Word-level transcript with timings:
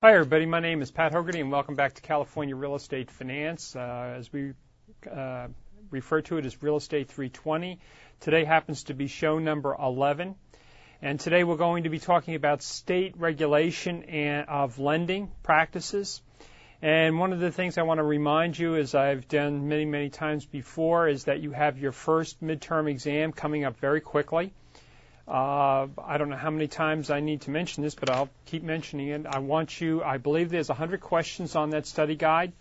Hi, 0.00 0.12
everybody. 0.12 0.46
My 0.46 0.60
name 0.60 0.80
is 0.80 0.92
Pat 0.92 1.10
Hogarty, 1.12 1.40
and 1.40 1.50
welcome 1.50 1.74
back 1.74 1.94
to 1.94 2.02
California 2.02 2.54
Real 2.54 2.76
Estate 2.76 3.10
Finance. 3.10 3.74
Uh, 3.74 4.14
as 4.16 4.32
we 4.32 4.52
uh, 5.10 5.48
refer 5.90 6.20
to 6.20 6.36
it 6.36 6.46
as 6.46 6.62
Real 6.62 6.76
Estate 6.76 7.08
320. 7.08 7.80
Today 8.20 8.44
happens 8.44 8.84
to 8.84 8.94
be 8.94 9.08
show 9.08 9.40
number 9.40 9.74
11. 9.76 10.36
And 11.02 11.18
today 11.18 11.42
we're 11.42 11.56
going 11.56 11.82
to 11.82 11.90
be 11.90 11.98
talking 11.98 12.36
about 12.36 12.62
state 12.62 13.16
regulation 13.16 14.04
and, 14.04 14.48
of 14.48 14.78
lending 14.78 15.32
practices. 15.42 16.22
And 16.80 17.18
one 17.18 17.32
of 17.32 17.40
the 17.40 17.50
things 17.50 17.76
I 17.76 17.82
want 17.82 17.98
to 17.98 18.04
remind 18.04 18.56
you, 18.56 18.76
as 18.76 18.94
I've 18.94 19.26
done 19.26 19.66
many, 19.66 19.84
many 19.84 20.10
times 20.10 20.46
before, 20.46 21.08
is 21.08 21.24
that 21.24 21.40
you 21.40 21.50
have 21.50 21.76
your 21.76 21.90
first 21.90 22.40
midterm 22.40 22.88
exam 22.88 23.32
coming 23.32 23.64
up 23.64 23.76
very 23.78 24.00
quickly. 24.00 24.54
Uh, 25.28 25.88
I 26.02 26.16
don't 26.16 26.30
know 26.30 26.36
how 26.36 26.50
many 26.50 26.68
times 26.68 27.10
I 27.10 27.20
need 27.20 27.42
to 27.42 27.50
mention 27.50 27.82
this, 27.82 27.94
but 27.94 28.08
I'll 28.08 28.30
keep 28.46 28.62
mentioning 28.62 29.08
it. 29.08 29.26
I 29.26 29.40
want 29.40 29.78
you, 29.78 30.02
I 30.02 30.16
believe 30.16 30.48
there's 30.48 30.70
100 30.70 31.02
questions 31.02 31.54
on 31.54 31.70
that 31.70 31.86
study 31.86 32.16
guide. 32.16 32.52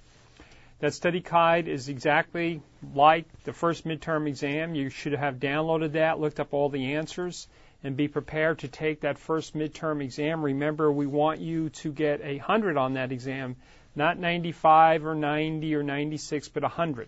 That 0.79 0.93
study 0.93 1.21
guide 1.21 1.69
is 1.69 1.87
exactly 1.87 2.61
like 2.93 3.25
the 3.45 3.53
first 3.53 3.87
midterm 3.87 4.27
exam. 4.27 4.75
You 4.75 4.89
should 4.89 5.13
have 5.13 5.35
downloaded 5.35 5.93
that, 5.93 6.19
looked 6.19 6.41
up 6.41 6.53
all 6.53 6.67
the 6.67 6.95
answers, 6.95 7.47
and 7.85 7.95
be 7.95 8.09
prepared 8.09 8.59
to 8.59 8.67
take 8.67 8.99
that 9.01 9.17
first 9.17 9.55
midterm 9.55 10.03
exam. 10.03 10.43
Remember, 10.43 10.91
we 10.91 11.07
want 11.07 11.39
you 11.39 11.69
to 11.69 11.91
get 11.93 12.19
a 12.19 12.35
100 12.35 12.75
on 12.75 12.95
that 12.95 13.13
exam, 13.13 13.55
not 13.95 14.19
95 14.19 15.05
or 15.05 15.15
90 15.15 15.73
or 15.73 15.83
96, 15.83 16.49
but 16.49 16.63
100. 16.63 17.07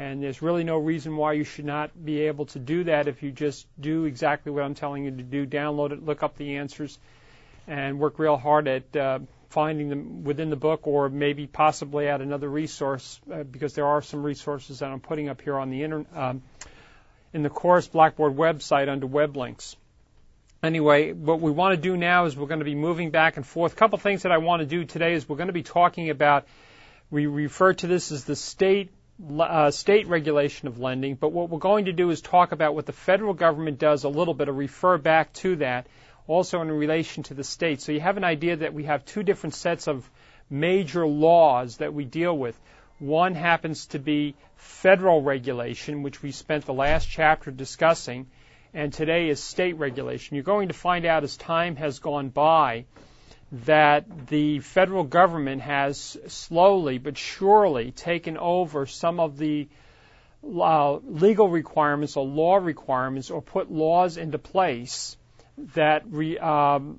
And 0.00 0.22
there's 0.22 0.40
really 0.40 0.64
no 0.64 0.78
reason 0.78 1.14
why 1.14 1.34
you 1.34 1.44
should 1.44 1.66
not 1.66 1.90
be 2.02 2.22
able 2.22 2.46
to 2.46 2.58
do 2.58 2.84
that 2.84 3.06
if 3.06 3.22
you 3.22 3.30
just 3.30 3.66
do 3.78 4.06
exactly 4.06 4.50
what 4.50 4.64
I'm 4.64 4.74
telling 4.74 5.04
you 5.04 5.10
to 5.10 5.22
do. 5.22 5.44
Download 5.44 5.92
it, 5.92 6.02
look 6.02 6.22
up 6.22 6.38
the 6.38 6.56
answers, 6.56 6.98
and 7.66 7.98
work 7.98 8.18
real 8.18 8.38
hard 8.38 8.66
at 8.66 8.96
uh, 8.96 9.18
finding 9.50 9.90
them 9.90 10.24
within 10.24 10.48
the 10.48 10.56
book 10.56 10.86
or 10.86 11.10
maybe 11.10 11.46
possibly 11.46 12.08
at 12.08 12.22
another 12.22 12.48
resource 12.48 13.20
uh, 13.30 13.42
because 13.42 13.74
there 13.74 13.86
are 13.86 14.00
some 14.00 14.22
resources 14.22 14.78
that 14.78 14.90
I'm 14.90 15.00
putting 15.00 15.28
up 15.28 15.42
here 15.42 15.58
on 15.58 15.68
the 15.68 15.82
internet. 15.82 16.16
Um, 16.16 16.42
in 17.34 17.42
the 17.42 17.50
course 17.50 17.86
Blackboard 17.86 18.36
website 18.36 18.88
under 18.88 19.06
web 19.06 19.36
links. 19.36 19.76
Anyway, 20.62 21.12
what 21.12 21.40
we 21.40 21.50
want 21.50 21.74
to 21.74 21.80
do 21.80 21.98
now 21.98 22.24
is 22.24 22.34
we're 22.34 22.46
going 22.46 22.60
to 22.60 22.64
be 22.64 22.74
moving 22.74 23.10
back 23.10 23.36
and 23.36 23.46
forth. 23.46 23.74
A 23.74 23.76
couple 23.76 23.98
things 23.98 24.22
that 24.22 24.32
I 24.32 24.38
want 24.38 24.60
to 24.60 24.66
do 24.66 24.86
today 24.86 25.12
is 25.12 25.28
we're 25.28 25.36
going 25.36 25.48
to 25.48 25.52
be 25.52 25.62
talking 25.62 26.08
about, 26.08 26.46
we 27.10 27.26
refer 27.26 27.74
to 27.74 27.86
this 27.86 28.12
as 28.12 28.24
the 28.24 28.34
state 28.34 28.90
uh, 29.38 29.70
state 29.70 30.08
regulation 30.08 30.68
of 30.68 30.78
lending, 30.78 31.14
but 31.14 31.32
what 31.32 31.50
we're 31.50 31.58
going 31.58 31.86
to 31.86 31.92
do 31.92 32.10
is 32.10 32.20
talk 32.20 32.52
about 32.52 32.74
what 32.74 32.86
the 32.86 32.92
federal 32.92 33.34
government 33.34 33.78
does 33.78 34.04
a 34.04 34.08
little 34.08 34.34
bit, 34.34 34.48
or 34.48 34.52
refer 34.52 34.98
back 34.98 35.32
to 35.34 35.56
that, 35.56 35.86
also 36.26 36.60
in 36.62 36.70
relation 36.70 37.22
to 37.24 37.34
the 37.34 37.44
state. 37.44 37.80
So 37.80 37.92
you 37.92 38.00
have 38.00 38.16
an 38.16 38.24
idea 38.24 38.56
that 38.56 38.74
we 38.74 38.84
have 38.84 39.04
two 39.04 39.22
different 39.22 39.54
sets 39.54 39.88
of 39.88 40.08
major 40.48 41.06
laws 41.06 41.78
that 41.78 41.92
we 41.92 42.04
deal 42.04 42.36
with. 42.36 42.58
One 42.98 43.34
happens 43.34 43.86
to 43.86 43.98
be 43.98 44.34
federal 44.56 45.22
regulation, 45.22 46.02
which 46.02 46.22
we 46.22 46.32
spent 46.32 46.66
the 46.66 46.74
last 46.74 47.08
chapter 47.08 47.50
discussing, 47.50 48.26
and 48.74 48.92
today 48.92 49.28
is 49.28 49.42
state 49.42 49.78
regulation. 49.78 50.36
You're 50.36 50.44
going 50.44 50.68
to 50.68 50.74
find 50.74 51.04
out 51.04 51.24
as 51.24 51.36
time 51.36 51.76
has 51.76 51.98
gone 51.98 52.28
by 52.28 52.84
that 53.52 54.28
the 54.28 54.60
federal 54.60 55.04
government 55.04 55.62
has 55.62 56.16
slowly 56.28 56.98
but 56.98 57.18
surely 57.18 57.90
taken 57.90 58.36
over 58.36 58.86
some 58.86 59.18
of 59.18 59.38
the 59.38 59.68
uh, 60.42 60.96
legal 60.96 61.48
requirements 61.48 62.16
or 62.16 62.24
law 62.24 62.56
requirements 62.56 63.30
or 63.30 63.42
put 63.42 63.70
laws 63.70 64.16
into 64.16 64.38
place 64.38 65.16
that 65.74 66.04
re, 66.08 66.38
um, 66.38 66.98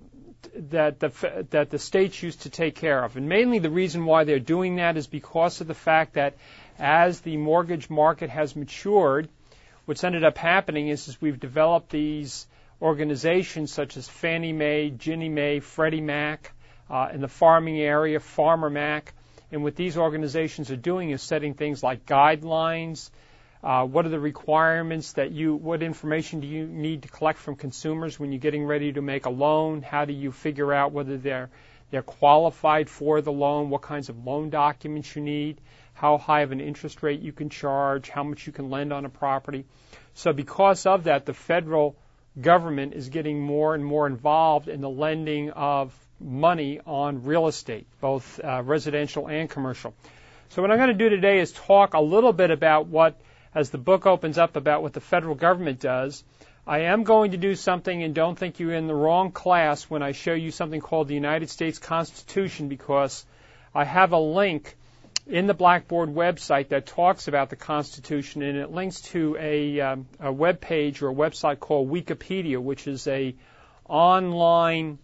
that 0.56 1.00
the 1.00 1.46
that 1.52 1.70
the 1.70 1.80
states 1.80 2.22
used 2.22 2.42
to 2.42 2.50
take 2.50 2.76
care 2.76 3.04
of. 3.04 3.18
And 3.18 3.30
mainly 3.30 3.60
the 3.60 3.70
reason 3.70 4.06
why 4.06 4.26
they're 4.26 4.40
doing 4.40 4.76
that 4.76 4.98
is 4.98 5.08
because 5.08 5.62
of 5.62 5.68
the 5.68 5.74
fact 5.74 6.14
that 6.14 6.36
as 6.78 7.22
the 7.22 7.38
mortgage 7.38 7.90
market 7.90 8.30
has 8.30 8.56
matured, 8.56 9.30
what's 9.86 10.04
ended 10.04 10.24
up 10.24 10.38
happening 10.38 10.90
is, 10.90 11.08
is 11.08 11.22
we've 11.22 11.40
developed 11.40 11.90
these 11.90 12.46
organizations 12.82 13.72
such 13.72 13.96
as 13.98 14.08
Fannie 14.08 14.54
Mae, 14.54 14.90
Ginnie 14.90 15.30
Mae, 15.30 15.60
Freddie 15.60 16.02
Mac, 16.02 16.54
uh, 16.90 17.10
in 17.14 17.22
the 17.22 17.28
farming 17.28 17.80
area, 17.80 18.20
Farmer 18.20 18.70
Mac. 18.70 19.14
And 19.52 19.64
what 19.64 19.76
these 19.76 19.98
organizations 19.98 20.72
are 20.72 20.78
doing 20.78 21.12
is 21.12 21.22
setting 21.22 21.54
things 21.54 21.84
like 21.84 22.06
guidelines. 22.06 23.12
Uh, 23.64 23.86
what 23.86 24.06
are 24.06 24.10
the 24.10 24.20
requirements 24.20 25.14
that 25.14 25.32
you, 25.32 25.54
what 25.54 25.84
information 25.84 26.40
do 26.40 26.48
you 26.48 26.66
need 26.66 27.04
to 27.04 27.10
collect 27.10 27.38
from 27.38 27.56
consumers 27.56 28.20
when 28.20 28.32
you're 28.32 28.40
getting 28.40 28.66
ready 28.66 28.92
to 28.94 29.02
make 29.02 29.26
a 29.26 29.30
loan? 29.30 29.84
How 29.84 30.06
do 30.06 30.14
you 30.14 30.32
figure 30.32 30.74
out 30.74 30.92
whether 30.92 31.18
they're, 31.18 31.50
they're 31.92 32.02
qualified 32.02 32.90
for 32.90 33.22
the 33.22 33.32
loan? 33.32 33.70
What 33.70 33.84
kinds 33.84 34.10
of 34.10 34.26
loan 34.26 34.50
documents 34.50 35.16
you 35.16 35.22
need? 35.22 35.62
How 35.94 36.18
high 36.18 36.42
of 36.42 36.52
an 36.52 36.62
interest 36.62 37.04
rate 37.04 37.20
you 37.20 37.32
can 37.32 37.50
charge? 37.50 38.10
How 38.10 38.24
much 38.24 38.48
you 38.48 38.54
can 38.54 38.72
lend 38.72 38.92
on 38.92 39.06
a 39.06 39.10
property? 39.10 39.66
So 40.16 40.34
because 40.34 40.88
of 40.88 41.04
that, 41.04 41.28
the 41.28 41.34
federal 41.34 41.96
government 42.40 42.94
is 42.94 43.10
getting 43.10 43.42
more 43.42 43.76
and 43.76 43.84
more 43.84 44.08
involved 44.08 44.68
in 44.68 44.82
the 44.82 44.90
lending 44.90 45.50
of 45.52 45.94
money 46.20 46.80
on 46.86 47.24
real 47.24 47.48
estate, 47.48 47.88
both 48.00 48.40
uh, 48.44 48.62
residential 48.64 49.28
and 49.28 49.50
commercial. 49.50 49.94
So 50.50 50.62
what 50.62 50.72
I'm 50.72 50.78
going 50.78 50.90
to 50.90 50.94
do 50.94 51.10
today 51.10 51.40
is 51.40 51.52
talk 51.52 51.94
a 51.94 52.02
little 52.02 52.34
bit 52.34 52.52
about 52.52 52.88
what, 52.88 53.20
as 53.56 53.70
the 53.70 53.78
book 53.78 54.06
opens 54.06 54.38
up, 54.38 54.56
about 54.56 54.82
what 54.82 54.94
the 54.94 55.02
federal 55.02 55.36
government 55.36 55.80
does. 55.80 56.24
I 56.68 56.82
am 56.82 57.04
going 57.04 57.32
to 57.32 57.38
do 57.38 57.56
something, 57.56 58.04
and 58.04 58.14
don't 58.14 58.38
think 58.38 58.60
you're 58.60 58.74
in 58.74 58.88
the 58.88 58.96
wrong 58.96 59.32
class 59.32 59.90
when 59.90 60.04
I 60.04 60.12
show 60.12 60.34
you 60.34 60.52
something 60.52 60.80
called 60.80 61.08
the 61.08 61.16
United 61.16 61.50
States 61.50 61.80
Constitution, 61.80 62.68
because 62.68 63.26
I 63.74 63.84
have 63.84 64.12
a 64.12 64.20
link 64.20 64.78
in 65.28 65.48
the 65.48 65.54
Blackboard 65.54 66.10
website 66.10 66.70
that 66.70 66.86
talks 66.86 67.28
about 67.28 67.50
the 67.50 67.56
Constitution, 67.56 68.42
and 68.42 68.58
it 68.58 68.72
links 68.72 69.02
to 69.02 69.38
a, 69.40 69.80
um, 69.80 70.08
a 70.20 70.32
web 70.32 70.62
page 70.62 71.02
or 71.02 71.10
a 71.10 71.14
website 71.14 71.60
called 71.60 71.90
Wikipedia, 71.90 72.60
which 72.62 72.88
is 72.88 73.08
a 73.08 73.36
online 73.88 75.00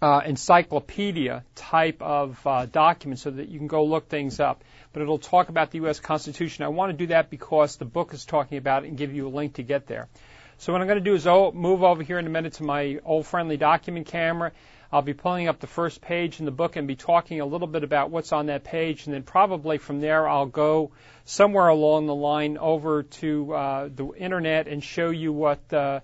uh, 0.00 0.20
encyclopedia 0.24 1.44
type 1.54 2.02
of 2.02 2.38
uh, 2.46 2.66
document 2.66 3.18
so 3.18 3.30
that 3.30 3.48
you 3.48 3.58
can 3.58 3.66
go 3.66 3.84
look 3.84 4.08
things 4.08 4.40
up. 4.40 4.62
But 4.92 5.02
it'll 5.02 5.18
talk 5.18 5.48
about 5.48 5.70
the 5.70 5.78
U.S. 5.78 6.00
Constitution. 6.00 6.64
I 6.64 6.68
want 6.68 6.92
to 6.92 6.96
do 6.96 7.08
that 7.08 7.30
because 7.30 7.76
the 7.76 7.84
book 7.84 8.14
is 8.14 8.24
talking 8.24 8.58
about 8.58 8.84
it 8.84 8.88
and 8.88 8.96
give 8.96 9.14
you 9.14 9.26
a 9.26 9.30
link 9.30 9.54
to 9.54 9.62
get 9.62 9.86
there. 9.86 10.08
So 10.58 10.72
what 10.72 10.80
I'm 10.80 10.88
going 10.88 11.02
to 11.02 11.04
do 11.04 11.14
is 11.14 11.26
move 11.26 11.82
over 11.82 12.02
here 12.02 12.18
in 12.18 12.26
a 12.26 12.30
minute 12.30 12.54
to 12.54 12.62
my 12.62 12.98
old 13.04 13.26
friendly 13.26 13.58
document 13.58 14.06
camera. 14.06 14.52
I'll 14.92 15.02
be 15.02 15.14
pulling 15.14 15.48
up 15.48 15.58
the 15.60 15.66
first 15.66 16.00
page 16.00 16.38
in 16.38 16.44
the 16.44 16.52
book 16.52 16.76
and 16.76 16.86
be 16.86 16.96
talking 16.96 17.40
a 17.40 17.46
little 17.46 17.66
bit 17.66 17.82
about 17.82 18.10
what's 18.10 18.32
on 18.32 18.46
that 18.46 18.64
page, 18.64 19.06
and 19.06 19.14
then 19.14 19.22
probably 19.22 19.78
from 19.78 20.00
there 20.00 20.28
I'll 20.28 20.46
go 20.46 20.92
somewhere 21.24 21.68
along 21.68 22.06
the 22.06 22.14
line 22.14 22.56
over 22.58 23.02
to 23.02 23.54
uh, 23.54 23.88
the 23.94 24.12
internet 24.14 24.68
and 24.68 24.82
show 24.82 25.10
you 25.10 25.32
what 25.32 25.72
uh, 25.72 26.00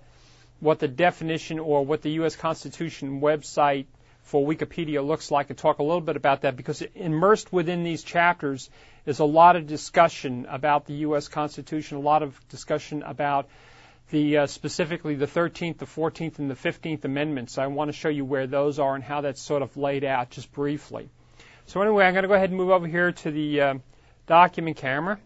what 0.59 0.79
the 0.79 0.87
definition 0.87 1.59
or 1.59 1.85
what 1.85 2.01
the 2.01 2.11
U.S. 2.11 2.35
Constitution 2.35 3.21
website 3.21 3.85
for 4.23 4.45
Wikipedia 4.45 5.05
looks 5.05 5.29
like 5.29 5.49
and 5.49 5.59
talk 5.59 5.79
a 5.79 5.83
little 5.83 6.01
bit 6.01 6.15
about 6.15 6.41
that 6.41 6.55
because 6.55 6.81
immersed 6.95 7.51
within 7.51 7.83
these 7.83 8.03
chapters 8.03 8.69
is 9.05 9.19
a 9.19 9.25
lot 9.25 9.55
of 9.57 9.67
discussion 9.67 10.45
about 10.49 10.85
the 10.85 10.93
U.S. 11.07 11.27
Constitution, 11.27 11.97
a 11.97 12.01
lot 12.01 12.23
of 12.23 12.39
discussion 12.47 13.03
about 13.03 13.47
the 14.09 14.39
uh, 14.39 14.47
specifically 14.47 15.15
the 15.15 15.27
13th, 15.27 15.77
the 15.77 15.85
14th, 15.85 16.39
and 16.39 16.49
the 16.49 16.55
15th 16.55 17.05
Amendments. 17.05 17.57
I 17.57 17.67
want 17.67 17.89
to 17.89 17.93
show 17.93 18.09
you 18.09 18.25
where 18.25 18.47
those 18.47 18.79
are 18.79 18.95
and 18.95 19.03
how 19.03 19.21
that's 19.21 19.41
sort 19.41 19.61
of 19.61 19.75
laid 19.77 20.03
out 20.03 20.29
just 20.29 20.51
briefly. 20.51 21.09
So 21.67 21.81
anyway, 21.81 22.05
I'm 22.05 22.13
going 22.13 22.23
to 22.23 22.27
go 22.27 22.33
ahead 22.33 22.49
and 22.49 22.57
move 22.57 22.69
over 22.69 22.87
here 22.87 23.11
to 23.11 23.31
the 23.31 23.61
uh, 23.61 23.73
document 24.27 24.77
camera. 24.77 25.19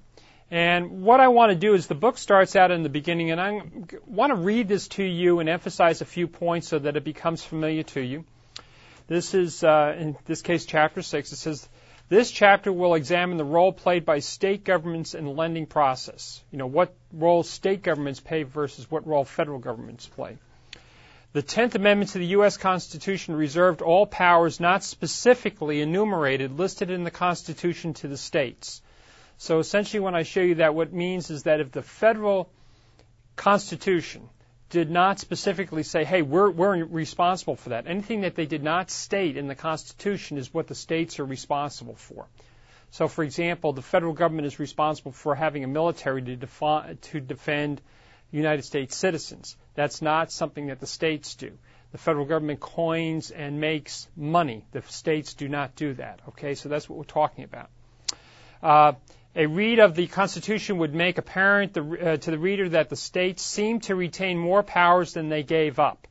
And 0.50 1.02
what 1.02 1.20
I 1.20 1.28
want 1.28 1.52
to 1.52 1.58
do 1.58 1.74
is 1.74 1.88
the 1.88 1.96
book 1.96 2.18
starts 2.18 2.56
out 2.56 2.72
in 2.72 2.84
the 2.84 2.90
beginning, 2.90 3.32
and 3.32 3.42
I 3.42 3.62
want 4.06 4.32
to 4.32 4.36
read 4.36 4.70
this 4.70 4.88
to 4.90 5.04
you 5.04 5.40
and 5.40 5.50
emphasize 5.50 6.02
a 6.02 6.06
few 6.06 6.28
points 6.28 6.70
so 6.70 6.80
that 6.80 6.96
it 6.96 7.04
becomes 7.04 7.44
familiar 7.44 7.84
to 7.84 8.02
you. 8.02 8.24
This 9.08 9.34
is, 9.34 9.64
uh, 9.64 9.96
in 9.98 10.16
this 10.26 10.42
case, 10.42 10.66
chapter 10.66 11.02
6. 11.02 11.32
It 11.34 11.36
says, 11.36 11.68
This 12.10 12.32
chapter 12.32 12.72
will 12.72 12.94
examine 12.94 13.38
the 13.38 13.44
role 13.44 13.74
played 13.74 14.06
by 14.06 14.20
state 14.20 14.64
governments 14.64 15.14
in 15.14 15.26
the 15.26 15.32
lending 15.32 15.66
process. 15.66 16.42
You 16.52 16.58
know, 16.58 16.68
what 16.68 16.94
role 17.12 17.44
state 17.44 17.84
governments 17.84 18.22
play 18.22 18.44
versus 18.44 18.90
what 18.90 19.06
role 19.06 19.26
federal 19.26 19.60
governments 19.60 20.08
play. 20.08 20.38
The 21.34 21.42
Tenth 21.42 21.76
Amendment 21.76 22.12
to 22.12 22.20
the 22.20 22.28
U.S. 22.28 22.56
Constitution 22.56 23.36
reserved 23.36 23.82
all 23.82 24.06
powers 24.08 24.62
not 24.62 24.84
specifically 24.84 25.82
enumerated 25.82 26.58
listed 26.58 26.90
in 26.90 27.04
the 27.04 27.12
Constitution 27.12 27.94
to 27.96 28.08
the 28.08 28.18
states. 28.18 28.82
So 29.38 29.60
essentially, 29.60 30.00
when 30.00 30.16
I 30.16 30.24
show 30.24 30.42
you 30.42 30.56
that, 30.56 30.74
what 30.74 30.88
it 30.88 30.94
means 30.94 31.30
is 31.30 31.44
that 31.44 31.60
if 31.60 31.72
the 31.72 31.84
federal 31.84 32.50
Constitution 33.36 34.30
did 34.70 34.92
not 34.92 35.20
specifically 35.20 35.84
say, 35.84 36.04
hey, 36.04 36.22
we're, 36.22 36.50
we're 36.50 36.84
responsible 36.86 37.56
for 37.56 37.70
that, 37.70 37.88
anything 37.88 38.22
that 38.22 38.36
they 38.36 38.46
did 38.46 38.64
not 38.64 38.92
state 38.92 39.38
in 39.38 39.48
the 39.48 39.56
Constitution 39.56 40.38
is 40.38 40.54
what 40.54 40.68
the 40.68 40.76
states 40.76 41.20
are 41.20 41.26
responsible 41.26 41.96
for. 41.96 42.28
So, 42.92 43.08
for 43.08 43.24
example, 43.24 43.74
the 43.74 43.82
federal 43.82 44.14
government 44.14 44.48
is 44.48 44.60
responsible 44.60 45.12
for 45.12 45.36
having 45.36 45.64
a 45.64 45.68
military 45.68 46.22
to, 46.22 46.36
defi- 46.36 46.96
to 47.02 47.20
defend 47.20 47.82
United 48.32 48.64
States 48.64 48.96
citizens. 48.96 49.56
That's 49.76 50.02
not 50.02 50.32
something 50.32 50.68
that 50.68 50.80
the 50.80 50.88
states 50.88 51.36
do. 51.36 51.52
The 51.92 51.98
federal 51.98 52.26
government 52.26 52.60
coins 52.60 53.32
and 53.32 53.62
makes 53.62 54.08
money. 54.16 54.66
The 54.72 54.82
states 54.84 55.34
do 55.34 55.48
not 55.48 55.76
do 55.76 55.94
that. 55.94 56.20
Okay, 56.30 56.56
so 56.56 56.68
that's 56.70 56.90
what 56.90 56.98
we're 56.98 57.06
talking 57.06 57.46
about. 57.46 57.70
Uh, 58.62 58.94
a 59.38 59.46
read 59.46 59.78
of 59.78 59.94
the 59.94 60.08
Constitution 60.08 60.80
would 60.80 60.96
make 60.96 61.20
apparent 61.20 61.74
the, 61.74 61.82
uh, 61.82 62.18
to 62.18 62.32
the 62.32 62.40
reader 62.40 62.70
that 62.70 62.90
the 62.90 62.96
states 62.96 63.44
seem 63.44 63.80
to 63.82 63.96
retain 63.96 64.36
more 64.36 64.64
powers 64.64 65.14
than 65.14 65.30
they 65.30 65.44
gave 65.44 65.78
up. 65.78 66.08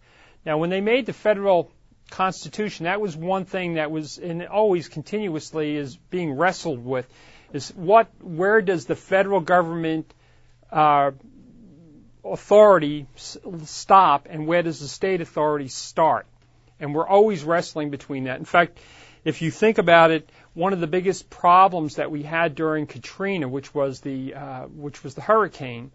Now, 0.46 0.58
when 0.58 0.70
they 0.70 0.81
made 0.81 1.06
the 1.06 1.12
federal 1.12 1.73
Constitution, 2.08 2.84
that 2.84 3.00
was 3.00 3.17
one 3.17 3.44
thing 3.44 3.75
that 3.75 3.90
was 3.90 4.19
and 4.19 4.46
always 4.46 4.88
continuously 4.88 5.76
is 5.76 5.96
being 5.96 6.34
wrestled 6.34 6.84
with 6.84 7.12
is 7.52 7.70
what 7.70 8.08
where 8.20 8.62
does 8.62 8.87
the 8.87 8.94
federal 8.94 9.40
government 9.40 10.14
uh, 10.70 11.11
authority 12.25 13.06
stop 13.17 14.28
and 14.31 14.46
where 14.46 14.62
does 14.62 14.78
the 14.78 14.87
state 14.87 15.20
authority 15.20 15.67
start? 15.67 16.26
And 16.78 16.94
we're 16.94 17.08
always 17.08 17.43
wrestling 17.43 17.90
between 17.90 18.25
that. 18.25 18.38
In 18.38 18.44
fact, 18.44 18.78
if 19.26 19.43
you 19.43 19.50
think 19.50 19.78
about 19.78 20.12
it, 20.12 20.31
one 20.55 20.73
of 20.73 20.78
the 20.78 20.87
biggest 20.87 21.28
problems 21.28 21.96
that 21.96 22.12
we 22.12 22.23
had 22.23 22.55
during 22.55 22.87
Katrina, 22.87 23.49
which 23.49 23.75
was 23.75 24.00
the 24.00 24.34
uh, 24.34 24.62
which 24.67 25.02
was 25.02 25.17
the 25.17 25.20
hurricane, 25.20 25.90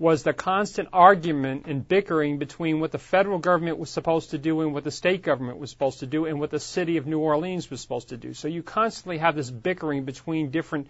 was 0.00 0.24
the 0.24 0.32
constant 0.32 0.88
argument 0.92 1.66
and 1.66 1.86
bickering 1.86 2.38
between 2.38 2.80
what 2.80 2.90
the 2.90 2.98
federal 2.98 3.38
government 3.38 3.78
was 3.78 3.88
supposed 3.88 4.30
to 4.30 4.38
do 4.38 4.62
and 4.62 4.74
what 4.74 4.82
the 4.82 4.90
state 4.90 5.22
government 5.22 5.58
was 5.58 5.70
supposed 5.70 6.00
to 6.00 6.06
do 6.06 6.26
and 6.26 6.40
what 6.40 6.50
the 6.50 6.58
city 6.58 6.96
of 6.96 7.06
New 7.06 7.20
Orleans 7.20 7.70
was 7.70 7.80
supposed 7.80 8.08
to 8.08 8.16
do. 8.16 8.34
So 8.34 8.48
you 8.48 8.64
constantly 8.64 9.18
have 9.18 9.36
this 9.36 9.48
bickering 9.50 10.04
between 10.04 10.50
different 10.50 10.88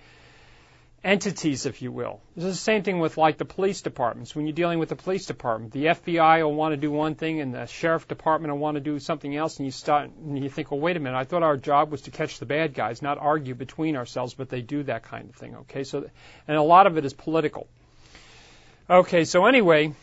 entities, 1.02 1.64
if 1.64 1.80
you 1.80 1.90
will. 1.90 2.20
This 2.36 2.44
is 2.44 2.56
the 2.56 2.62
same 2.62 2.82
thing 2.82 2.98
with 2.98 3.16
like 3.16 3.38
the 3.38 3.44
police 3.44 3.80
departments. 3.80 4.34
When 4.34 4.46
you're 4.46 4.54
dealing 4.54 4.78
with 4.78 4.90
the 4.90 4.96
police 4.96 5.26
department, 5.26 5.72
the 5.72 5.86
FBI 5.86 6.42
will 6.42 6.54
want 6.54 6.72
to 6.72 6.76
do 6.76 6.90
one 6.90 7.14
thing 7.14 7.40
and 7.40 7.54
the 7.54 7.66
sheriff 7.66 8.06
department 8.06 8.52
will 8.52 8.60
want 8.60 8.74
to 8.74 8.80
do 8.80 8.98
something 8.98 9.34
else 9.34 9.56
and 9.58 9.66
you 9.66 9.72
start 9.72 10.10
and 10.10 10.42
you 10.42 10.50
think, 10.50 10.70
well, 10.70 10.80
wait 10.80 10.96
a 10.96 11.00
minute, 11.00 11.16
I 11.16 11.24
thought 11.24 11.42
our 11.42 11.56
job 11.56 11.90
was 11.90 12.02
to 12.02 12.10
catch 12.10 12.38
the 12.38 12.46
bad 12.46 12.74
guys, 12.74 13.00
not 13.00 13.18
argue 13.18 13.54
between 13.54 13.96
ourselves, 13.96 14.34
but 14.34 14.50
they 14.50 14.60
do 14.60 14.82
that 14.84 15.02
kind 15.04 15.30
of 15.30 15.36
thing, 15.36 15.56
okay? 15.56 15.84
So, 15.84 16.08
and 16.46 16.56
a 16.56 16.62
lot 16.62 16.86
of 16.86 16.98
it 16.98 17.04
is 17.04 17.14
political. 17.14 17.66
Okay, 18.88 19.24
so 19.24 19.46
anyway, 19.46 19.94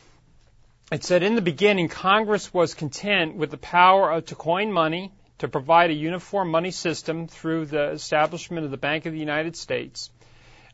it 0.92 1.04
said 1.04 1.22
in 1.22 1.36
the 1.36 1.42
beginning, 1.42 1.90
Congress 1.90 2.54
was 2.54 2.74
content 2.74 3.36
with 3.36 3.52
the 3.52 3.58
power 3.58 4.20
to 4.22 4.36
coin 4.36 4.72
money, 4.72 5.12
to 5.40 5.48
provide 5.48 5.92
a 5.92 5.94
uniform 5.94 6.50
money 6.50 6.72
system 6.72 7.28
through 7.28 7.68
the 7.68 7.92
establishment 7.92 8.66
of 8.66 8.72
the 8.72 8.78
Bank 8.78 9.06
of 9.06 9.14
the 9.14 9.20
United 9.20 9.56
States. 9.56 10.10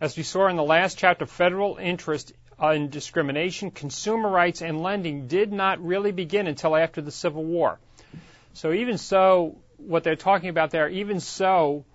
As 0.01 0.17
we 0.17 0.23
saw 0.23 0.47
in 0.47 0.55
the 0.55 0.63
last 0.63 0.97
chapter, 0.97 1.25
federal 1.25 1.77
interest 1.77 2.33
in 2.61 2.89
discrimination, 2.89 3.71
consumer 3.71 4.29
rights, 4.29 4.61
and 4.61 4.81
lending 4.81 5.27
did 5.27 5.51
not 5.51 5.83
really 5.83 6.11
begin 6.11 6.47
until 6.47 6.75
after 6.75 7.01
the 7.01 7.11
Civil 7.11 7.43
War. 7.43 7.79
So 8.53 8.71
even 8.71 8.97
so, 8.97 9.57
what 9.77 10.03
they're 10.03 10.15
talking 10.15 10.49
about 10.49 10.71
there, 10.71 10.89
even 10.89 11.19
so, 11.19 11.85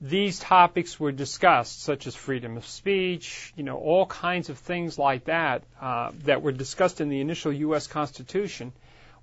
these 0.00 0.38
topics 0.38 1.00
were 1.00 1.10
discussed, 1.10 1.82
such 1.82 2.06
as 2.06 2.14
freedom 2.14 2.56
of 2.56 2.66
speech, 2.66 3.52
you 3.56 3.64
know, 3.64 3.76
all 3.76 4.06
kinds 4.06 4.48
of 4.48 4.58
things 4.58 4.98
like 4.98 5.24
that 5.24 5.64
uh, 5.80 6.12
that 6.24 6.42
were 6.42 6.52
discussed 6.52 7.00
in 7.00 7.08
the 7.08 7.20
initial 7.20 7.52
U.S. 7.52 7.86
Constitution. 7.86 8.72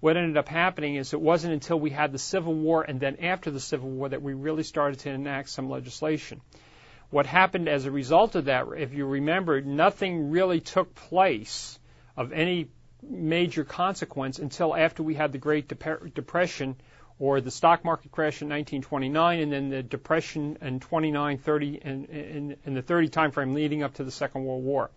What 0.02 0.18
ended 0.18 0.36
up 0.36 0.50
happening 0.50 0.96
is 0.96 1.14
it 1.14 1.22
wasn't 1.22 1.54
until 1.54 1.80
we 1.80 1.92
had 1.92 2.12
the 2.12 2.20
Civil 2.20 2.54
War 2.54 2.84
and 2.84 3.00
then 3.00 3.18
after 3.22 3.52
the 3.52 3.60
Civil 3.60 3.90
War 3.90 4.10
that 4.10 4.22
we 4.22 4.34
really 4.34 4.64
started 4.64 5.00
to 5.00 5.10
enact 5.10 5.50
some 5.50 5.70
legislation. 5.70 6.42
What 7.10 7.26
happened 7.26 7.70
as 7.70 7.86
a 7.86 7.92
result 7.92 8.36
of 8.36 8.46
that, 8.46 8.68
if 8.78 8.94
you 8.94 9.06
remember, 9.06 9.62
nothing 9.62 10.32
really 10.32 10.60
took 10.60 10.96
place 10.96 11.80
of 12.18 12.34
any 12.34 12.70
major 13.02 13.64
consequence 13.64 14.40
until 14.40 14.76
after 14.76 15.04
we 15.04 15.14
had 15.14 15.32
the 15.32 15.38
Great 15.38 15.68
Dep- 15.68 16.14
Depression 16.14 16.76
or 17.20 17.40
the 17.40 17.52
stock 17.52 17.86
market 17.86 18.12
crash 18.12 18.42
in 18.42 18.50
1929, 18.50 19.40
and 19.40 19.52
then 19.52 19.70
the 19.70 19.84
depression 19.84 20.58
in 20.62 20.80
29, 20.80 21.38
30, 21.38 21.82
and 21.84 22.06
in, 22.06 22.58
in 22.66 22.74
the 22.74 22.82
30 22.82 23.10
timeframe 23.10 23.54
leading 23.54 23.84
up 23.84 23.94
to 23.94 24.04
the 24.04 24.12
Second 24.12 24.44
World 24.44 24.64
War. 24.64 24.90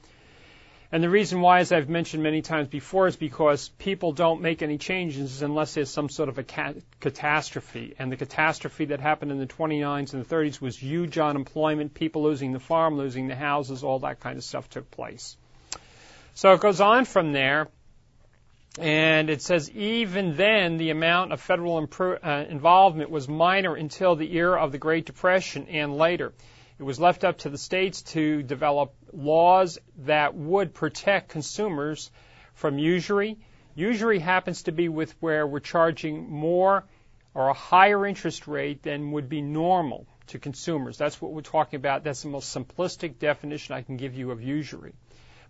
And 0.91 1.03
the 1.03 1.11
reason 1.11 1.43
why, 1.43 1.59
as 1.59 1.71
I've 1.71 1.91
mentioned 1.91 2.23
many 2.23 2.41
times 2.41 2.69
before, 2.69 3.09
is 3.09 3.17
because 3.17 3.69
people 3.69 4.13
don't 4.13 4.41
make 4.41 4.63
any 4.63 4.79
changes 4.79 5.43
unless 5.43 5.75
there's 5.75 5.91
some 5.91 6.09
sort 6.09 6.31
of 6.31 6.39
a 6.39 6.45
catastrophe. 7.01 7.95
And 7.99 8.11
the 8.11 8.17
catastrophe 8.17 8.87
that 8.87 9.01
happened 9.01 9.31
in 9.31 9.39
the 9.39 9.47
29s 9.47 10.15
and 10.15 10.25
the 10.25 10.35
30s 10.35 10.63
was 10.63 10.79
huge 10.79 11.19
unemployment, 11.19 11.93
people 11.93 12.23
losing 12.23 12.53
the 12.53 12.61
farm, 12.61 12.97
losing 12.97 13.29
the 13.29 13.37
houses, 13.37 13.85
all 13.85 13.99
that 13.99 14.21
kind 14.21 14.39
of 14.39 14.45
stuff 14.45 14.71
took 14.71 14.91
place. 14.91 15.37
So 16.33 16.55
it 16.55 16.61
goes 16.61 16.81
on 16.81 17.05
from 17.05 17.33
there. 17.33 17.69
And 18.81 19.29
it 19.29 19.43
says 19.43 19.71
even 19.73 20.37
then, 20.37 20.79
the 20.79 20.91
amount 20.91 21.33
of 21.33 21.41
federal 21.41 21.85
impro- 21.85 22.19
uh, 22.23 22.49
involvement 22.49 23.11
was 23.11 23.29
minor 23.29 23.75
until 23.75 24.15
the 24.15 24.37
era 24.37 24.63
of 24.63 24.73
the 24.73 24.79
Great 24.79 25.05
Depression 25.05 25.67
and 25.69 25.99
later. 25.99 26.33
It 26.79 26.85
was 26.85 27.01
left 27.01 27.25
up 27.25 27.39
to 27.39 27.51
the 27.51 27.59
states 27.59 28.03
to 28.15 28.43
develop 28.43 28.95
laws 29.13 29.79
that 30.05 30.35
would 30.35 30.75
protect 30.75 31.31
consumers 31.31 32.11
from 32.55 32.79
usury. 32.79 33.37
Usury 33.75 34.21
happens 34.21 34.63
to 34.65 34.73
be 34.73 34.89
with 34.89 35.15
where 35.21 35.47
we're 35.47 35.59
charging 35.61 36.31
more 36.31 36.85
or 37.35 37.49
a 37.49 37.55
higher 37.55 38.07
interest 38.07 38.47
rate 38.47 38.83
than 38.83 39.11
would 39.13 39.29
be 39.29 39.41
normal 39.41 40.07
to 40.29 40.39
consumers. 40.39 40.97
That's 40.97 41.21
what 41.21 41.33
we're 41.33 41.41
talking 41.41 41.79
about. 41.79 42.05
That's 42.05 42.23
the 42.23 42.29
most 42.29 42.57
simplistic 42.57 43.19
definition 43.19 43.75
I 43.75 43.83
can 43.83 43.97
give 43.97 44.15
you 44.15 44.31
of 44.31 44.43
usury. 44.43 44.93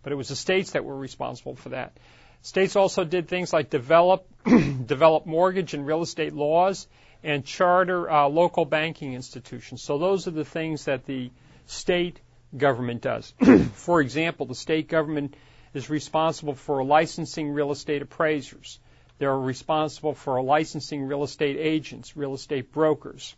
But 0.02 0.12
it 0.12 0.16
was 0.16 0.28
the 0.28 0.36
states 0.36 0.70
that 0.70 0.84
were 0.84 0.96
responsible 0.96 1.56
for 1.56 1.70
that. 1.70 1.98
States 2.40 2.76
also 2.76 3.04
did 3.04 3.28
things 3.28 3.52
like 3.52 3.68
develop 3.68 4.26
develop 4.44 5.26
mortgage 5.26 5.74
and 5.74 5.86
real 5.86 6.02
estate 6.02 6.32
laws 6.32 6.86
and 7.22 7.44
charter 7.44 8.10
uh, 8.10 8.28
local 8.28 8.64
banking 8.64 9.14
institutions. 9.14 9.82
So 9.82 9.98
those 9.98 10.28
are 10.28 10.32
the 10.32 10.44
things 10.44 10.84
that 10.84 11.04
the 11.06 11.30
state 11.66 12.20
government 12.56 13.02
does. 13.02 13.34
for 13.74 14.00
example, 14.00 14.46
the 14.46 14.54
state 14.54 14.88
government 14.88 15.34
is 15.74 15.90
responsible 15.90 16.54
for 16.54 16.82
licensing 16.84 17.50
real 17.50 17.70
estate 17.72 18.02
appraisers. 18.02 18.78
They're 19.18 19.36
responsible 19.36 20.14
for 20.14 20.40
licensing 20.42 21.06
real 21.06 21.24
estate 21.24 21.56
agents, 21.58 22.16
real 22.16 22.34
estate 22.34 22.72
brokers. 22.72 23.34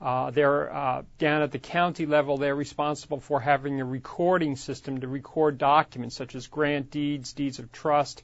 Uh, 0.00 0.30
they're 0.30 0.72
uh, 0.72 1.02
down 1.18 1.42
at 1.42 1.52
the 1.52 1.58
county 1.58 2.06
level. 2.06 2.38
They're 2.38 2.54
responsible 2.54 3.20
for 3.20 3.38
having 3.38 3.80
a 3.80 3.84
recording 3.84 4.56
system 4.56 5.00
to 5.02 5.08
record 5.08 5.58
documents 5.58 6.16
such 6.16 6.34
as 6.34 6.46
grant 6.46 6.90
deeds, 6.90 7.34
deeds 7.34 7.58
of 7.58 7.70
trust, 7.70 8.22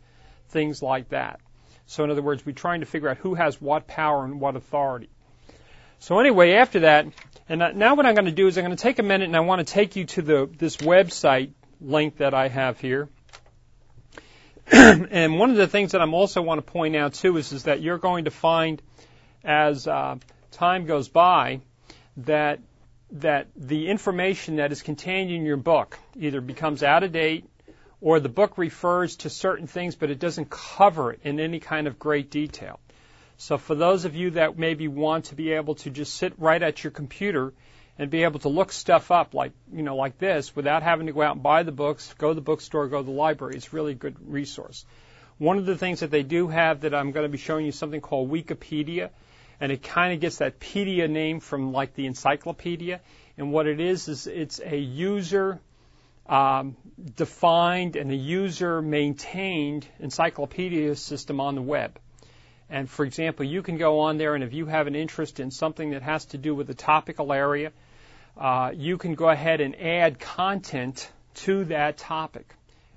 things 0.49 0.83
like 0.83 1.11
that. 1.11 1.41
So 1.87 2.05
in 2.05 2.11
other 2.11 2.23
words, 2.23 2.45
we're 2.45 2.53
trying 2.53 2.81
to 2.81 2.87
figure 2.87 3.09
out 3.09 3.19
who 3.19 3.35
has 3.35 3.61
what 3.61 3.87
power 3.87 4.25
and 4.25 4.41
what 4.41 4.57
authority. 4.57 5.09
So 5.99 6.19
anyway, 6.19 6.53
after 6.55 6.81
that, 6.81 7.07
and 7.49 7.61
now 7.77 7.95
what 7.95 8.07
I'm 8.07 8.15
going 8.15 8.27
to 8.27 8.33
do 8.33 8.49
is 8.49 8.59
I'm 8.59 8.65
going 8.65 8.77
to 8.77 8.83
take 8.83 8.99
a 8.99 9.03
minute 9.03 9.27
and 9.27 9.37
I 9.37 9.41
want 9.41 9.67
to 9.67 9.73
take 9.73 9.97
you 9.97 10.05
to 10.05 10.23
the 10.23 10.51
this 10.59 10.77
website 10.79 11.53
link 11.81 12.19
that 12.19 12.35
I 12.35 12.49
have 12.49 12.81
here. 12.81 13.09
and 14.73 15.39
one 15.39 15.51
of 15.51 15.57
the 15.57 15.69
things 15.69 15.93
that 15.93 16.03
I'm 16.03 16.13
also 16.13 16.43
want 16.43 16.59
to 16.59 16.73
point 16.73 16.97
out 16.97 17.15
too 17.15 17.37
is, 17.37 17.53
is 17.53 17.65
that 17.65 17.83
you're 17.83 17.99
going 17.99 18.25
to 18.25 18.33
find 18.33 18.83
as 19.45 19.87
uh, 19.87 20.17
time 20.51 20.87
goes 20.87 21.09
by 21.09 21.61
that 22.19 22.59
that 23.13 23.47
the 23.55 23.89
information 23.89 24.57
that 24.57 24.73
is 24.73 24.83
contained 24.83 25.31
in 25.31 25.45
your 25.45 25.57
book 25.57 25.97
either 26.17 26.41
becomes 26.41 26.83
out 26.83 27.05
of 27.05 27.13
date 27.13 27.45
or 28.01 28.21
the 28.21 28.29
book 28.29 28.59
refers 28.59 29.17
to 29.17 29.31
certain 29.31 29.67
things, 29.67 29.95
but 29.95 30.11
it 30.11 30.19
doesn't 30.19 30.51
cover 30.51 31.13
it 31.13 31.21
in 31.25 31.41
any 31.41 31.61
kind 31.61 31.87
of 31.87 31.99
great 31.99 32.31
detail. 32.31 32.79
So 33.39 33.59
for 33.59 33.75
those 33.75 34.05
of 34.05 34.17
you 34.17 34.31
that 34.33 34.59
maybe 34.59 34.89
want 34.89 35.27
to 35.27 35.35
be 35.35 35.53
able 35.53 35.75
to 35.77 35.91
just 35.91 36.15
sit 36.15 36.35
right 36.39 36.63
at 36.63 36.85
your 36.85 36.91
computer 36.91 37.53
and 37.99 38.11
be 38.11 38.25
able 38.25 38.41
to 38.41 38.49
look 38.49 38.73
stuff 38.73 39.11
up 39.11 39.35
like, 39.35 39.53
you 39.73 39.83
know, 39.83 39.97
like 39.97 40.19
this 40.19 40.55
without 40.55 40.83
having 40.83 41.07
to 41.07 41.13
go 41.13 41.23
out 41.23 41.37
and 41.37 41.43
buy 41.43 41.63
the 41.63 41.73
books, 41.73 42.15
go 42.19 42.29
to 42.29 42.35
the 42.35 42.41
bookstore, 42.41 42.89
go 42.89 42.99
to 42.99 43.05
the 43.05 43.11
library, 43.11 43.57
it's 43.57 43.73
really 43.73 43.93
a 43.93 43.97
good 43.97 44.17
resource. 44.31 44.85
One 45.39 45.59
of 45.59 45.67
the 45.67 45.77
things 45.77 46.01
that 46.01 46.11
they 46.11 46.23
do 46.23 46.49
have 46.49 46.81
that 46.81 46.95
I'm 46.95 47.13
going 47.13 47.25
to 47.25 47.31
be 47.31 47.39
showing 47.39 47.67
you 47.67 47.73
something 47.73 48.01
called 48.01 48.31
Wikipedia, 48.31 49.11
and 49.61 49.71
it 49.71 49.83
kind 49.83 50.15
of 50.15 50.21
gets 50.21 50.39
that 50.39 50.61
pedia 50.61 51.09
name 51.09 51.41
from 51.41 51.73
like 51.73 51.95
the 51.95 52.07
encyclopedia. 52.07 53.01
And 53.37 53.53
what 53.53 53.67
it 53.67 53.81
is 53.81 54.09
is 54.09 54.27
it's 54.27 54.61
a 54.65 54.77
user 54.77 55.61
um, 56.29 56.77
defined 57.15 57.97
and 57.97 58.11
a 58.11 58.17
user 58.17 58.83
maintained 58.83 59.87
encyclopedia 60.01 60.97
system 60.97 61.41
on 61.41 61.55
the 61.55 61.63
web. 61.63 61.99
And 62.69 62.91
for 62.91 63.05
example, 63.05 63.45
you 63.45 63.63
can 63.63 63.79
go 63.79 64.01
on 64.01 64.19
there 64.19 64.35
and 64.35 64.43
if 64.43 64.53
you 64.53 64.67
have 64.67 64.87
an 64.87 64.97
interest 64.97 65.39
in 65.39 65.51
something 65.51 65.91
that 65.91 66.03
has 66.03 66.25
to 66.27 66.39
do 66.39 66.55
with 66.55 66.69
a 66.69 66.75
topical 66.75 67.33
area, 67.33 67.73
uh, 68.37 68.73
you 68.75 68.99
can 68.99 69.15
go 69.15 69.29
ahead 69.29 69.61
and 69.61 69.81
add 69.81 70.19
content 70.19 71.11
to 71.35 71.65
that 71.67 71.97
topic. 71.97 72.55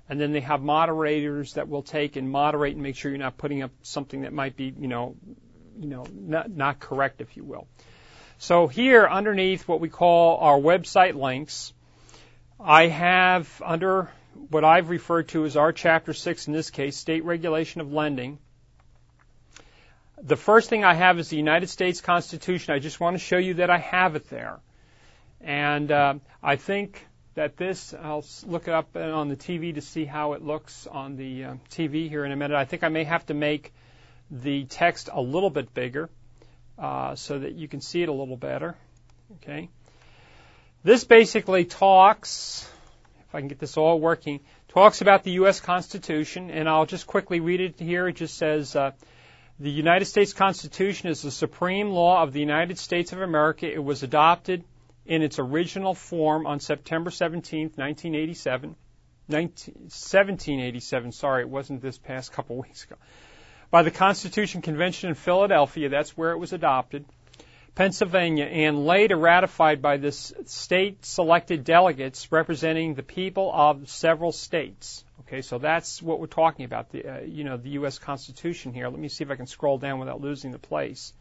And 0.08 0.20
then 0.20 0.32
they 0.32 0.40
have 0.40 0.60
moderators 0.60 1.54
that 1.54 1.68
will 1.68 1.82
take 1.82 2.16
and 2.16 2.28
moderate 2.28 2.74
and 2.74 2.82
make 2.82 2.96
sure 2.96 3.12
you're 3.12 3.18
not 3.18 3.38
putting 3.38 3.62
up 3.62 3.70
something 3.82 4.22
that 4.22 4.32
might 4.32 4.56
be, 4.56 4.74
you 4.76 4.88
know, 4.88 5.14
you 5.78 5.88
know, 5.88 6.04
not, 6.12 6.50
not 6.50 6.80
correct, 6.80 7.20
if 7.20 7.36
you 7.36 7.44
will. 7.44 7.68
So 8.38 8.66
here 8.66 9.06
underneath 9.06 9.68
what 9.68 9.80
we 9.80 9.88
call 9.88 10.38
our 10.38 10.58
website 10.58 11.14
links, 11.14 11.72
I 12.62 12.88
have 12.88 13.62
under 13.64 14.10
what 14.50 14.64
I've 14.64 14.90
referred 14.90 15.28
to 15.28 15.46
as 15.46 15.56
our 15.56 15.72
chapter 15.72 16.12
six 16.12 16.46
in 16.46 16.52
this 16.52 16.70
case, 16.70 16.96
state 16.96 17.24
regulation 17.24 17.80
of 17.80 17.92
lending. 17.92 18.38
the 20.22 20.36
first 20.36 20.68
thing 20.68 20.84
I 20.84 20.92
have 20.92 21.18
is 21.18 21.30
the 21.30 21.38
United 21.38 21.68
States 21.68 22.02
Constitution. 22.02 22.74
I 22.74 22.78
just 22.78 23.00
want 23.00 23.14
to 23.14 23.18
show 23.18 23.38
you 23.38 23.54
that 23.54 23.70
I 23.70 23.78
have 23.78 24.14
it 24.14 24.28
there. 24.28 24.60
And 25.40 25.90
uh, 25.90 26.14
I 26.42 26.56
think 26.56 27.06
that 27.34 27.56
this, 27.56 27.94
I'll 27.94 28.24
look 28.46 28.68
it 28.68 28.74
up 28.74 28.94
on 28.94 29.30
the 29.30 29.36
TV 29.36 29.74
to 29.76 29.80
see 29.80 30.04
how 30.04 30.34
it 30.34 30.42
looks 30.42 30.86
on 30.86 31.16
the 31.16 31.44
uh, 31.44 31.54
TV 31.70 32.10
here 32.10 32.26
in 32.26 32.32
a 32.32 32.36
minute. 32.36 32.54
I 32.56 32.66
think 32.66 32.84
I 32.84 32.90
may 32.90 33.04
have 33.04 33.24
to 33.26 33.34
make 33.34 33.72
the 34.30 34.64
text 34.64 35.08
a 35.10 35.22
little 35.22 35.48
bit 35.48 35.72
bigger 35.72 36.10
uh, 36.78 37.14
so 37.14 37.38
that 37.38 37.54
you 37.54 37.68
can 37.68 37.80
see 37.80 38.02
it 38.02 38.10
a 38.10 38.12
little 38.12 38.36
better. 38.36 38.76
Okay. 39.36 39.70
This 40.82 41.04
basically 41.04 41.66
talks, 41.66 42.66
if 43.28 43.34
I 43.34 43.40
can 43.40 43.48
get 43.48 43.58
this 43.58 43.76
all 43.76 44.00
working, 44.00 44.40
talks 44.68 45.02
about 45.02 45.24
the 45.24 45.32
U.S. 45.32 45.60
Constitution, 45.60 46.50
and 46.50 46.66
I'll 46.66 46.86
just 46.86 47.06
quickly 47.06 47.40
read 47.40 47.60
it 47.60 47.78
here. 47.78 48.08
It 48.08 48.16
just 48.16 48.38
says, 48.38 48.74
uh, 48.74 48.92
the 49.58 49.70
United 49.70 50.06
States 50.06 50.32
Constitution 50.32 51.10
is 51.10 51.20
the 51.20 51.30
supreme 51.30 51.90
law 51.90 52.22
of 52.22 52.32
the 52.32 52.40
United 52.40 52.78
States 52.78 53.12
of 53.12 53.20
America. 53.20 53.70
It 53.70 53.84
was 53.84 54.02
adopted 54.02 54.64
in 55.04 55.20
its 55.20 55.38
original 55.38 55.92
form 55.94 56.46
on 56.46 56.60
September 56.60 57.10
17, 57.10 57.72
1987. 57.74 58.74
19, 59.28 59.74
1787, 59.74 61.12
sorry, 61.12 61.42
it 61.42 61.48
wasn't 61.48 61.82
this 61.82 61.98
past 61.98 62.32
couple 62.32 62.56
weeks 62.62 62.84
ago. 62.84 62.96
By 63.70 63.82
the 63.82 63.90
Constitution 63.90 64.62
Convention 64.62 65.10
in 65.10 65.14
Philadelphia, 65.14 65.90
that's 65.90 66.16
where 66.16 66.32
it 66.32 66.38
was 66.38 66.54
adopted. 66.54 67.04
Pennsylvania, 67.74 68.44
and 68.44 68.84
later 68.84 69.16
ratified 69.16 69.80
by 69.80 69.96
the 69.96 70.12
state 70.12 71.04
selected 71.04 71.64
delegates 71.64 72.30
representing 72.32 72.94
the 72.94 73.02
people 73.02 73.50
of 73.54 73.88
several 73.88 74.32
states. 74.32 75.04
Okay, 75.20 75.42
so 75.42 75.58
that's 75.58 76.02
what 76.02 76.18
we're 76.18 76.26
talking 76.26 76.64
about, 76.64 76.90
the, 76.90 77.06
uh, 77.06 77.20
you 77.20 77.44
know, 77.44 77.56
the 77.56 77.70
U.S. 77.70 77.98
Constitution 77.98 78.72
here. 78.72 78.88
Let 78.88 78.98
me 78.98 79.08
see 79.08 79.22
if 79.22 79.30
I 79.30 79.36
can 79.36 79.46
scroll 79.46 79.78
down 79.78 80.00
without 80.00 80.20
losing 80.20 80.50
the 80.50 80.58
place. 80.58 81.12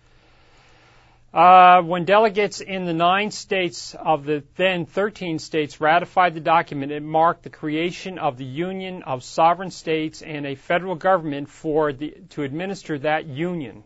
Uh, 1.31 1.83
when 1.83 2.05
delegates 2.05 2.59
in 2.59 2.85
the 2.85 2.93
nine 2.93 3.29
states 3.29 3.93
of 3.93 4.25
the 4.25 4.43
then 4.55 4.87
13 4.87 5.37
states 5.37 5.79
ratified 5.79 6.33
the 6.33 6.39
document, 6.39 6.91
it 6.91 7.03
marked 7.03 7.43
the 7.43 7.51
creation 7.51 8.17
of 8.17 8.37
the 8.37 8.45
Union 8.45 9.03
of 9.03 9.23
Sovereign 9.23 9.69
States 9.69 10.23
and 10.23 10.47
a 10.47 10.55
federal 10.55 10.95
government 10.95 11.47
for 11.47 11.93
the, 11.93 12.15
to 12.29 12.41
administer 12.41 12.97
that 12.97 13.27
union. 13.27 13.83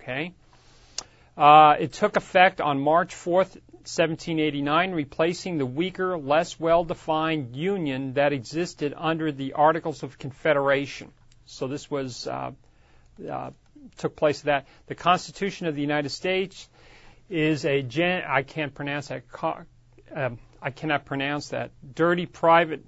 Okay? 0.00 0.34
Uh, 1.36 1.76
it 1.80 1.92
took 1.92 2.16
effect 2.16 2.60
on 2.60 2.78
March 2.78 3.14
4th, 3.14 3.56
1789, 3.86 4.92
replacing 4.92 5.58
the 5.58 5.66
weaker, 5.66 6.16
less 6.16 6.58
well 6.58 6.84
defined 6.84 7.56
union 7.56 8.14
that 8.14 8.32
existed 8.32 8.94
under 8.96 9.32
the 9.32 9.54
Articles 9.54 10.02
of 10.02 10.18
Confederation. 10.18 11.12
So 11.46 11.66
this 11.66 11.90
was 11.90 12.26
uh, 12.26 12.52
uh, 13.30 13.50
took 13.98 14.16
place 14.16 14.40
that 14.42 14.66
the 14.86 14.94
Constitution 14.94 15.66
of 15.66 15.74
the 15.74 15.80
United 15.80 16.10
States 16.10 16.68
is 17.28 17.64
a 17.64 17.82
gen 17.82 18.22
I 18.26 18.42
can't 18.42 18.74
pronounce 18.74 19.08
that 19.08 19.24
um, 20.14 20.38
I 20.62 20.70
cannot 20.70 21.04
pronounce 21.04 21.48
that 21.48 21.70
dirty 21.94 22.26
private 22.26 22.84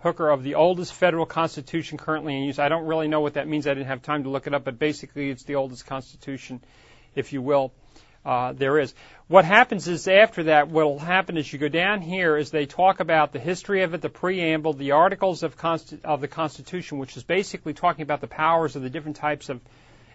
hooker 0.00 0.28
of 0.28 0.42
the 0.42 0.56
oldest 0.56 0.92
federal 0.92 1.24
constitution 1.24 1.96
currently 1.96 2.36
in 2.36 2.44
use. 2.44 2.58
I 2.58 2.68
don't 2.68 2.86
really 2.86 3.08
know 3.08 3.20
what 3.20 3.34
that 3.34 3.48
means. 3.48 3.66
I 3.66 3.72
didn't 3.72 3.86
have 3.86 4.02
time 4.02 4.24
to 4.24 4.28
look 4.28 4.46
it 4.46 4.52
up, 4.52 4.64
but 4.64 4.78
basically 4.78 5.30
it's 5.30 5.44
the 5.44 5.54
oldest 5.54 5.86
constitution, 5.86 6.60
if 7.14 7.32
you 7.32 7.40
will, 7.40 7.72
uh, 8.24 8.52
there 8.52 8.78
is. 8.78 8.94
What 9.26 9.44
happens 9.44 9.88
is 9.88 10.06
after 10.08 10.44
that, 10.44 10.68
what 10.68 10.84
will 10.84 10.98
happen 10.98 11.36
is 11.36 11.50
you 11.52 11.58
go 11.58 11.68
down 11.68 12.00
here 12.00 12.36
as 12.36 12.50
they 12.50 12.66
talk 12.66 13.00
about 13.00 13.32
the 13.32 13.38
history 13.38 13.82
of 13.82 13.94
it, 13.94 14.02
the 14.02 14.08
preamble, 14.08 14.72
the 14.72 14.92
articles 14.92 15.42
of, 15.42 15.56
of 16.04 16.20
the 16.20 16.28
Constitution, 16.28 16.98
which 16.98 17.16
is 17.16 17.22
basically 17.22 17.74
talking 17.74 18.02
about 18.02 18.20
the 18.20 18.26
powers 18.26 18.76
of 18.76 18.82
the 18.82 18.90
different 18.90 19.16
types 19.16 19.48
of 19.48 19.60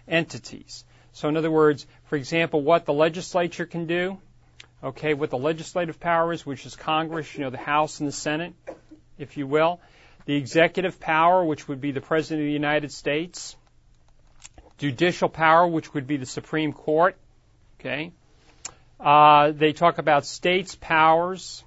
entities. 0.08 0.84
So, 1.14 1.28
in 1.28 1.38
other 1.38 1.52
words, 1.52 1.88
for 2.06 2.16
example, 2.16 2.62
what 2.62 2.86
the 2.86 2.94
legislature 2.94 3.66
can 3.66 3.88
do, 3.88 4.20
okay, 4.84 5.14
what 5.14 5.32
the 5.32 5.38
legislative 5.38 6.00
power 6.00 6.32
is, 6.32 6.46
which 6.46 6.66
is 6.66 6.76
Congress, 6.76 7.34
you 7.36 7.42
know, 7.44 7.50
the 7.50 7.58
House 7.58 8.00
and 8.00 8.08
the 8.08 8.14
Senate, 8.14 8.54
if 9.18 9.38
you 9.38 9.48
will, 9.48 9.80
the 10.26 10.36
executive 10.36 11.00
power, 11.00 11.44
which 11.44 11.68
would 11.68 11.82
be 11.82 11.92
the 11.92 12.02
President 12.02 12.42
of 12.42 12.48
the 12.48 12.54
United 12.54 12.92
States, 12.92 13.56
judicial 14.78 15.30
power, 15.30 15.68
which 15.68 15.94
would 15.94 16.06
be 16.06 16.18
the 16.18 16.26
Supreme 16.26 16.74
Court, 16.74 17.18
Okay? 17.80 18.12
Uh, 19.00 19.52
they 19.52 19.72
talk 19.72 19.98
about 19.98 20.26
states' 20.26 20.76
powers. 20.76 21.64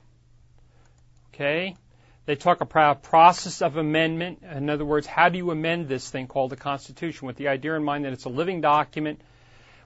Okay? 1.33 1.77
They 2.25 2.37
talk 2.37 2.61
about 2.61 3.03
process 3.03 3.63
of 3.63 3.77
amendment. 3.77 4.43
In 4.49 4.71
other 4.71 4.85
words, 4.85 5.07
how 5.07 5.29
do 5.29 5.39
you 5.39 5.51
amend 5.51 5.89
this 5.89 6.09
thing 6.09 6.29
called 6.29 6.51
the 6.51 6.57
Constitution 6.57 7.27
with 7.27 7.37
the 7.37 7.49
idea 7.49 7.75
in 7.75 7.83
mind 7.83 8.05
that 8.05 8.13
it's 8.13 8.27
a 8.27 8.31
living 8.31 8.61
document. 8.61 9.21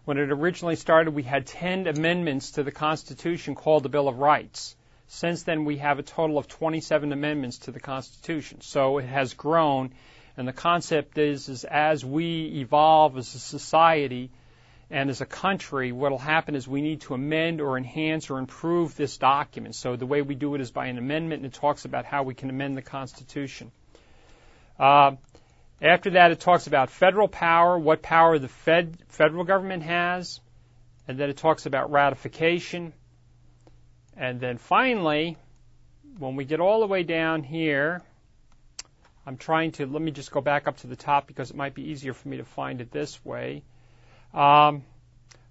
When 0.04 0.18
it 0.18 0.30
originally 0.30 0.76
started, 0.76 1.12
we 1.12 1.22
had 1.22 1.46
10 1.46 1.86
amendments 1.86 2.52
to 2.52 2.62
the 2.62 2.72
Constitution 2.72 3.54
called 3.54 3.84
the 3.84 3.88
Bill 3.88 4.06
of 4.06 4.18
Rights. 4.18 4.76
Since 5.08 5.44
then, 5.44 5.64
we 5.64 5.78
have 5.78 5.98
a 5.98 6.02
total 6.02 6.36
of 6.36 6.46
27 6.48 7.12
amendments 7.12 7.58
to 7.58 7.70
the 7.70 7.80
Constitution. 7.80 8.60
So 8.60 8.98
it 8.98 9.06
has 9.06 9.34
grown, 9.34 9.92
and 10.36 10.46
the 10.46 10.52
concept 10.52 11.16
is, 11.16 11.48
is 11.48 11.64
as 11.64 12.04
we 12.04 12.60
evolve 12.60 13.16
as 13.16 13.34
a 13.34 13.38
society, 13.38 14.30
and 14.90 15.10
as 15.10 15.20
a 15.20 15.26
country, 15.26 15.90
what 15.90 16.12
will 16.12 16.18
happen 16.18 16.54
is 16.54 16.68
we 16.68 16.80
need 16.80 17.00
to 17.02 17.14
amend 17.14 17.60
or 17.60 17.76
enhance 17.76 18.30
or 18.30 18.38
improve 18.38 18.94
this 18.94 19.18
document. 19.18 19.74
So 19.74 19.96
the 19.96 20.06
way 20.06 20.22
we 20.22 20.36
do 20.36 20.54
it 20.54 20.60
is 20.60 20.70
by 20.70 20.86
an 20.86 20.96
amendment, 20.96 21.42
and 21.42 21.52
it 21.52 21.58
talks 21.58 21.84
about 21.84 22.04
how 22.04 22.22
we 22.22 22.34
can 22.34 22.50
amend 22.50 22.76
the 22.76 22.82
Constitution. 22.82 23.72
Uh, 24.78 25.16
after 25.82 26.10
that, 26.10 26.30
it 26.30 26.38
talks 26.38 26.68
about 26.68 26.90
federal 26.90 27.26
power, 27.26 27.76
what 27.76 28.00
power 28.00 28.38
the 28.38 28.48
fed, 28.48 28.96
federal 29.08 29.42
government 29.42 29.82
has, 29.82 30.40
and 31.08 31.18
then 31.18 31.30
it 31.30 31.36
talks 31.36 31.66
about 31.66 31.90
ratification. 31.90 32.92
And 34.16 34.40
then 34.40 34.56
finally, 34.56 35.36
when 36.18 36.36
we 36.36 36.44
get 36.44 36.60
all 36.60 36.80
the 36.80 36.86
way 36.86 37.02
down 37.02 37.42
here, 37.42 38.02
I'm 39.26 39.36
trying 39.36 39.72
to, 39.72 39.86
let 39.86 40.00
me 40.00 40.12
just 40.12 40.30
go 40.30 40.40
back 40.40 40.68
up 40.68 40.76
to 40.78 40.86
the 40.86 40.96
top 40.96 41.26
because 41.26 41.50
it 41.50 41.56
might 41.56 41.74
be 41.74 41.90
easier 41.90 42.14
for 42.14 42.28
me 42.28 42.36
to 42.36 42.44
find 42.44 42.80
it 42.80 42.92
this 42.92 43.22
way. 43.24 43.64
Um, 44.36 44.84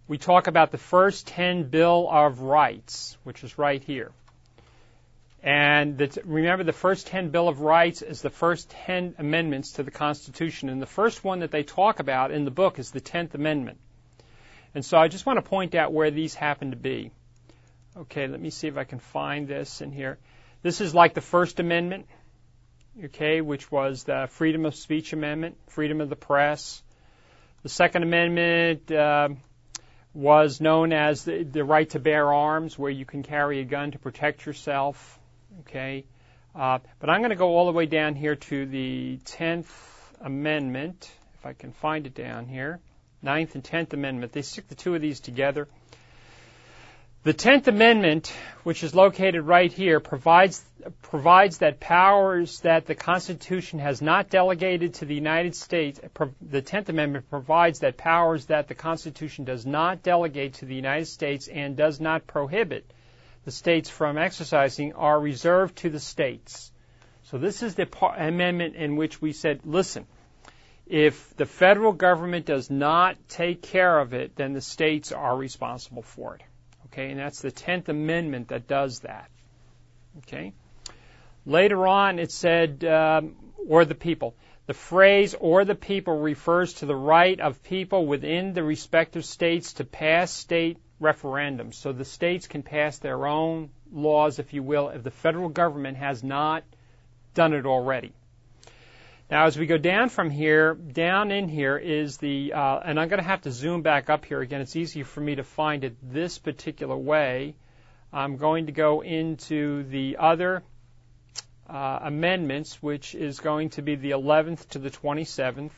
we 0.08 0.20
talk 0.20 0.46
about 0.46 0.72
the 0.72 0.78
first 0.78 1.26
10 1.28 1.70
Bill 1.70 2.08
of 2.08 2.42
Rights, 2.42 3.18
which 3.24 3.44
is 3.44 3.58
right 3.58 3.84
here. 3.84 4.12
And 5.42 5.98
the, 5.98 6.22
remember, 6.24 6.64
the 6.64 6.72
first 6.72 7.08
10 7.08 7.32
Bill 7.32 7.48
of 7.48 7.62
Rights 7.62 8.04
is 8.04 8.22
the 8.22 8.30
first 8.30 8.70
10 8.70 9.16
amendments 9.18 9.74
to 9.74 9.84
the 9.84 9.90
Constitution. 9.90 10.70
And 10.70 10.80
the 10.80 10.86
first 10.86 11.24
one 11.24 11.40
that 11.40 11.50
they 11.50 11.64
talk 11.64 12.00
about 12.00 12.30
in 12.30 12.46
the 12.46 12.52
book 12.52 12.78
is 12.78 12.92
the 12.92 13.02
10th 13.02 13.34
Amendment. 13.34 13.80
And 14.76 14.86
so 14.86 15.00
I 15.00 15.08
just 15.08 15.26
want 15.26 15.38
to 15.38 15.50
point 15.50 15.74
out 15.74 15.92
where 15.92 16.12
these 16.12 16.36
happen 16.36 16.70
to 16.70 16.78
be. 16.78 17.12
Okay, 17.98 18.28
let 18.28 18.40
me 18.40 18.52
see 18.52 18.68
if 18.68 18.78
I 18.78 18.84
can 18.84 19.00
find 19.00 19.48
this 19.48 19.82
in 19.82 19.92
here. 19.92 20.20
This 20.62 20.80
is 20.80 20.94
like 20.94 21.16
the 21.16 21.22
First 21.22 21.60
Amendment, 21.60 22.06
okay, 23.06 23.42
which 23.42 23.72
was 23.72 24.04
the 24.04 24.28
Freedom 24.30 24.66
of 24.66 24.76
Speech 24.76 25.14
Amendment, 25.14 25.58
freedom 25.70 26.02
of 26.02 26.10
the 26.10 26.16
press, 26.16 26.84
the 27.66 27.70
Second 27.70 28.04
Amendment 28.04 28.92
uh, 28.92 29.30
was 30.14 30.62
known 30.62 30.94
as 30.94 31.24
the, 31.24 31.42
the, 31.42 31.64
right 31.64 31.90
to 31.90 32.00
bear 32.00 32.32
arms, 32.32 32.78
where 32.78 32.92
you 32.92 33.06
can 33.06 33.24
carry 33.24 33.60
a 33.60 33.64
gun 33.64 33.90
to 33.90 33.98
protect 33.98 34.46
yourself. 34.46 35.18
Okay, 35.62 36.06
uh, 36.54 36.78
but 37.00 37.10
I'm 37.10 37.22
going 37.22 37.32
to 37.32 37.36
go 37.36 37.58
all 37.58 37.66
the 37.66 37.72
way 37.72 37.88
down 37.88 38.14
here 38.14 38.36
to 38.36 38.68
the 38.68 39.18
Tenth 39.26 39.68
Amendment, 40.22 41.12
if 41.40 41.46
I 41.48 41.54
can 41.54 41.72
find 41.72 42.06
it 42.06 42.14
down 42.14 42.46
here. 42.46 42.80
Ninth 43.24 43.56
and 43.56 43.64
Tenth 43.64 43.96
Amendment. 43.96 44.32
They 44.32 44.44
stick 44.44 44.68
the 44.68 44.76
two 44.76 44.94
of 44.94 45.02
these 45.02 45.20
together. 45.20 45.68
The 47.26 47.34
Tenth 47.34 47.68
Amendment, 47.68 48.32
which 48.62 48.84
is 48.84 48.94
located 48.94 49.42
right 49.42 49.74
here, 49.74 50.00
provides 50.00 50.64
provides 51.02 51.58
that 51.58 51.80
powers 51.80 52.60
that 52.60 52.86
the 52.86 52.94
Constitution 52.94 53.80
has 53.80 54.00
not 54.00 54.30
delegated 54.30 54.94
to 54.96 55.06
the 55.06 55.16
United 55.16 55.56
States. 55.56 56.00
Uh, 56.20 56.28
the 56.40 56.62
Tenth 56.62 56.88
Amendment 56.90 57.28
provides 57.32 57.80
that 57.80 57.98
powers 57.98 58.46
that 58.46 58.68
the 58.68 58.76
Constitution 58.76 59.44
does 59.44 59.66
not 59.66 60.04
delegate 60.04 60.54
to 60.60 60.66
the 60.66 60.76
United 60.76 61.08
States 61.08 61.48
and 61.48 61.76
does 61.76 62.00
not 62.00 62.28
prohibit 62.28 62.94
the 63.44 63.52
states 63.52 63.90
from 63.90 64.20
exercising 64.20 64.94
are 64.94 65.20
reserved 65.20 65.78
to 65.78 65.90
the 65.90 66.00
states. 66.00 66.72
So 67.24 67.40
this 67.40 67.64
is 67.64 67.74
the 67.74 67.88
amendment 68.16 68.76
in 68.76 68.98
which 68.98 69.20
we 69.20 69.34
said, 69.34 69.62
listen, 69.66 70.06
if 70.86 71.36
the 71.38 71.48
federal 71.48 71.94
government 71.94 72.46
does 72.46 72.70
not 72.70 73.18
take 73.28 73.64
care 73.64 73.98
of 73.98 74.14
it, 74.14 74.36
then 74.36 74.54
the 74.54 74.62
states 74.62 75.12
are 75.12 75.36
responsible 75.36 76.04
for 76.04 76.36
it. 76.36 76.44
Okay, 76.88 77.10
and 77.12 77.20
that's 77.20 77.42
the 77.42 77.52
10th 77.52 77.90
Amendment 77.90 78.50
that 78.50 78.68
does 78.68 79.00
that. 79.02 79.30
Okay. 80.20 80.54
Later 81.46 81.88
on, 81.88 82.20
it 82.20 82.32
said, 82.32 82.84
um, 82.86 83.36
or 83.68 83.86
the 83.86 83.96
people. 83.96 84.36
The 84.68 84.74
phrase 84.74 85.36
or 85.40 85.64
the 85.64 85.76
people 85.76 86.20
refers 86.20 86.74
to 86.76 86.88
the 86.88 86.96
right 86.96 87.40
of 87.40 87.64
people 87.64 88.08
within 88.08 88.54
the 88.54 88.64
respective 88.64 89.24
states 89.24 89.74
to 89.74 89.84
pass 89.84 90.32
state 90.32 90.78
referendums. 91.00 91.76
So 91.76 91.92
the 91.92 92.06
states 92.06 92.48
can 92.48 92.64
pass 92.64 92.98
their 92.98 93.28
own 93.28 93.70
laws, 93.92 94.40
if 94.40 94.54
you 94.54 94.64
will, 94.64 94.90
if 94.90 95.04
the 95.04 95.12
federal 95.12 95.50
government 95.50 95.98
has 95.98 96.24
not 96.24 96.64
done 97.36 97.54
it 97.54 97.66
already. 97.66 98.14
Now, 99.30 99.48
as 99.48 99.58
we 99.58 99.66
go 99.66 99.78
down 99.78 100.10
from 100.10 100.30
here, 100.30 100.76
down 100.76 101.32
in 101.32 101.50
here 101.50 101.78
is 101.78 102.18
the, 102.18 102.54
uh, 102.54 102.80
and 102.86 103.00
I'm 103.00 103.08
going 103.08 103.22
to 103.22 103.28
have 103.28 103.42
to 103.42 103.52
zoom 103.52 103.82
back 103.82 104.08
up 104.08 104.24
here 104.24 104.40
again. 104.40 104.62
It's 104.62 104.76
easier 104.76 105.04
for 105.04 105.20
me 105.20 105.36
to 105.36 105.44
find 105.44 105.84
it 105.84 105.96
this 106.02 106.38
particular 106.38 106.96
way. 106.96 107.56
I'm 108.14 108.38
going 108.38 108.68
to 108.68 108.72
go 108.72 109.02
into 109.02 109.84
the 109.84 110.18
other 110.20 110.62
uh, 111.68 112.00
amendments, 112.04 112.84
which 112.84 113.16
is 113.16 113.40
going 113.40 113.72
to 113.72 113.82
be 113.82 113.96
the 113.96 114.12
11th 114.12 114.70
to 114.70 114.80
the 114.80 114.92
27th. 114.92 115.72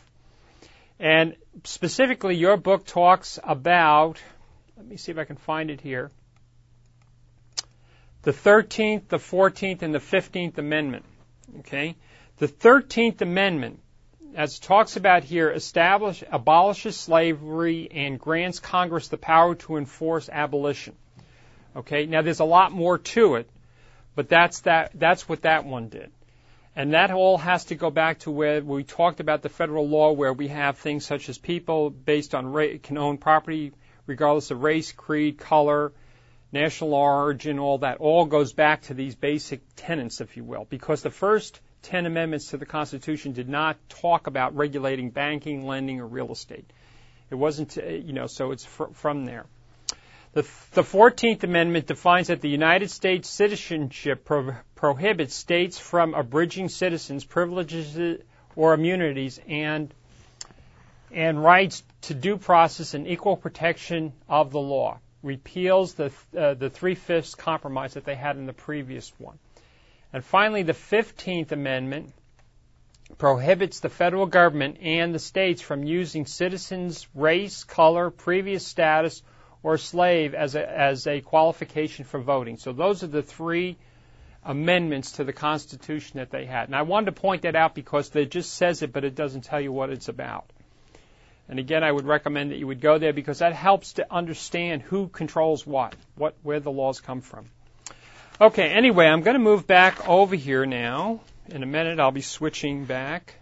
And 1.00 1.38
specifically, 1.64 2.36
your 2.36 2.58
book 2.58 2.86
talks 2.86 3.40
about, 3.42 4.22
let 4.76 4.86
me 4.86 4.98
see 4.98 5.14
if 5.14 5.18
I 5.18 5.24
can 5.24 5.38
find 5.38 5.72
it 5.72 5.80
here, 5.80 6.12
the 8.24 8.34
13th, 8.34 9.08
the 9.08 9.20
14th, 9.20 9.84
and 9.84 9.96
the 9.96 10.00
15th 10.00 10.58
Amendment. 10.58 11.06
Okay? 11.60 11.96
The 12.40 12.48
13th 12.48 13.22
Amendment, 13.22 13.80
as 14.36 14.58
it 14.58 14.62
talks 14.62 14.96
about 14.96 15.24
here, 15.24 15.50
establish, 15.50 16.24
abolishes 16.32 16.96
slavery 16.96 17.90
and 17.92 18.20
grants 18.20 18.60
Congress 18.60 19.08
the 19.08 19.18
power 19.18 19.56
to 19.56 19.78
enforce 19.78 20.30
abolition. 20.30 20.96
Okay, 21.76 22.06
now 22.06 22.22
there's 22.22 22.40
a 22.40 22.46
lot 22.46 22.72
more 22.72 23.00
to 23.00 23.36
it, 23.36 23.50
but 24.14 24.30
that's 24.30 24.62
that, 24.62 24.92
that's 24.94 25.28
what 25.28 25.42
that 25.42 25.66
one 25.66 25.90
did. 25.90 26.12
And 26.76 26.94
that 26.94 27.10
all 27.10 27.40
has 27.40 27.66
to 27.66 27.76
go 27.76 27.90
back 27.90 28.20
to 28.20 28.30
where 28.30 28.62
we 28.62 28.84
talked 28.84 29.20
about 29.20 29.42
the 29.42 29.50
federal 29.50 29.88
law 29.88 30.12
where 30.12 30.34
we 30.34 30.50
have 30.50 30.78
things 30.78 31.08
such 31.08 31.30
as 31.30 31.40
people 31.40 31.90
based 31.90 32.36
on 32.36 32.54
race 32.54 32.82
can 32.84 33.00
own 33.00 33.18
property 33.18 33.74
regardless 34.06 34.52
of 34.52 34.62
race, 34.62 34.92
creed, 34.92 35.40
color, 35.40 35.92
national 36.52 36.94
origin, 36.94 37.58
all 37.58 37.80
that 37.80 37.98
all 37.98 38.26
goes 38.26 38.54
back 38.54 38.84
to 38.84 38.94
these 38.94 39.16
basic 39.16 39.62
tenets, 39.76 40.22
if 40.22 40.38
you 40.38 40.44
will, 40.44 40.66
because 40.70 41.02
the 41.02 41.10
first 41.10 41.60
10 41.84 42.06
amendments 42.06 42.48
to 42.48 42.58
the 42.58 42.66
Constitution 42.66 43.34
did 43.34 43.50
not 43.50 43.78
talk 43.90 44.28
about 44.28 44.56
regulating 44.56 45.10
banking, 45.10 45.66
lending, 45.66 46.00
or 46.00 46.08
real 46.08 46.32
estate. 46.32 46.66
It 47.30 47.36
wasn't, 47.36 47.78
uh, 47.78 47.86
you 47.86 48.14
know, 48.14 48.28
so 48.28 48.52
it's 48.52 48.66
fr- 48.66 48.92
from 48.94 49.26
there. 49.26 49.46
The, 50.34 50.44
the 50.74 50.84
14th 50.84 51.44
Amendment 51.44 51.88
defines 51.88 52.28
that 52.28 52.42
the 52.42 52.50
United 52.50 52.92
States 52.92 53.30
citizenship 53.30 54.26
pro- 54.26 54.56
prohibits 54.76 55.36
states 55.36 55.80
from 55.80 56.14
abridging 56.14 56.70
citizens' 56.70 57.24
privileges 57.24 58.20
or 58.56 58.74
immunities 58.74 59.40
and 59.48 59.94
and 61.12 61.42
rights 61.42 61.84
to 62.02 62.14
due 62.14 62.38
process 62.38 62.94
and 62.94 63.08
equal 63.08 63.38
protection 63.38 64.12
of 64.28 64.52
the 64.52 64.60
law. 64.60 65.00
Repeals 65.24 65.94
the 65.94 66.12
uh, 66.38 66.54
the 66.54 66.70
three 66.70 66.96
fifths 66.96 67.34
compromise 67.34 67.94
that 67.94 68.06
they 68.06 68.16
had 68.16 68.36
in 68.36 68.46
the 68.46 68.54
previous 68.54 69.12
one. 69.18 69.40
And 70.14 70.24
finally, 70.24 70.64
the 70.64 70.74
15th 70.74 71.52
Amendment 71.52 72.14
prohibits 73.18 73.80
the 73.80 73.90
federal 73.90 74.26
government 74.26 74.78
and 74.82 75.14
the 75.14 75.20
states 75.20 75.62
from 75.62 75.84
using 75.84 76.26
citizens' 76.26 77.08
race, 77.16 77.64
color, 77.64 78.10
previous 78.10 78.66
status, 78.66 79.24
or 79.64 79.78
slave 79.78 80.34
as 80.34 80.56
a, 80.56 80.70
as 80.70 81.08
a 81.08 81.22
qualification 81.22 82.06
for 82.06 82.20
voting. 82.20 82.58
So 82.58 82.74
those 82.74 83.04
are 83.04 83.08
the 83.08 83.24
three 83.24 83.78
amendments 84.44 85.14
to 85.14 85.24
the 85.24 85.34
Constitution 85.34 86.20
that 86.20 86.32
they 86.32 86.46
had. 86.46 86.68
And 86.68 86.76
I 86.76 86.84
wanted 86.84 87.08
to 87.08 87.22
point 87.22 87.42
that 87.42 87.56
out 87.56 87.76
because 87.76 88.16
it 88.16 88.32
just 88.32 88.54
says 88.54 88.82
it, 88.82 88.94
but 88.94 89.04
it 89.04 89.16
doesn't 89.16 89.44
tell 89.44 89.60
you 89.60 89.72
what 89.72 89.90
it's 89.90 90.08
about. 90.08 90.46
And 91.50 91.60
again, 91.60 91.84
I 91.84 91.92
would 91.92 92.06
recommend 92.06 92.52
that 92.52 92.58
you 92.58 92.68
would 92.68 92.82
go 92.82 92.98
there 92.98 93.14
because 93.14 93.40
that 93.40 93.54
helps 93.54 93.94
to 93.94 94.08
understand 94.12 94.82
who 94.82 95.08
controls 95.08 95.66
what, 95.66 95.96
what 96.16 96.36
where 96.44 96.60
the 96.60 96.72
laws 96.72 97.00
come 97.00 97.22
from. 97.22 97.50
Okay, 98.40 98.70
anyway, 98.70 99.08
I'm 99.08 99.24
going 99.24 99.34
to 99.34 99.40
move 99.40 99.66
back 99.66 100.08
over 100.08 100.36
here 100.36 100.64
now. 100.68 101.22
In 101.50 101.64
a 101.64 101.66
minute, 101.66 102.00
I'll 102.00 102.12
be 102.12 102.22
switching 102.22 102.86
back 102.86 103.34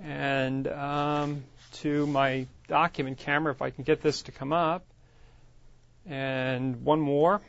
and 0.00 0.68
um, 0.68 1.42
to 1.72 2.06
my 2.06 2.46
document 2.68 3.18
camera 3.18 3.52
if 3.52 3.62
I 3.62 3.70
can 3.70 3.82
get 3.82 4.00
this 4.00 4.22
to 4.22 4.32
come 4.32 4.52
up. 4.52 4.84
And 6.06 6.84
one 6.84 7.00
more, 7.00 7.40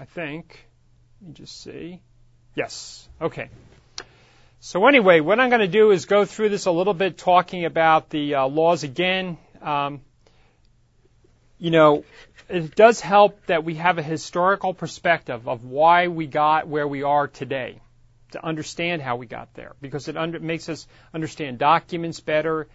I 0.00 0.06
think. 0.06 0.66
Let 1.20 1.28
me 1.28 1.34
just 1.34 1.62
see. 1.62 2.00
Yes. 2.54 3.06
Okay. 3.20 3.50
So 4.60 4.86
anyway, 4.86 5.20
what 5.20 5.38
I'm 5.38 5.50
going 5.50 5.60
to 5.60 5.68
do 5.68 5.90
is 5.90 6.06
go 6.06 6.24
through 6.24 6.48
this 6.48 6.64
a 6.64 6.72
little 6.72 6.94
bit, 6.94 7.18
talking 7.18 7.66
about 7.66 8.08
the 8.08 8.36
uh, 8.36 8.46
laws 8.46 8.84
again. 8.84 9.36
Um, 9.60 10.00
you 11.58 11.70
know, 11.70 12.04
it 12.50 12.74
does 12.74 13.00
help 13.00 13.46
that 13.46 13.64
we 13.64 13.76
have 13.76 13.98
a 13.98 14.02
historical 14.02 14.74
perspective 14.74 15.48
of 15.48 15.64
why 15.64 16.08
we 16.08 16.26
got 16.26 16.66
where 16.66 16.88
we 16.88 17.02
are 17.02 17.28
today, 17.28 17.80
to 18.32 18.44
understand 18.44 19.02
how 19.02 19.16
we 19.16 19.26
got 19.26 19.54
there, 19.54 19.74
because 19.80 20.08
it 20.08 20.16
under, 20.16 20.40
makes 20.40 20.68
us 20.68 20.86
understand 21.14 21.58
documents 21.58 22.20
better, 22.20 22.68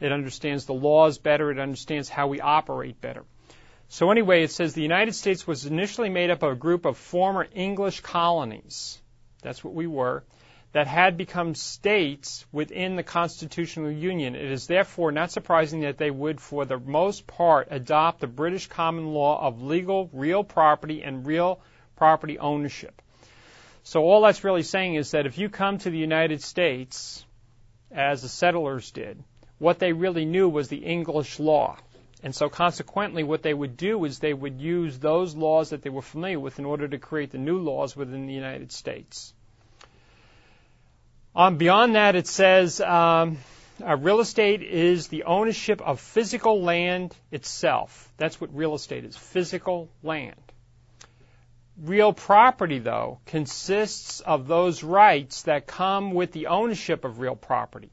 it 0.00 0.12
understands 0.12 0.66
the 0.66 0.74
laws 0.74 1.18
better, 1.18 1.50
it 1.50 1.58
understands 1.58 2.08
how 2.08 2.28
we 2.28 2.40
operate 2.40 3.00
better. 3.00 3.24
So 3.88 4.10
anyway, 4.10 4.42
it 4.42 4.50
says 4.50 4.74
the 4.74 4.82
United 4.82 5.14
States 5.14 5.46
was 5.46 5.66
initially 5.66 6.08
made 6.08 6.30
up 6.30 6.42
of 6.42 6.52
a 6.52 6.56
group 6.56 6.84
of 6.84 6.96
former 6.96 7.46
English 7.54 8.00
colonies. 8.00 9.00
That's 9.42 9.62
what 9.62 9.74
we 9.74 9.86
were 9.86 10.24
that 10.74 10.88
had 10.88 11.16
become 11.16 11.54
states 11.54 12.44
within 12.50 12.96
the 12.96 13.04
constitutional 13.04 13.92
union. 13.92 14.34
It 14.34 14.50
is 14.50 14.66
therefore 14.66 15.12
not 15.12 15.30
surprising 15.30 15.82
that 15.82 15.98
they 15.98 16.10
would, 16.10 16.40
for 16.40 16.64
the 16.64 16.80
most 16.80 17.28
part, 17.28 17.68
adopt 17.70 18.18
the 18.18 18.26
British 18.26 18.66
common 18.66 19.14
law 19.14 19.40
of 19.46 19.62
legal 19.62 20.10
real 20.12 20.42
property 20.42 21.04
and 21.04 21.24
real 21.24 21.60
property 21.94 22.40
ownership. 22.40 23.00
So 23.84 24.02
all 24.02 24.22
that's 24.22 24.42
really 24.42 24.64
saying 24.64 24.96
is 24.96 25.12
that 25.12 25.26
if 25.26 25.38
you 25.38 25.48
come 25.48 25.78
to 25.78 25.90
the 25.90 25.98
United 25.98 26.42
States, 26.42 27.24
as 27.92 28.22
the 28.22 28.28
settlers 28.28 28.90
did, 28.90 29.22
what 29.58 29.78
they 29.78 29.92
really 29.92 30.24
knew 30.24 30.48
was 30.48 30.66
the 30.66 30.84
English 30.84 31.38
law. 31.38 31.76
And 32.24 32.34
so 32.34 32.48
consequently, 32.48 33.22
what 33.22 33.44
they 33.44 33.54
would 33.54 33.76
do 33.76 34.04
is 34.06 34.18
they 34.18 34.34
would 34.34 34.60
use 34.60 34.98
those 34.98 35.36
laws 35.36 35.70
that 35.70 35.82
they 35.82 35.90
were 35.90 36.02
familiar 36.02 36.40
with 36.40 36.58
in 36.58 36.64
order 36.64 36.88
to 36.88 36.98
create 36.98 37.30
the 37.30 37.38
new 37.38 37.60
laws 37.60 37.94
within 37.94 38.26
the 38.26 38.34
United 38.34 38.72
States. 38.72 39.32
Um, 41.36 41.56
beyond 41.56 41.96
that, 41.96 42.14
it 42.14 42.28
says 42.28 42.80
um, 42.80 43.38
uh, 43.84 43.96
real 43.96 44.20
estate 44.20 44.62
is 44.62 45.08
the 45.08 45.24
ownership 45.24 45.80
of 45.80 45.98
physical 45.98 46.62
land 46.62 47.16
itself. 47.32 48.12
That's 48.16 48.40
what 48.40 48.54
real 48.54 48.74
estate 48.74 49.04
is 49.04 49.16
physical 49.16 49.88
land. 50.04 50.40
Real 51.82 52.12
property, 52.12 52.78
though, 52.78 53.18
consists 53.26 54.20
of 54.20 54.46
those 54.46 54.84
rights 54.84 55.42
that 55.42 55.66
come 55.66 56.12
with 56.12 56.30
the 56.30 56.46
ownership 56.46 57.04
of 57.04 57.18
real 57.18 57.34
property. 57.34 57.90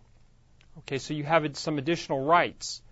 Okay, 0.79 0.99
so 0.99 1.15
you 1.15 1.23
have 1.23 1.57
some 1.57 1.79
additional 1.79 2.23
rights. 2.23 2.83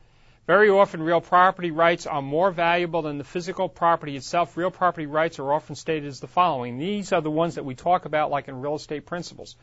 Very 0.47 0.71
often, 0.71 1.03
real 1.03 1.21
property 1.21 1.69
rights 1.69 2.07
are 2.07 2.23
more 2.23 2.49
valuable 2.49 3.03
than 3.03 3.19
the 3.19 3.23
physical 3.23 3.69
property 3.69 4.15
itself. 4.15 4.57
Real 4.57 4.71
property 4.71 5.05
rights 5.05 5.37
are 5.37 5.53
often 5.53 5.75
stated 5.75 6.07
as 6.07 6.21
the 6.21 6.27
following. 6.27 6.79
These 6.79 7.13
are 7.13 7.21
the 7.21 7.29
ones 7.29 7.53
that 7.53 7.65
we 7.65 7.75
talk 7.75 8.05
about, 8.05 8.31
like 8.31 8.47
in 8.47 8.59
real 8.59 8.73
estate 8.73 9.05
principles. 9.05 9.55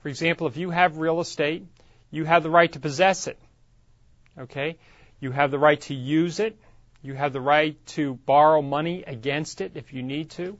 For 0.00 0.08
example, 0.08 0.46
if 0.46 0.56
you 0.56 0.70
have 0.70 0.98
real 0.98 1.20
estate, 1.20 1.64
you 2.10 2.24
have 2.24 2.42
the 2.42 2.50
right 2.50 2.72
to 2.72 2.80
possess 2.80 3.26
it. 3.26 3.38
Okay? 4.38 4.78
You 5.20 5.30
have 5.30 5.50
the 5.50 5.58
right 5.58 5.80
to 5.82 5.94
use 5.94 6.40
it. 6.40 6.58
You 7.02 7.14
have 7.14 7.32
the 7.32 7.40
right 7.40 7.76
to 7.88 8.14
borrow 8.14 8.62
money 8.62 9.04
against 9.06 9.60
it 9.60 9.72
if 9.74 9.92
you 9.92 10.02
need 10.02 10.30
to. 10.30 10.58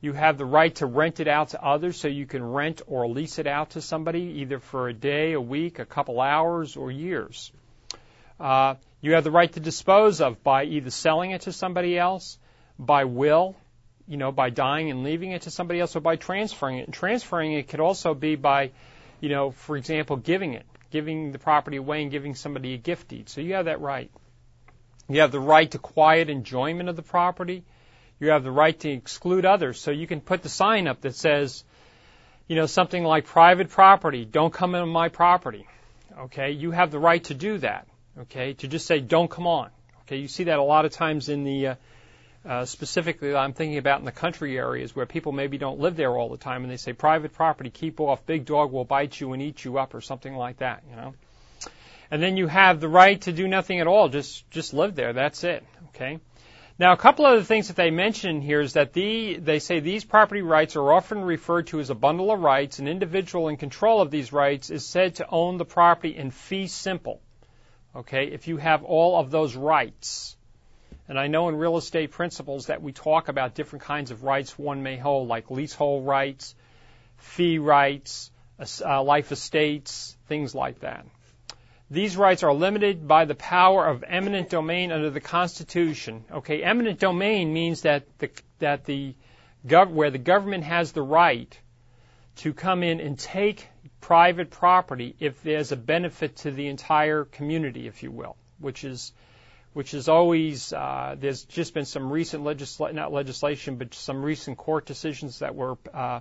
You 0.00 0.12
have 0.12 0.36
the 0.36 0.44
right 0.44 0.74
to 0.76 0.86
rent 0.86 1.20
it 1.20 1.28
out 1.28 1.50
to 1.50 1.64
others 1.64 1.96
so 1.96 2.08
you 2.08 2.26
can 2.26 2.42
rent 2.42 2.82
or 2.88 3.08
lease 3.08 3.38
it 3.38 3.46
out 3.46 3.70
to 3.70 3.80
somebody 3.80 4.40
either 4.42 4.58
for 4.58 4.88
a 4.88 4.92
day, 4.92 5.32
a 5.32 5.40
week, 5.40 5.78
a 5.78 5.86
couple 5.86 6.20
hours, 6.20 6.76
or 6.76 6.90
years. 6.90 7.52
Uh, 8.40 8.74
you 9.00 9.14
have 9.14 9.22
the 9.22 9.30
right 9.30 9.52
to 9.52 9.60
dispose 9.60 10.20
of 10.20 10.42
by 10.42 10.64
either 10.64 10.90
selling 10.90 11.30
it 11.30 11.42
to 11.42 11.52
somebody 11.52 11.96
else, 11.96 12.38
by 12.78 13.04
will, 13.04 13.54
you 14.12 14.18
know, 14.18 14.30
by 14.30 14.50
dying 14.50 14.90
and 14.90 15.04
leaving 15.04 15.32
it 15.32 15.40
to 15.40 15.50
somebody 15.50 15.80
else 15.80 15.96
or 15.96 16.00
by 16.00 16.16
transferring 16.16 16.76
it. 16.76 16.84
And 16.84 16.92
transferring 16.92 17.54
it 17.54 17.68
could 17.68 17.80
also 17.80 18.12
be 18.12 18.36
by, 18.36 18.72
you 19.20 19.30
know, 19.30 19.52
for 19.52 19.74
example, 19.74 20.16
giving 20.16 20.52
it, 20.52 20.66
giving 20.90 21.32
the 21.32 21.38
property 21.38 21.78
away 21.78 22.02
and 22.02 22.10
giving 22.10 22.34
somebody 22.34 22.74
a 22.74 22.76
gift 22.76 23.08
deed. 23.08 23.30
So 23.30 23.40
you 23.40 23.54
have 23.54 23.64
that 23.64 23.80
right. 23.80 24.10
You 25.08 25.22
have 25.22 25.32
the 25.32 25.40
right 25.40 25.70
to 25.70 25.78
quiet 25.78 26.28
enjoyment 26.28 26.90
of 26.90 26.96
the 26.96 27.02
property. 27.02 27.64
You 28.20 28.32
have 28.32 28.44
the 28.44 28.50
right 28.50 28.78
to 28.80 28.90
exclude 28.90 29.46
others. 29.46 29.80
So 29.80 29.90
you 29.90 30.06
can 30.06 30.20
put 30.20 30.42
the 30.42 30.50
sign 30.50 30.88
up 30.88 31.00
that 31.00 31.14
says, 31.14 31.64
you 32.48 32.56
know, 32.56 32.66
something 32.66 33.02
like 33.02 33.24
private 33.24 33.70
property, 33.70 34.26
don't 34.26 34.52
come 34.52 34.74
on 34.74 34.90
my 34.90 35.08
property. 35.08 35.66
Okay, 36.18 36.50
you 36.50 36.70
have 36.72 36.90
the 36.90 36.98
right 36.98 37.24
to 37.24 37.34
do 37.34 37.56
that. 37.58 37.88
Okay, 38.20 38.52
to 38.52 38.68
just 38.68 38.86
say 38.86 39.00
don't 39.00 39.30
come 39.30 39.46
on. 39.46 39.70
Okay, 40.02 40.18
you 40.18 40.28
see 40.28 40.44
that 40.44 40.58
a 40.58 40.62
lot 40.62 40.84
of 40.84 40.92
times 40.92 41.30
in 41.30 41.44
the 41.44 41.66
uh, 41.68 41.74
uh, 42.44 42.64
specifically, 42.64 43.34
I'm 43.34 43.52
thinking 43.52 43.78
about 43.78 44.00
in 44.00 44.04
the 44.04 44.12
country 44.12 44.58
areas 44.58 44.96
where 44.96 45.06
people 45.06 45.32
maybe 45.32 45.58
don't 45.58 45.78
live 45.78 45.96
there 45.96 46.16
all 46.16 46.28
the 46.28 46.36
time, 46.36 46.62
and 46.62 46.72
they 46.72 46.76
say 46.76 46.92
private 46.92 47.32
property, 47.32 47.70
keep 47.70 48.00
off, 48.00 48.26
big 48.26 48.44
dog 48.44 48.72
will 48.72 48.84
bite 48.84 49.20
you 49.20 49.32
and 49.32 49.40
eat 49.40 49.64
you 49.64 49.78
up, 49.78 49.94
or 49.94 50.00
something 50.00 50.34
like 50.34 50.58
that, 50.58 50.82
you 50.90 50.96
know. 50.96 51.14
And 52.10 52.22
then 52.22 52.36
you 52.36 52.46
have 52.46 52.80
the 52.80 52.88
right 52.88 53.20
to 53.22 53.32
do 53.32 53.48
nothing 53.48 53.80
at 53.80 53.86
all, 53.86 54.08
just 54.08 54.50
just 54.50 54.74
live 54.74 54.94
there. 54.94 55.12
That's 55.12 55.44
it. 55.44 55.64
Okay. 55.88 56.18
Now, 56.78 56.92
a 56.92 56.96
couple 56.96 57.26
other 57.26 57.44
things 57.44 57.68
that 57.68 57.76
they 57.76 57.90
mention 57.90 58.40
here 58.40 58.60
is 58.60 58.72
that 58.72 58.92
the, 58.92 59.36
they 59.36 59.58
say 59.58 59.80
these 59.80 60.04
property 60.04 60.42
rights 60.42 60.74
are 60.74 60.92
often 60.92 61.22
referred 61.22 61.68
to 61.68 61.80
as 61.80 61.90
a 61.90 61.94
bundle 61.94 62.32
of 62.32 62.40
rights. 62.40 62.80
An 62.80 62.88
individual 62.88 63.48
in 63.48 63.56
control 63.56 64.00
of 64.00 64.10
these 64.10 64.32
rights 64.32 64.70
is 64.70 64.84
said 64.84 65.16
to 65.16 65.28
own 65.28 65.58
the 65.58 65.64
property 65.64 66.16
in 66.16 66.30
fee 66.30 66.66
simple. 66.66 67.20
Okay, 67.94 68.26
if 68.28 68.48
you 68.48 68.56
have 68.56 68.82
all 68.82 69.18
of 69.20 69.30
those 69.30 69.54
rights. 69.54 70.36
And 71.08 71.18
I 71.18 71.26
know 71.26 71.48
in 71.48 71.56
real 71.56 71.76
estate 71.76 72.12
principles 72.12 72.66
that 72.66 72.82
we 72.82 72.92
talk 72.92 73.28
about 73.28 73.54
different 73.54 73.84
kinds 73.84 74.10
of 74.10 74.22
rights 74.22 74.58
one 74.58 74.82
may 74.82 74.96
hold, 74.96 75.28
like 75.28 75.50
leasehold 75.50 76.06
rights, 76.06 76.54
fee 77.16 77.58
rights, 77.58 78.30
uh, 78.84 79.02
life 79.02 79.32
estates, 79.32 80.16
things 80.28 80.54
like 80.54 80.80
that. 80.80 81.04
These 81.90 82.16
rights 82.16 82.42
are 82.42 82.54
limited 82.54 83.06
by 83.06 83.26
the 83.26 83.34
power 83.34 83.86
of 83.86 84.02
eminent 84.06 84.48
domain 84.48 84.92
under 84.92 85.10
the 85.10 85.20
Constitution. 85.20 86.24
Okay, 86.30 86.62
eminent 86.62 86.98
domain 86.98 87.52
means 87.52 87.82
that 87.82 88.06
the 88.18 88.30
that 88.60 88.84
the 88.86 89.14
gov- 89.66 89.90
where 89.90 90.10
the 90.10 90.18
government 90.18 90.64
has 90.64 90.92
the 90.92 91.02
right 91.02 91.58
to 92.36 92.54
come 92.54 92.82
in 92.82 93.00
and 93.00 93.18
take 93.18 93.68
private 94.00 94.50
property 94.50 95.14
if 95.20 95.42
there's 95.42 95.72
a 95.72 95.76
benefit 95.76 96.36
to 96.36 96.50
the 96.50 96.68
entire 96.68 97.24
community, 97.24 97.86
if 97.86 98.02
you 98.02 98.10
will, 98.10 98.36
which 98.58 98.84
is 98.84 99.12
which 99.72 99.94
is 99.94 100.08
always 100.08 100.72
uh, 100.72 101.16
there's 101.18 101.44
just 101.44 101.74
been 101.74 101.84
some 101.84 102.10
recent 102.10 102.44
legisla- 102.44 102.92
not 102.92 103.12
legislation, 103.12 103.76
but 103.76 103.94
some 103.94 104.22
recent 104.22 104.58
court 104.58 104.86
decisions 104.86 105.38
that 105.38 105.54
were 105.54 105.76
uh, 105.94 106.20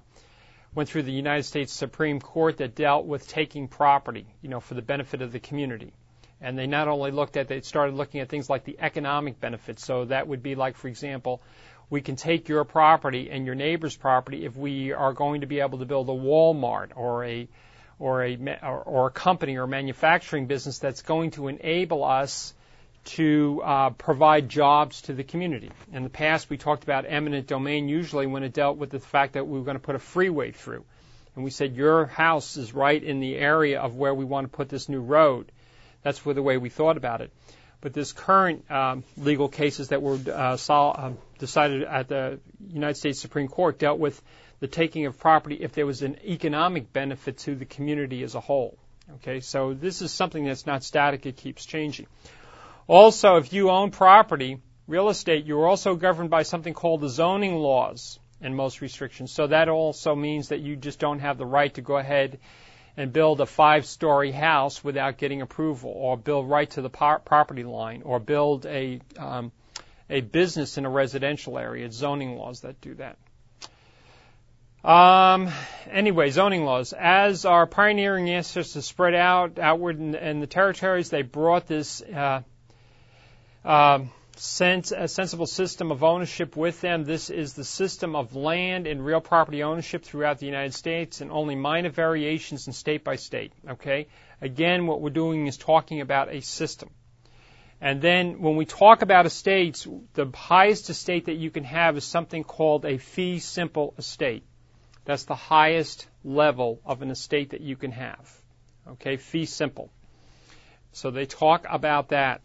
went 0.74 0.88
through 0.88 1.04
the 1.04 1.12
United 1.12 1.44
States 1.44 1.74
Supreme 1.74 2.20
Court 2.22 2.58
that 2.58 2.76
dealt 2.76 3.06
with 3.06 3.28
taking 3.28 3.68
property, 3.68 4.26
you 4.42 4.50
know, 4.50 4.62
for 4.62 4.74
the 4.74 4.82
benefit 4.82 5.22
of 5.22 5.32
the 5.32 5.40
community. 5.40 5.92
And 6.40 6.58
they 6.58 6.66
not 6.66 6.88
only 6.88 7.12
looked 7.12 7.38
at, 7.38 7.48
they 7.48 7.62
started 7.62 7.96
looking 7.96 8.22
at 8.22 8.30
things 8.30 8.50
like 8.50 8.64
the 8.64 8.78
economic 8.80 9.40
benefits. 9.40 9.86
So 9.86 10.06
that 10.06 10.28
would 10.28 10.42
be 10.42 10.56
like, 10.56 10.78
for 10.78 10.88
example, 10.88 11.42
we 11.90 12.02
can 12.02 12.16
take 12.16 12.48
your 12.48 12.64
property 12.64 13.30
and 13.30 13.46
your 13.46 13.54
neighbor's 13.54 13.96
property 13.96 14.46
if 14.46 14.56
we 14.56 14.94
are 14.94 15.14
going 15.14 15.42
to 15.42 15.48
be 15.48 15.60
able 15.60 15.80
to 15.80 15.86
build 15.86 16.10
a 16.10 16.14
Walmart 16.14 16.92
or 16.96 17.26
a 17.26 17.48
or 18.00 18.24
a 18.24 18.60
or 18.64 19.08
a 19.08 19.12
company 19.12 19.58
or 19.58 19.68
manufacturing 19.68 20.48
business 20.48 20.80
that's 20.80 21.02
going 21.04 21.32
to 21.32 21.50
enable 21.50 22.04
us 22.04 22.54
to 23.04 23.62
uh, 23.64 23.90
provide 23.92 24.48
jobs 24.48 25.02
to 25.04 25.14
the 25.14 25.24
community. 25.24 25.72
In 25.92 26.04
the 26.04 26.10
past, 26.10 26.50
we 26.50 26.58
talked 26.58 26.84
about 26.84 27.06
eminent 27.08 27.48
domain 27.48 27.90
usually 27.90 28.28
when 28.28 28.44
it 28.44 28.54
dealt 28.54 28.78
with 28.78 28.92
the 28.92 29.00
fact 29.00 29.34
that 29.34 29.48
we 29.48 29.58
were 29.58 29.66
going 29.66 29.78
to 29.78 29.84
put 29.84 29.96
a 29.96 30.00
freeway 30.00 30.52
through. 30.52 30.86
And 31.36 31.44
we 31.44 31.50
said, 31.50 31.76
your 31.76 32.06
house 32.06 32.58
is 32.58 32.74
right 32.74 33.02
in 33.02 33.20
the 33.20 33.36
area 33.36 33.80
of 33.80 33.96
where 33.96 34.14
we 34.14 34.26
want 34.26 34.52
to 34.52 34.56
put 34.56 34.70
this 34.70 34.90
new 34.90 35.02
road. 35.02 35.52
That's 36.04 36.20
the 36.20 36.44
way 36.44 36.58
we 36.58 36.70
thought 36.70 36.98
about 36.98 37.22
it. 37.22 37.32
But 37.80 37.94
this 37.94 38.12
current 38.12 38.70
um, 38.70 39.04
legal 39.18 39.50
cases 39.50 39.90
that 39.90 40.02
were 40.02 40.20
uh, 40.32 40.58
sol- 40.58 40.96
uh, 40.96 41.12
decided 41.40 41.84
at 41.84 42.08
the 42.08 42.40
United 42.70 42.96
States 42.98 43.20
Supreme 43.20 43.48
Court 43.48 43.80
dealt 43.80 44.00
with 44.00 44.22
the 44.60 44.68
taking 44.68 45.08
of 45.08 45.18
property 45.18 45.56
if 45.56 45.74
there 45.74 45.88
was 45.88 46.04
an 46.04 46.18
economic 46.24 46.94
benefit 46.94 47.40
to 47.40 47.56
the 47.56 47.66
community 47.66 48.22
as 48.22 48.36
a 48.36 48.40
whole. 48.40 48.78
Okay, 49.16 49.40
so 49.40 49.74
this 49.74 50.02
is 50.02 50.12
something 50.12 50.46
that's 50.46 50.68
not 50.68 50.84
static; 50.84 51.26
it 51.26 51.38
keeps 51.38 51.66
changing. 51.66 52.06
Also, 52.88 53.38
if 53.38 53.54
you 53.54 53.70
own 53.70 53.92
property, 53.92 54.60
real 54.88 55.10
estate, 55.10 55.46
you're 55.46 55.68
also 55.68 55.96
governed 55.96 56.30
by 56.30 56.44
something 56.44 56.74
called 56.74 57.02
the 57.02 57.10
zoning 57.10 57.56
laws 57.56 58.20
and 58.42 58.56
most 58.56 58.82
restrictions. 58.82 59.32
So 59.32 59.48
that 59.48 59.70
also 59.70 60.16
means 60.16 60.50
that 60.50 60.60
you 60.60 60.76
just 60.76 61.00
don't 61.00 61.20
have 61.20 61.38
the 61.38 61.46
right 61.46 61.74
to 61.76 61.82
go 61.82 61.98
ahead 61.98 62.40
and 62.98 63.14
build 63.14 63.40
a 63.40 63.46
five 63.46 63.86
story 63.86 64.32
house 64.32 64.84
without 64.84 65.18
getting 65.18 65.42
approval 65.42 65.92
or 65.96 66.18
build 66.18 66.50
right 66.50 66.70
to 66.72 66.82
the 66.82 66.90
property 66.90 67.64
line 67.64 68.02
or 68.04 68.20
build 68.20 68.66
a, 68.66 69.00
um, 69.18 69.52
a 70.10 70.22
business 70.22 70.78
in 70.78 70.86
a 70.86 70.90
residential 70.90 71.58
area. 71.58 71.86
It's 71.86 71.96
zoning 71.96 72.36
laws 72.38 72.62
that 72.62 72.82
do 72.82 72.96
that. 72.96 73.18
Um, 74.84 75.52
anyway, 75.90 76.32
zoning 76.32 76.66
laws. 76.66 76.92
As 76.92 77.46
our 77.46 77.68
pioneering 77.68 78.30
ancestors 78.30 78.86
spread 78.86 79.14
out 79.14 79.60
outward 79.60 80.00
in, 80.00 80.16
in 80.16 80.40
the 80.40 80.48
territories, 80.48 81.10
they 81.10 81.22
brought 81.22 81.68
this 81.68 82.02
uh, 82.02 82.42
um, 83.64 84.12
sense, 84.38 84.92
a 84.92 85.08
sensible 85.08 85.46
system 85.46 85.92
of 85.92 86.04
ownership 86.04 86.56
with 86.56 86.82
them. 86.82 87.04
This 87.04 87.30
is 87.30 87.54
the 87.54 87.64
system 87.64 88.16
of 88.16 88.36
land 88.36 88.88
and 88.88 89.06
real 89.06 89.22
property 89.22 89.64
ownership 89.64 90.04
throughout 90.04 90.40
the 90.40 90.46
United 90.46 90.74
States, 90.74 91.22
and 91.22 91.32
only 91.32 91.56
minor 91.56 91.90
variations 91.90 92.68
in 92.68 92.74
state 92.74 93.04
by 93.04 93.16
state. 93.16 93.54
Okay. 93.70 94.08
Again, 94.42 94.88
what 94.88 95.02
we're 95.02 95.12
doing 95.12 95.48
is 95.48 95.58
talking 95.58 96.02
about 96.02 96.34
a 96.34 96.42
system. 96.42 96.90
And 97.80 98.02
then 98.02 98.42
when 98.42 98.58
we 98.58 98.66
talk 98.66 99.02
about 99.02 99.26
estates, 99.26 99.88
the 100.14 100.28
highest 100.34 100.90
estate 100.90 101.26
that 101.26 101.36
you 101.36 101.50
can 101.50 101.64
have 101.64 101.98
is 101.98 102.04
something 102.04 102.44
called 102.44 102.86
a 102.86 102.98
fee 102.98 103.40
simple 103.40 103.96
estate. 103.98 104.44
That's 105.06 105.26
the 105.26 105.36
highest 105.36 106.08
level 106.24 106.80
of 106.86 107.02
an 107.02 107.10
estate 107.10 107.52
that 107.52 107.62
you 107.62 107.76
can 107.76 107.92
have. 107.92 108.32
Okay, 108.88 109.18
fee 109.18 109.46
simple. 109.46 109.92
So 110.92 111.10
they 111.10 111.26
talk 111.26 111.66
about 111.70 112.10
that 112.10 112.42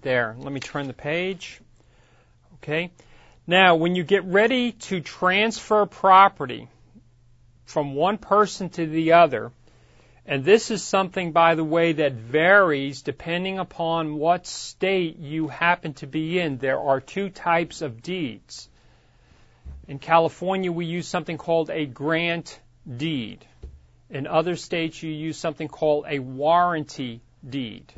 there. 0.00 0.36
Let 0.38 0.52
me 0.52 0.60
turn 0.60 0.86
the 0.86 0.94
page. 0.94 1.60
Okay. 2.54 2.90
Now, 3.46 3.74
when 3.74 3.96
you 3.96 4.04
get 4.04 4.24
ready 4.24 4.72
to 4.72 5.00
transfer 5.00 5.86
property 5.86 6.68
from 7.64 7.94
one 7.94 8.18
person 8.18 8.68
to 8.70 8.86
the 8.86 9.12
other, 9.14 9.50
and 10.24 10.44
this 10.44 10.70
is 10.70 10.82
something, 10.82 11.32
by 11.32 11.56
the 11.56 11.64
way, 11.64 11.94
that 11.94 12.12
varies 12.12 13.02
depending 13.02 13.58
upon 13.58 14.14
what 14.14 14.46
state 14.46 15.18
you 15.18 15.48
happen 15.48 15.94
to 15.94 16.06
be 16.06 16.38
in. 16.38 16.58
There 16.58 16.78
are 16.78 17.00
two 17.00 17.28
types 17.28 17.82
of 17.82 18.02
deeds. 18.02 18.68
In 19.88 19.98
California, 19.98 20.70
we 20.70 20.86
use 20.86 21.08
something 21.08 21.38
called 21.38 21.70
a 21.70 21.86
grant 21.86 22.60
deed. 22.96 23.44
In 24.10 24.28
other 24.28 24.54
states, 24.54 25.02
you 25.02 25.10
use 25.10 25.36
something 25.36 25.66
called 25.66 26.04
a 26.06 26.20
warranty 26.20 27.20
deed 27.48 27.92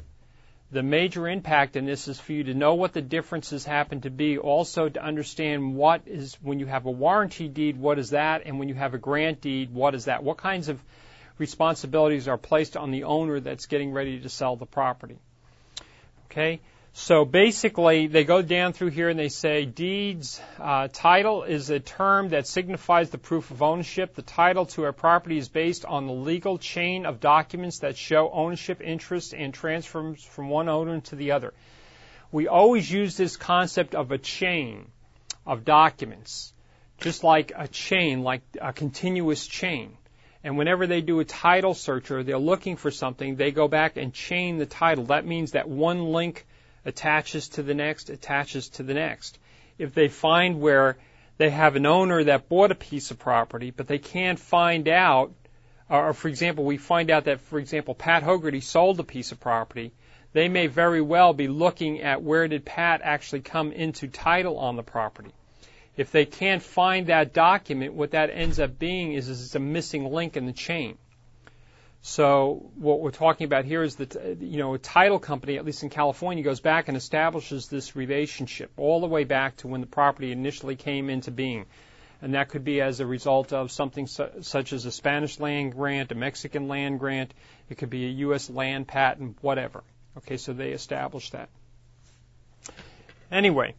the 0.75 0.83
major 0.83 1.29
impact 1.29 1.77
in 1.77 1.87
this 1.87 2.09
is 2.09 2.19
for 2.19 2.33
you 2.33 2.43
to 2.45 2.53
know 2.53 2.75
what 2.75 2.93
the 2.93 3.01
differences 3.01 3.65
happen 3.65 4.01
to 4.01 4.11
be, 4.11 4.39
also 4.39 4.89
to 4.89 5.01
understand 5.01 5.77
what 5.77 6.03
is, 6.07 6.35
when 6.43 6.59
you 6.59 6.67
have 6.67 6.85
a 6.87 6.91
warranty 6.91 7.47
deed, 7.47 7.77
what 7.79 7.97
is 7.97 8.11
that, 8.11 8.43
and 8.45 8.59
when 8.59 8.69
you 8.69 8.75
have 8.75 8.93
a 8.93 8.99
grant 8.99 9.41
deed, 9.41 9.73
what 9.73 9.95
is 9.95 10.07
that? 10.07 10.25
What 10.25 10.37
kinds 10.37 10.69
of 10.69 10.83
responsibilities 11.39 12.27
are 12.27 12.37
placed 12.37 12.77
on 12.77 12.91
the 12.91 13.05
owner 13.05 13.39
that's 13.39 13.67
getting 13.67 13.93
ready 13.93 14.19
to 14.19 14.29
sell 14.29 14.57
the 14.57 14.67
property? 14.67 15.17
Okay? 16.27 16.61
So 16.97 17.25
basically, 17.25 18.07
they 18.07 18.23
go 18.23 18.41
down 18.41 18.73
through 18.73 18.91
here 18.91 19.09
and 19.09 19.19
they 19.19 19.29
say 19.29 19.65
deeds 19.65 20.41
uh, 20.61 20.87
title 20.93 21.43
is 21.43 21.69
a 21.69 21.81
term 21.81 22.29
that 22.29 22.47
signifies 22.47 23.11
the 23.11 23.19
proof 23.19 23.51
of 23.51 23.63
ownership. 23.63 24.15
The 24.15 24.23
title 24.23 24.67
to 24.67 24.85
a 24.85 24.93
property 24.93 25.37
is 25.37 25.49
based 25.49 25.85
on 25.85 26.07
the 26.07 26.13
legal 26.13 26.57
chain 26.57 27.05
of 27.05 27.19
documents 27.19 27.81
that 27.81 27.97
show 27.97 28.31
ownership, 28.31 28.81
interest, 28.81 29.35
and 29.35 29.53
transfers 29.53 30.23
from 30.23 30.49
one 30.49 30.69
owner 30.69 31.01
to 31.01 31.17
the 31.17 31.33
other. 31.33 31.53
We 32.31 32.47
always 32.47 32.89
use 32.89 33.17
this 33.17 33.37
concept 33.37 33.97
of 33.97 34.13
a 34.13 34.19
chain 34.19 34.87
of 35.45 35.65
documents, 35.65 36.53
just 37.01 37.25
like 37.25 37.51
a 37.57 37.67
chain, 37.67 38.23
like 38.23 38.43
a 38.61 38.73
continuous 38.73 39.45
chain. 39.49 39.97
And 40.45 40.57
whenever 40.57 40.87
they 40.87 41.01
do 41.01 41.19
a 41.19 41.25
title 41.25 41.75
search 41.75 42.13
or 42.13 42.23
they're 42.23 42.39
looking 42.39 42.77
for 42.77 42.93
something, 42.93 43.35
they 43.35 43.51
go 43.51 43.67
back 43.67 43.97
and 43.97 44.15
chain 44.15 44.59
the 44.59 44.67
title. 44.67 45.07
That 45.07 45.27
means 45.27 45.53
that 45.53 45.69
one 45.69 46.13
link 46.13 46.47
attaches 46.85 47.49
to 47.51 47.62
the 47.62 47.75
next, 47.75 48.11
attaches 48.11 48.68
to 48.70 48.83
the 48.83 48.94
next. 48.94 49.38
If 49.79 49.94
they 49.94 50.09
find 50.09 50.61
where 50.61 50.97
they 51.37 51.51
have 51.51 51.77
an 51.77 51.87
owner 51.87 52.25
that 52.25 52.49
bought 52.49 52.70
a 52.70 52.77
piece 52.77 53.11
of 53.11 53.18
property, 53.18 53.70
but 53.70 53.88
they 53.88 53.99
can't 53.99 54.38
find 54.38 54.88
out, 54.88 55.33
or 55.88 56.12
for 56.12 56.29
example, 56.29 56.64
we 56.64 56.77
find 56.77 57.11
out 57.11 57.25
that, 57.25 57.40
for 57.40 57.59
example, 57.59 57.94
Pat 57.94 58.23
Hogarty 58.23 58.61
sold 58.61 59.01
a 59.01 59.05
piece 59.05 59.33
of 59.33 59.40
property, 59.40 59.92
they 60.33 60.49
may 60.49 60.66
very 60.66 61.01
well 61.01 61.33
be 61.33 61.49
looking 61.49 62.01
at 62.03 62.23
where 62.23 62.49
did 62.49 62.64
Pat 62.64 63.01
actually 63.03 63.40
come 63.40 63.73
into 63.73 64.09
title 64.09 64.59
on 64.59 64.77
the 64.77 64.83
property. 64.83 65.31
If 65.97 66.11
they 66.11 66.27
can't 66.27 66.62
find 66.62 67.07
that 67.07 67.33
document, 67.33 67.94
what 67.94 68.11
that 68.11 68.31
ends 68.31 68.59
up 68.59 68.79
being 68.79 69.12
is, 69.12 69.29
is 69.29 69.44
it's 69.44 69.55
a 69.55 69.61
missing 69.61 70.12
link 70.12 70.37
in 70.37 70.47
the 70.47 70.53
chain. 70.53 70.99
So 72.07 72.71
what 72.75 73.01
we're 73.01 73.12
talking 73.12 73.47
about 73.47 73.64
here 73.64 73.83
is 73.83 73.97
that 73.97 74.14
you 74.38 74.59
know 74.59 74.75
a 74.75 74.79
title 74.79 75.19
company, 75.19 75.57
at 75.57 75.64
least 75.64 75.83
in 75.83 75.88
California, 75.88 76.45
goes 76.45 76.61
back 76.61 76.88
and 76.88 76.99
establishes 76.99 77.69
this 77.69 77.97
relationship 77.97 78.71
all 78.77 79.01
the 79.01 79.07
way 79.07 79.25
back 79.25 79.57
to 79.57 79.69
when 79.69 79.81
the 79.81 79.87
property 79.87 80.31
initially 80.31 80.77
came 80.77 81.09
into 81.09 81.31
being, 81.31 81.64
and 82.21 82.35
that 82.35 82.51
could 82.51 82.62
be 82.62 82.83
as 82.83 83.01
a 83.01 83.07
result 83.07 83.55
of 83.55 83.73
something 83.73 84.07
su- 84.07 84.29
such 84.43 84.75
as 84.75 84.85
a 84.85 84.93
Spanish 84.93 85.40
land 85.40 85.73
grant, 85.73 86.12
a 86.12 86.14
Mexican 86.14 86.69
land 86.69 87.01
grant, 87.01 87.33
it 87.71 87.79
could 87.79 87.88
be 87.88 88.05
a 88.05 88.11
U.S. 88.27 88.51
land 88.51 88.87
patent, 88.87 89.38
whatever. 89.40 89.83
Okay, 90.19 90.37
so 90.37 90.53
they 90.53 90.73
establish 90.73 91.31
that. 91.31 91.49
Anyway, 93.33 93.77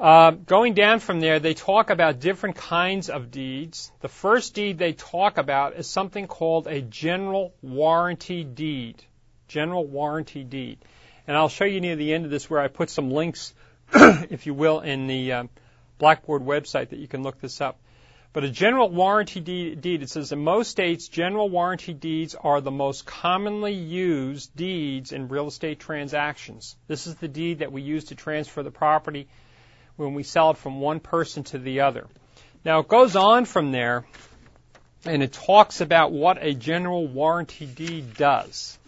uh, 0.00 0.30
going 0.30 0.74
down 0.74 0.98
from 0.98 1.20
there, 1.20 1.38
they 1.38 1.54
talk 1.54 1.90
about 1.90 2.20
different 2.20 2.56
kinds 2.56 3.10
of 3.10 3.30
deeds. 3.30 3.92
The 4.00 4.08
first 4.08 4.54
deed 4.54 4.78
they 4.78 4.94
talk 4.94 5.38
about 5.38 5.76
is 5.76 5.86
something 5.86 6.26
called 6.26 6.66
a 6.66 6.80
general 6.80 7.52
warranty 7.62 8.42
deed. 8.42 9.04
General 9.46 9.86
warranty 9.86 10.42
deed. 10.42 10.78
And 11.26 11.36
I'll 11.36 11.48
show 11.48 11.66
you 11.66 11.80
near 11.80 11.96
the 11.96 12.14
end 12.14 12.24
of 12.24 12.30
this 12.30 12.48
where 12.48 12.60
I 12.60 12.68
put 12.68 12.90
some 12.90 13.10
links 13.10 13.52
if 13.92 14.46
you 14.46 14.54
will, 14.54 14.80
in 14.80 15.06
the 15.06 15.32
uh, 15.32 15.44
Blackboard 15.98 16.42
website 16.42 16.90
that 16.90 16.98
you 16.98 17.08
can 17.08 17.22
look 17.22 17.40
this 17.40 17.60
up. 17.60 17.78
But 18.32 18.44
a 18.44 18.48
general 18.48 18.88
warranty 18.88 19.40
deed, 19.40 19.80
deed, 19.80 20.02
it 20.02 20.10
says 20.10 20.30
in 20.30 20.38
most 20.38 20.70
states, 20.70 21.08
general 21.08 21.48
warranty 21.48 21.92
deeds 21.92 22.36
are 22.36 22.60
the 22.60 22.70
most 22.70 23.04
commonly 23.04 23.72
used 23.72 24.54
deeds 24.54 25.10
in 25.10 25.26
real 25.26 25.48
estate 25.48 25.80
transactions. 25.80 26.76
This 26.86 27.08
is 27.08 27.16
the 27.16 27.26
deed 27.26 27.58
that 27.58 27.72
we 27.72 27.82
use 27.82 28.04
to 28.04 28.14
transfer 28.14 28.62
the 28.62 28.70
property 28.70 29.28
when 30.00 30.14
we 30.14 30.22
sell 30.22 30.50
it 30.50 30.56
from 30.56 30.80
one 30.80 31.00
person 31.00 31.44
to 31.44 31.58
the 31.58 31.80
other. 31.80 32.06
Now 32.64 32.80
it 32.80 32.88
goes 32.88 33.16
on 33.16 33.44
from 33.44 33.72
there 33.72 34.04
and 35.04 35.22
it 35.22 35.32
talks 35.32 35.80
about 35.80 36.12
what 36.12 36.38
a 36.40 36.54
general 36.54 37.06
warranty 37.06 37.66
deed 37.66 38.14
does. 38.14 38.78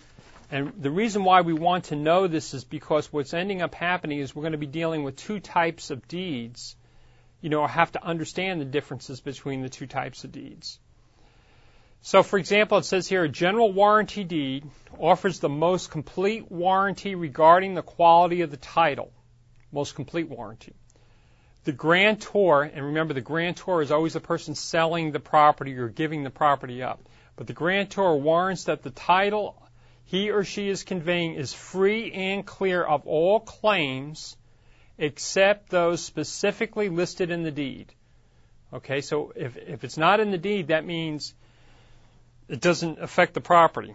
And 0.51 0.72
the 0.79 0.90
reason 0.90 1.25
why 1.25 1.40
we 1.40 1.55
want 1.55 1.85
to 1.85 1.96
know 1.96 2.27
this 2.27 2.53
is 2.53 2.64
because 2.64 3.12
what's 3.12 3.33
ending 3.33 3.62
up 3.62 3.75
happening 3.75 4.18
is 4.18 4.35
we're 4.35 4.42
going 4.42 4.53
to 4.53 4.59
be 4.59 4.66
dealing 4.66 5.03
with 5.03 5.16
two 5.16 5.40
types 5.40 5.90
of 5.90 6.07
deeds 6.09 6.77
you 7.42 7.51
know, 7.51 7.64
I 7.64 7.68
have 7.68 7.92
to 7.92 8.03
understand 8.03 8.61
the 8.61 8.64
differences 8.64 9.20
between 9.20 9.62
the 9.62 9.68
two 9.68 9.87
types 9.87 10.25
of 10.25 10.33
deeds. 10.33 10.79
So, 12.01 12.22
for 12.22 12.38
example, 12.38 12.79
it 12.79 12.85
says 12.85 13.09
here 13.09 13.25
a 13.25 13.29
general 13.29 13.72
warranty 13.72 14.25
deed 14.25 14.64
offers 14.98 15.40
the 15.40 15.48
most 15.48 15.90
complete 15.90 16.51
warranty 16.51 17.14
regarding 17.14 17.75
the 17.75 17.83
quality 17.83 18.42
of 18.42 18.51
the 18.51 18.57
title. 18.57 19.12
Most 19.72 19.94
complete 19.96 20.29
warranty. 20.29 20.75
The 21.64 21.72
grantor, 21.72 22.62
and 22.62 22.87
remember 22.87 23.14
the 23.14 23.20
grantor 23.20 23.83
is 23.83 23.92
always 23.92 24.14
the 24.14 24.20
person 24.20 24.55
selling 24.55 25.12
the 25.12 25.20
property 25.20 25.77
or 25.79 25.88
giving 25.88 26.25
the 26.25 26.31
property 26.31 26.83
up. 26.83 27.01
But 27.37 27.46
the 27.46 27.53
grantor 27.53 28.16
warrants 28.16 28.64
that 28.64 28.83
the 28.83 28.90
title 28.90 29.57
he 30.05 30.31
or 30.31 30.44
she 30.44 30.68
is 30.68 30.83
conveying 30.83 31.35
is 31.35 31.55
free 31.55 32.12
and 32.12 32.44
clear 32.44 32.83
of 32.83 33.07
all 33.07 33.40
claims 33.40 34.37
except 34.98 35.70
those 35.70 36.05
specifically 36.05 36.88
listed 36.88 37.31
in 37.31 37.42
the 37.42 37.51
deed. 37.51 37.92
Okay, 38.72 39.01
so 39.01 39.33
if, 39.35 39.57
if 39.57 39.85
it's 39.85 39.96
not 39.96 40.20
in 40.20 40.31
the 40.31 40.38
deed, 40.38 40.68
that 40.68 40.85
means 40.85 41.35
it 42.48 42.61
doesn't 42.61 43.01
affect 43.01 43.35
the 43.35 43.40
property. 43.40 43.94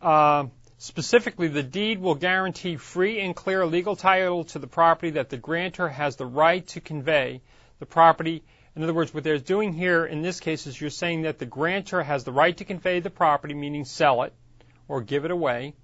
Uh, 0.00 0.46
specifically, 0.80 1.48
the 1.48 1.62
deed 1.62 2.00
will 2.00 2.14
guarantee 2.14 2.76
free 2.76 3.20
and 3.20 3.36
clear 3.36 3.64
legal 3.66 3.94
title 3.94 4.44
to 4.44 4.58
the 4.58 4.66
property 4.66 5.10
that 5.10 5.28
the 5.28 5.36
grantor 5.36 5.88
has 5.88 6.16
the 6.16 6.26
right 6.26 6.66
to 6.68 6.80
convey 6.80 7.42
the 7.78 7.86
property. 7.86 8.42
In 8.74 8.82
other 8.82 8.94
words, 8.94 9.12
what 9.12 9.22
they're 9.22 9.38
doing 9.38 9.74
here 9.74 10.06
in 10.06 10.22
this 10.22 10.40
case 10.40 10.66
is 10.66 10.80
you're 10.80 10.90
saying 10.90 11.22
that 11.22 11.38
the 11.38 11.46
grantor 11.46 12.02
has 12.02 12.24
the 12.24 12.32
right 12.32 12.56
to 12.56 12.64
convey 12.64 13.00
the 13.00 13.10
property, 13.10 13.52
meaning 13.52 13.84
sell 13.84 14.22
it 14.22 14.32
or 14.88 15.02
give 15.02 15.24
it 15.26 15.30
away. 15.30 15.74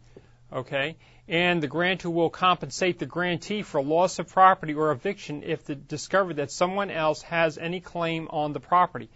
Okay, 0.52 0.96
and 1.28 1.62
the 1.62 1.66
grantor 1.66 2.08
will 2.08 2.30
compensate 2.30 2.98
the 2.98 3.06
grantee 3.06 3.62
for 3.62 3.82
loss 3.82 4.18
of 4.18 4.28
property 4.28 4.74
or 4.74 4.92
eviction 4.92 5.42
if 5.42 5.64
the, 5.64 5.74
discovered 5.74 6.36
that 6.36 6.50
someone 6.50 6.90
else 6.90 7.20
has 7.22 7.58
any 7.58 7.80
claim 7.80 8.28
on 8.30 8.52
the 8.52 8.60
property. 8.60 9.10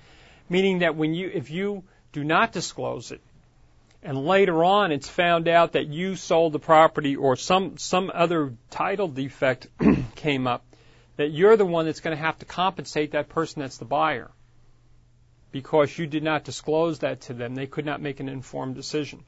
Meaning 0.48 0.80
that 0.80 0.96
when 0.96 1.14
you, 1.14 1.30
if 1.32 1.50
you 1.50 1.84
do 2.12 2.22
not 2.22 2.52
disclose 2.52 3.12
it, 3.12 3.22
and 4.02 4.24
later 4.24 4.64
on 4.64 4.92
it's 4.92 5.08
found 5.08 5.48
out 5.48 5.72
that 5.72 5.88
you 5.88 6.16
sold 6.16 6.52
the 6.52 6.58
property 6.58 7.16
or 7.16 7.36
some, 7.36 7.76
some 7.78 8.10
other 8.12 8.54
title 8.70 9.08
defect 9.08 9.66
came 10.14 10.46
up, 10.46 10.64
that 11.16 11.30
you're 11.30 11.56
the 11.56 11.66
one 11.66 11.84
that's 11.84 12.00
going 12.00 12.16
to 12.16 12.22
have 12.22 12.38
to 12.38 12.46
compensate 12.46 13.12
that 13.12 13.28
person 13.28 13.60
that's 13.60 13.78
the 13.78 13.84
buyer. 13.84 14.30
Because 15.52 15.98
you 15.98 16.06
did 16.06 16.22
not 16.22 16.44
disclose 16.44 17.00
that 17.00 17.22
to 17.22 17.34
them. 17.34 17.54
They 17.54 17.66
could 17.66 17.84
not 17.84 18.00
make 18.00 18.20
an 18.20 18.28
informed 18.28 18.76
decision. 18.76 19.24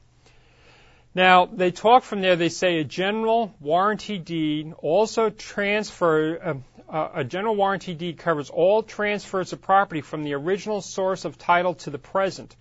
Now, 1.15 1.45
they 1.45 1.69
talk 1.69 2.03
from 2.03 2.21
there, 2.21 2.35
they 2.35 2.49
say 2.49 2.79
a 2.79 2.83
general 2.83 3.53
warranty 3.59 4.17
deed 4.17 4.73
also 4.79 5.29
transfer, 5.29 6.39
uh, 6.43 6.53
uh, 6.91 7.09
a 7.15 7.23
general 7.23 7.55
warranty 7.55 7.93
deed 7.93 8.17
covers 8.17 8.49
all 8.49 8.81
transfers 8.81 9.53
of 9.53 9.61
property 9.61 10.01
from 10.01 10.23
the 10.23 10.33
original 10.33 10.81
source 10.81 11.25
of 11.25 11.37
title 11.37 11.75
to 11.75 11.91
the 11.91 11.99
present. 11.99 12.55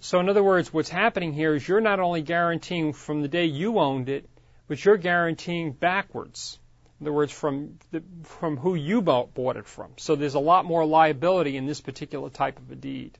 So 0.00 0.20
in 0.20 0.28
other 0.28 0.42
words, 0.42 0.72
what's 0.72 0.88
happening 0.88 1.32
here 1.32 1.54
is 1.54 1.66
you're 1.66 1.80
not 1.80 2.00
only 2.00 2.22
guaranteeing 2.22 2.92
from 2.92 3.22
the 3.22 3.28
day 3.28 3.46
you 3.46 3.78
owned 3.78 4.08
it, 4.08 4.28
but 4.68 4.84
you're 4.84 4.96
guaranteeing 4.96 5.72
backwards. 5.72 6.58
In 7.00 7.06
other 7.06 7.12
words, 7.12 7.32
from 7.32 7.78
the, 7.92 8.02
from 8.24 8.56
who 8.56 8.74
you 8.74 9.02
bought, 9.02 9.30
it 9.36 9.66
from. 9.66 9.92
So 9.96 10.16
there's 10.16 10.34
a 10.34 10.40
lot 10.40 10.64
more 10.64 10.84
liability 10.84 11.56
in 11.56 11.66
this 11.66 11.80
particular 11.80 12.30
type 12.30 12.58
of 12.58 12.70
a 12.70 12.74
deed. 12.74 13.18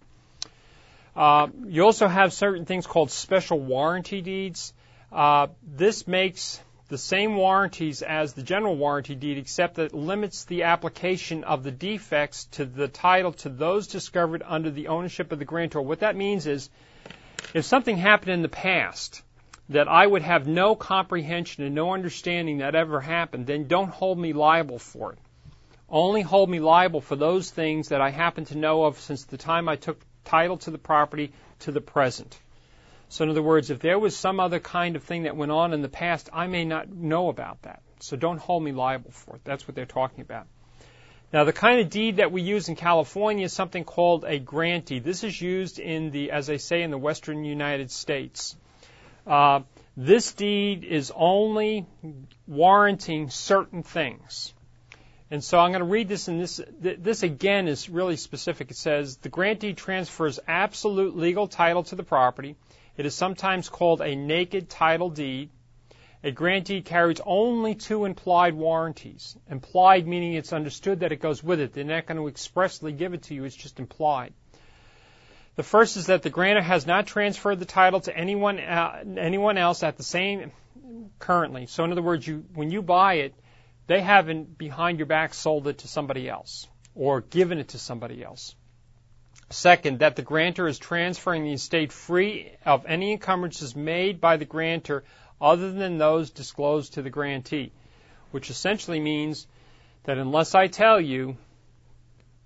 Uh, 1.15 1.49
you 1.67 1.83
also 1.83 2.09
have 2.09 2.33
certain 2.33 2.65
things 2.65 2.87
called 2.87 3.11
special 3.11 3.59
warranty 3.59 4.21
deeds. 4.21 4.73
Uh, 5.13 5.49
this 5.63 6.07
makes 6.07 6.61
the 6.89 6.99
same 6.99 7.35
warranties 7.35 8.03
as 8.03 8.33
the 8.33 8.43
general 8.43 8.77
warranty 8.77 9.15
deed, 9.15 9.39
except 9.39 9.75
that 9.75 9.87
it 9.87 9.95
limits 9.95 10.45
the 10.45 10.63
application 10.63 11.43
of 11.43 11.65
the 11.65 11.73
defects 11.73 12.45
to 12.53 12.65
the 12.65 12.87
title 12.87 13.33
to 13.33 13.49
those 13.49 13.89
discovered 13.89 14.43
under 14.47 14.71
the 14.71 14.89
ownership 14.89 15.33
of 15.33 15.39
the 15.39 15.45
grantor. 15.45 15.83
What 15.83 16.01
that 16.01 16.15
means 16.15 16.47
is, 16.47 16.71
if 17.55 17.65
something 17.65 17.97
happened 17.97 18.33
in 18.33 18.43
the 18.43 18.49
past 18.49 19.23
that 19.69 19.89
I 19.89 20.07
would 20.07 20.23
have 20.23 20.47
no 20.47 20.77
comprehension 20.77 21.65
and 21.65 21.75
no 21.75 21.93
understanding 21.93 22.59
that 22.59 22.77
ever 22.77 23.01
happened, 23.01 23.47
then 23.47 23.67
don't 23.67 23.91
hold 23.91 24.19
me 24.19 24.33
liable 24.33 24.79
for 24.79 25.13
it. 25.13 25.19
Only 25.89 26.23
hold 26.23 26.49
me 26.49 26.61
liable 26.61 27.01
for 27.01 27.17
those 27.17 27.51
things 27.51 27.89
that 27.89 28.01
I 28.01 28.11
happen 28.11 28.45
to 28.47 28.59
know 28.59 28.85
of 28.85 29.01
since 29.01 29.25
the 29.25 29.37
time 29.37 29.69
I 29.69 29.77
took 29.77 30.01
title 30.25 30.57
to 30.59 30.71
the 30.71 30.79
property 30.79 31.33
to 31.61 31.73
the 31.73 31.81
present. 31.81 32.39
So, 33.09 33.25
in 33.25 33.31
other 33.31 33.43
words, 33.43 33.71
if 33.71 33.79
there 33.79 33.99
was 33.99 34.17
some 34.17 34.41
other 34.41 34.59
kind 34.59 34.97
of 34.97 35.05
thing 35.05 35.25
that 35.25 35.37
went 35.37 35.53
on 35.53 35.73
in 35.73 35.83
the 35.83 35.89
past, 35.89 36.29
I 36.33 36.47
may 36.49 36.65
not 36.65 36.89
know 36.89 37.29
about 37.29 37.63
that. 37.63 37.83
So, 38.01 38.17
don't 38.17 38.39
hold 38.39 38.63
me 38.63 38.73
liable 38.73 39.13
for 39.13 39.37
it. 39.37 39.43
That's 39.45 39.67
what 39.69 39.75
they're 39.75 39.87
talking 39.87 40.23
about. 40.23 40.47
Now, 41.33 41.45
the 41.45 41.53
kind 41.53 41.81
of 41.81 41.91
deed 41.91 42.17
that 42.17 42.31
we 42.31 42.43
use 42.43 42.69
in 42.69 42.77
California 42.77 43.45
is 43.45 43.53
something 43.53 43.85
called 43.85 44.25
a 44.25 44.39
grant 44.39 44.87
deed. 44.87 45.05
This 45.05 45.25
is 45.25 45.41
used 45.41 45.79
in 45.79 46.11
the, 46.11 46.31
as 46.31 46.49
I 46.49 46.57
say, 46.57 46.83
in 46.83 46.91
the 46.91 46.99
western 46.99 47.45
United 47.45 47.91
States. 47.91 48.57
Uh, 49.27 49.61
this 49.97 50.33
deed 50.33 50.85
is 50.85 51.13
only 51.15 51.87
warranting 52.47 53.31
certain 53.31 53.83
things. 53.83 54.53
And 55.29 55.43
so 55.43 55.59
I'm 55.59 55.73
going 55.73 55.81
to 55.81 55.87
read 55.87 56.09
this, 56.09 56.29
and 56.29 56.41
this, 56.41 56.61
this 56.81 57.25
again 57.25 57.67
is 57.67 57.89
really 57.89 58.17
specific. 58.17 58.71
It 58.71 58.77
says, 58.77 59.17
the 59.17 59.29
grant 59.29 59.59
deed 59.59 59.77
transfers 59.77 60.39
absolute 60.47 61.17
legal 61.17 61.49
title 61.49 61.83
to 61.85 61.97
the 61.97 62.05
property. 62.05 62.55
It 62.97 63.07
is 63.07 63.15
sometimes 63.15 63.69
called 63.69 64.01
a 64.01 64.15
naked 64.15 64.71
title 64.71 65.11
deed. 65.11 65.51
A 66.25 66.31
grant 66.31 66.67
deed 66.67 66.85
carries 66.85 67.21
only 67.25 67.75
two 67.75 68.05
implied 68.05 68.55
warranties. 68.55 69.37
Implied 69.51 70.07
meaning 70.07 70.33
it's 70.35 70.53
understood 70.53 71.01
that 71.01 71.13
it 71.13 71.21
goes 71.21 71.43
with 71.43 71.61
it. 71.61 71.73
They're 71.73 71.85
not 71.85 72.07
going 72.07 72.17
to 72.17 72.29
expressly 72.29 72.93
give 72.93 73.15
it 73.15 73.25
to 73.25 73.35
you, 73.35 73.45
it's 73.45 73.55
just 73.55 73.79
implied. 73.79 74.33
The 75.57 75.63
first 75.63 75.97
is 75.97 76.07
that 76.07 76.23
the 76.23 76.31
grantor 76.31 76.63
has 76.63 76.87
not 76.87 77.07
transferred 77.07 77.59
the 77.59 77.65
title 77.65 78.01
to 78.01 78.17
anyone, 78.17 78.59
uh, 78.59 79.03
anyone 79.17 79.57
else 79.57 79.83
at 79.83 79.97
the 79.97 80.03
same 80.03 80.53
currently. 81.19 81.67
So 81.67 81.85
in 81.85 81.93
other 81.93 82.03
words, 82.03 82.27
you, 82.27 82.45
when 82.55 82.71
you 82.71 82.83
buy 82.83 83.15
it, 83.15 83.35
they 83.87 84.01
haven't 84.01 84.59
behind 84.59 84.99
your 84.99 85.07
back 85.07 85.33
sold 85.33 85.69
it 85.69 85.79
to 85.79 85.89
somebody 85.89 86.29
else 86.29 86.67
or 86.95 87.21
given 87.21 87.59
it 87.59 87.69
to 87.69 87.79
somebody 87.79 88.23
else. 88.23 88.55
Second, 89.51 90.01
that 90.01 90.17
the 90.17 90.23
grantor 90.23 90.67
is 90.67 90.79
transferring 90.79 91.45
the 91.45 91.53
estate 91.53 91.93
free 91.93 92.51
of 92.65 92.85
any 92.87 93.13
encumbrances 93.13 93.77
made 93.77 94.21
by 94.21 94.37
the 94.37 94.45
grantor 94.45 95.05
other 95.41 95.71
than 95.71 95.99
those 95.99 96.31
disclosed 96.31 96.95
to 96.95 97.03
the 97.03 97.11
grantee, 97.11 97.71
which 98.33 98.51
essentially 98.51 98.99
means 98.99 99.47
that 100.05 100.19
unless 100.19 100.55
I 100.55 100.67
tell 100.67 101.01
you, 101.01 101.37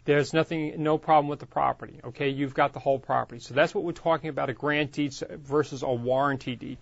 there's 0.05 0.35
nothing, 0.35 0.83
no 0.83 0.99
problem 0.99 1.29
with 1.29 1.41
the 1.41 1.47
property. 1.47 2.01
Okay, 2.05 2.29
you've 2.31 2.55
got 2.55 2.73
the 2.73 2.81
whole 2.81 2.99
property. 2.99 3.41
So 3.41 3.55
that's 3.55 3.75
what 3.75 3.85
we're 3.85 3.93
talking 3.93 4.29
about 4.29 4.51
a 4.51 4.55
grant 4.55 4.93
deed 4.93 5.15
versus 5.15 5.83
a 5.83 5.93
warranty 5.93 6.57
deed. 6.57 6.79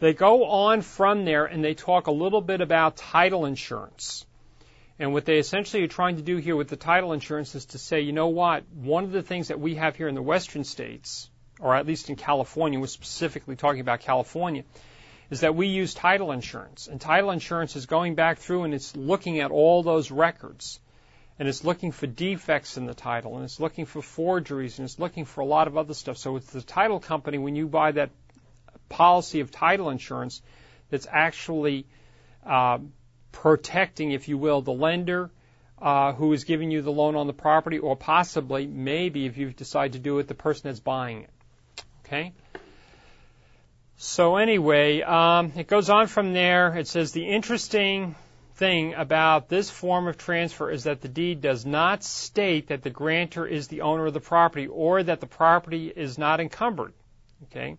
They 0.00 0.12
go 0.12 0.44
on 0.44 0.82
from 0.82 1.24
there 1.24 1.46
and 1.46 1.64
they 1.64 1.74
talk 1.74 2.06
a 2.06 2.12
little 2.12 2.40
bit 2.40 2.60
about 2.60 2.96
title 2.96 3.44
insurance. 3.44 4.24
And 4.98 5.12
what 5.12 5.24
they 5.24 5.38
essentially 5.38 5.84
are 5.84 5.88
trying 5.88 6.16
to 6.16 6.22
do 6.22 6.36
here 6.36 6.56
with 6.56 6.68
the 6.68 6.76
title 6.76 7.12
insurance 7.12 7.54
is 7.54 7.66
to 7.66 7.78
say, 7.78 8.00
you 8.00 8.12
know 8.12 8.28
what, 8.28 8.64
one 8.72 9.04
of 9.04 9.12
the 9.12 9.22
things 9.22 9.48
that 9.48 9.60
we 9.60 9.76
have 9.76 9.94
here 9.94 10.08
in 10.08 10.14
the 10.14 10.22
western 10.22 10.64
states, 10.64 11.30
or 11.60 11.76
at 11.76 11.86
least 11.86 12.10
in 12.10 12.16
California, 12.16 12.80
we're 12.80 12.86
specifically 12.86 13.54
talking 13.54 13.80
about 13.80 14.00
California, 14.00 14.64
is 15.30 15.40
that 15.40 15.54
we 15.54 15.68
use 15.68 15.94
title 15.94 16.32
insurance. 16.32 16.88
And 16.88 17.00
title 17.00 17.30
insurance 17.30 17.76
is 17.76 17.86
going 17.86 18.16
back 18.16 18.38
through 18.38 18.64
and 18.64 18.74
it's 18.74 18.96
looking 18.96 19.38
at 19.38 19.52
all 19.52 19.82
those 19.82 20.10
records. 20.10 20.80
And 21.38 21.46
it's 21.46 21.62
looking 21.62 21.92
for 21.92 22.08
defects 22.08 22.76
in 22.76 22.86
the 22.86 22.94
title, 22.94 23.36
and 23.36 23.44
it's 23.44 23.60
looking 23.60 23.86
for 23.86 24.02
forgeries, 24.02 24.80
and 24.80 24.84
it's 24.84 24.98
looking 24.98 25.24
for 25.24 25.40
a 25.40 25.44
lot 25.44 25.68
of 25.68 25.76
other 25.76 25.94
stuff. 25.94 26.16
So 26.16 26.34
it's 26.34 26.50
the 26.50 26.62
title 26.62 26.98
company, 26.98 27.38
when 27.38 27.54
you 27.54 27.68
buy 27.68 27.92
that 27.92 28.10
policy 28.88 29.38
of 29.38 29.52
title 29.52 29.90
insurance 29.90 30.42
that's 30.90 31.06
actually 31.08 31.86
uh, 32.44 32.78
protecting, 33.32 34.12
if 34.12 34.28
you 34.28 34.38
will, 34.38 34.62
the 34.62 34.72
lender 34.72 35.30
uh, 35.80 36.12
who 36.12 36.32
is 36.32 36.44
giving 36.44 36.70
you 36.70 36.82
the 36.82 36.92
loan 36.92 37.14
on 37.14 37.26
the 37.26 37.32
property, 37.32 37.78
or 37.78 37.96
possibly, 37.96 38.66
maybe, 38.66 39.26
if 39.26 39.36
you 39.36 39.50
decide 39.50 39.92
to 39.92 39.98
do 39.98 40.18
it, 40.18 40.26
the 40.26 40.34
person 40.34 40.62
that's 40.64 40.80
buying 40.80 41.22
it. 41.22 41.30
Okay? 42.04 42.32
So, 43.96 44.36
anyway, 44.36 45.02
um, 45.02 45.52
it 45.56 45.66
goes 45.66 45.90
on 45.90 46.06
from 46.06 46.32
there. 46.32 46.76
It 46.76 46.88
says 46.88 47.12
the 47.12 47.28
interesting 47.28 48.14
thing 48.54 48.94
about 48.94 49.48
this 49.48 49.70
form 49.70 50.08
of 50.08 50.18
transfer 50.18 50.70
is 50.70 50.84
that 50.84 51.00
the 51.00 51.08
deed 51.08 51.40
does 51.40 51.64
not 51.64 52.02
state 52.02 52.68
that 52.68 52.82
the 52.82 52.90
grantor 52.90 53.46
is 53.46 53.68
the 53.68 53.82
owner 53.82 54.06
of 54.06 54.14
the 54.14 54.20
property 54.20 54.66
or 54.66 55.02
that 55.02 55.20
the 55.20 55.26
property 55.26 55.92
is 55.94 56.18
not 56.18 56.40
encumbered. 56.40 56.92
Okay? 57.44 57.76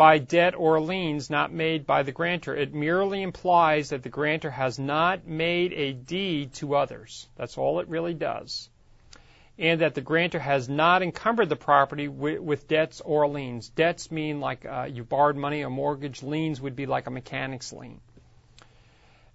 By 0.00 0.16
debt 0.16 0.54
or 0.56 0.80
liens 0.80 1.28
not 1.28 1.52
made 1.52 1.86
by 1.86 2.04
the 2.04 2.10
grantor. 2.10 2.56
It 2.56 2.72
merely 2.72 3.20
implies 3.20 3.90
that 3.90 4.02
the 4.02 4.08
grantor 4.08 4.50
has 4.50 4.78
not 4.78 5.26
made 5.26 5.74
a 5.74 5.92
deed 5.92 6.54
to 6.54 6.74
others. 6.74 7.28
That's 7.36 7.58
all 7.58 7.80
it 7.80 7.88
really 7.88 8.14
does. 8.14 8.70
And 9.58 9.82
that 9.82 9.94
the 9.94 10.00
grantor 10.00 10.38
has 10.38 10.70
not 10.70 11.02
encumbered 11.02 11.50
the 11.50 11.56
property 11.56 12.08
with, 12.08 12.38
with 12.38 12.66
debts 12.66 13.02
or 13.02 13.28
liens. 13.28 13.68
Debts 13.68 14.10
mean 14.10 14.40
like 14.40 14.64
uh, 14.64 14.88
you 14.90 15.04
borrowed 15.04 15.36
money, 15.36 15.60
a 15.60 15.68
mortgage. 15.68 16.22
Liens 16.22 16.62
would 16.62 16.76
be 16.76 16.86
like 16.86 17.06
a 17.06 17.10
mechanic's 17.10 17.70
lien. 17.70 18.00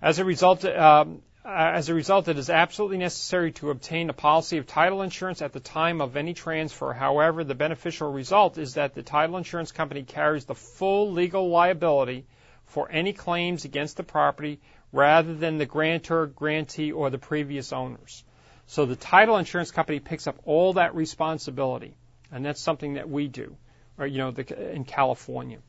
As 0.02 0.18
a 0.18 0.26
result, 0.26 0.66
um, 0.66 1.22
Uh, 1.46 1.74
as 1.76 1.90
a 1.90 1.94
result, 1.94 2.28
it 2.28 2.40
is 2.40 2.50
absolutely 2.50 2.98
necessary 2.98 3.52
to 3.52 3.70
obtain 3.70 4.10
a 4.10 4.14
policy 4.14 4.58
of 4.58 4.66
title 4.66 5.04
insurance 5.04 5.44
at 5.44 5.54
the 5.54 5.60
time 5.60 6.02
of 6.02 6.18
any 6.18 6.34
transfer. 6.34 6.92
However, 6.92 7.44
the 7.44 7.54
beneficial 7.54 8.12
result 8.12 8.58
is 8.58 8.74
that 8.74 8.96
the 8.96 9.04
title 9.04 9.38
insurance 9.38 9.72
company 9.72 10.02
carries 10.02 10.46
the 10.46 10.56
full 10.56 11.12
legal 11.12 11.50
liability 11.50 12.26
for 12.66 12.90
any 12.92 13.14
claims 13.14 13.64
against 13.64 13.96
the 13.96 14.04
property 14.04 14.60
rather 14.92 15.36
than 15.36 15.60
the 15.60 15.68
grantor, 15.68 16.26
grantee, 16.26 16.92
or 16.92 17.12
the 17.12 17.20
previous 17.20 17.72
owners. 17.72 18.24
So 18.66 18.88
the 18.88 18.96
title 18.96 19.38
insurance 19.38 19.70
company 19.70 20.00
picks 20.00 20.26
up 20.26 20.40
all 20.46 20.74
that 20.74 20.96
responsibility, 20.96 21.94
and 22.32 22.44
that's 22.44 22.62
something 22.62 22.96
that 22.96 23.08
we 23.08 23.28
do, 23.28 23.56
or, 24.00 24.08
you 24.08 24.18
know, 24.18 24.32
the, 24.32 24.74
in 24.74 24.84
California. 24.84 25.60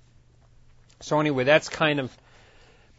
So 1.00 1.20
anyway, 1.20 1.44
that's 1.44 1.68
kind 1.68 2.00
of 2.00 2.16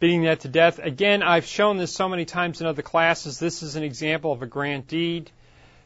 beating 0.00 0.22
that 0.22 0.40
to 0.40 0.48
death. 0.48 0.78
Again, 0.78 1.22
I've 1.22 1.46
shown 1.46 1.76
this 1.76 1.92
so 1.92 2.08
many 2.08 2.24
times 2.24 2.60
in 2.60 2.66
other 2.66 2.82
classes. 2.82 3.38
This 3.38 3.62
is 3.62 3.76
an 3.76 3.82
example 3.82 4.32
of 4.32 4.42
a 4.42 4.46
grant 4.46 4.86
deed, 4.86 5.30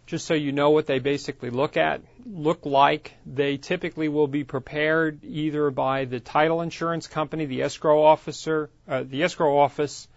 just 0.07 0.27
so 0.27 0.35
you 0.35 0.53
know 0.53 0.71
what 0.71 0.87
they 0.87 0.99
basically 0.99 1.51
look 1.51 1.77
at, 1.77 2.03
look 2.27 2.67
like. 2.67 3.15
They 3.25 3.57
typically 3.57 4.09
will 4.09 4.27
be 4.27 4.45
prepared 4.45 5.25
either 5.25 5.71
by 5.71 6.05
the 6.05 6.21
title 6.21 6.61
insurance 6.61 7.07
company, 7.07 7.47
the 7.47 7.63
escrow 7.63 8.03
officer, 8.03 8.69
uh, 8.87 9.05
the 9.05 9.23
escrow 9.23 9.59
office 9.59 10.09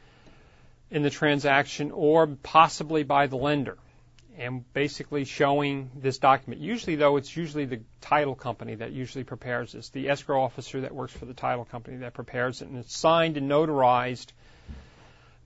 in 0.91 1.01
the 1.01 1.09
transaction, 1.09 1.91
or 1.91 2.27
possibly 2.27 3.03
by 3.03 3.27
the 3.27 3.37
lender 3.37 3.77
and 4.37 4.71
basically 4.73 5.25
showing 5.25 5.91
this 5.95 6.17
document. 6.17 6.61
Usually, 6.61 6.95
though, 6.95 7.17
it's 7.17 7.35
usually 7.35 7.65
the 7.65 7.81
title 8.01 8.35
company 8.35 8.75
that 8.75 8.91
usually 8.91 9.23
prepares 9.23 9.71
this, 9.71 9.89
the 9.89 10.09
escrow 10.09 10.43
officer 10.43 10.81
that 10.81 10.93
works 10.93 11.13
for 11.13 11.25
the 11.25 11.33
title 11.33 11.65
company 11.65 11.97
that 11.97 12.13
prepares 12.13 12.61
it, 12.61 12.67
and 12.67 12.77
it's 12.77 12.95
signed 12.95 13.37
and 13.37 13.49
notarized 13.49 14.27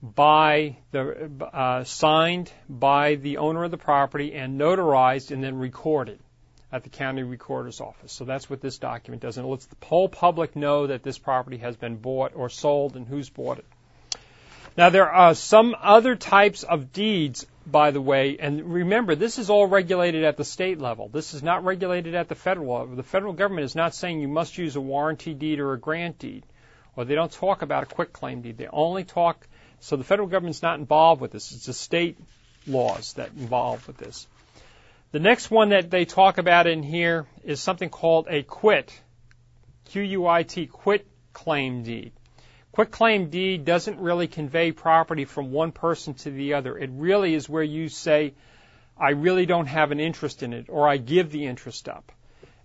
by 0.02 0.76
the 0.92 1.30
uh, 1.52 1.84
signed 1.84 2.50
by 2.68 3.16
the 3.16 3.36
owner 3.36 3.64
of 3.64 3.70
the 3.70 3.76
property 3.76 4.32
and 4.34 4.58
notarized 4.58 5.30
and 5.30 5.44
then 5.44 5.58
recorded 5.58 6.18
at 6.72 6.84
the 6.84 6.88
county 6.88 7.22
recorder's 7.22 7.80
office. 7.80 8.12
So 8.12 8.24
that's 8.24 8.48
what 8.48 8.60
this 8.60 8.78
document 8.78 9.22
does, 9.22 9.36
and 9.36 9.46
it 9.46 9.50
lets 9.50 9.66
the 9.66 9.76
whole 9.84 10.08
public 10.08 10.56
know 10.56 10.86
that 10.86 11.02
this 11.02 11.18
property 11.18 11.58
has 11.58 11.76
been 11.76 11.96
bought 11.96 12.32
or 12.34 12.48
sold 12.48 12.96
and 12.96 13.06
who's 13.06 13.28
bought 13.28 13.58
it. 13.58 13.66
Now 14.76 14.90
there 14.90 15.10
are 15.10 15.34
some 15.34 15.76
other 15.80 16.16
types 16.16 16.62
of 16.62 16.92
deeds 16.92 17.46
by 17.70 17.90
the 17.90 18.00
way, 18.00 18.36
and 18.38 18.72
remember, 18.72 19.14
this 19.14 19.38
is 19.38 19.50
all 19.50 19.66
regulated 19.66 20.24
at 20.24 20.36
the 20.36 20.44
state 20.44 20.80
level. 20.80 21.08
This 21.08 21.34
is 21.34 21.42
not 21.42 21.64
regulated 21.64 22.14
at 22.14 22.28
the 22.28 22.34
federal 22.34 22.78
level. 22.78 22.96
The 22.96 23.02
federal 23.02 23.32
government 23.32 23.64
is 23.64 23.74
not 23.74 23.94
saying 23.94 24.20
you 24.20 24.28
must 24.28 24.58
use 24.58 24.76
a 24.76 24.80
warranty 24.80 25.34
deed 25.34 25.60
or 25.60 25.72
a 25.72 25.78
grant 25.78 26.18
deed, 26.18 26.44
or 26.96 27.04
they 27.04 27.14
don't 27.14 27.30
talk 27.30 27.62
about 27.62 27.84
a 27.84 27.86
quick 27.86 28.12
claim 28.12 28.40
deed. 28.42 28.58
They 28.58 28.66
only 28.66 29.04
talk, 29.04 29.46
so 29.80 29.96
the 29.96 30.04
federal 30.04 30.28
government's 30.28 30.62
not 30.62 30.78
involved 30.78 31.20
with 31.20 31.32
this. 31.32 31.52
It's 31.52 31.66
the 31.66 31.72
state 31.72 32.18
laws 32.66 33.14
that 33.14 33.30
involve 33.36 33.86
with 33.86 33.98
this. 33.98 34.26
The 35.12 35.20
next 35.20 35.50
one 35.50 35.70
that 35.70 35.90
they 35.90 36.04
talk 36.04 36.38
about 36.38 36.66
in 36.66 36.82
here 36.82 37.26
is 37.44 37.60
something 37.60 37.90
called 37.90 38.26
a 38.28 38.42
quit, 38.42 38.98
Q-U-I-T, 39.86 40.66
quit 40.66 41.06
claim 41.32 41.82
deed. 41.82 42.12
Quitclaim 42.72 43.30
deed 43.30 43.64
doesn't 43.64 43.98
really 43.98 44.28
convey 44.28 44.70
property 44.70 45.24
from 45.24 45.50
one 45.50 45.72
person 45.72 46.14
to 46.14 46.30
the 46.30 46.54
other. 46.54 46.78
It 46.78 46.90
really 46.92 47.34
is 47.34 47.48
where 47.48 47.64
you 47.64 47.88
say, 47.88 48.34
I 48.96 49.10
really 49.10 49.44
don't 49.44 49.66
have 49.66 49.90
an 49.90 49.98
interest 49.98 50.42
in 50.42 50.52
it, 50.52 50.66
or 50.68 50.86
I 50.86 50.96
give 50.96 51.30
the 51.30 51.46
interest 51.46 51.88
up. 51.88 52.12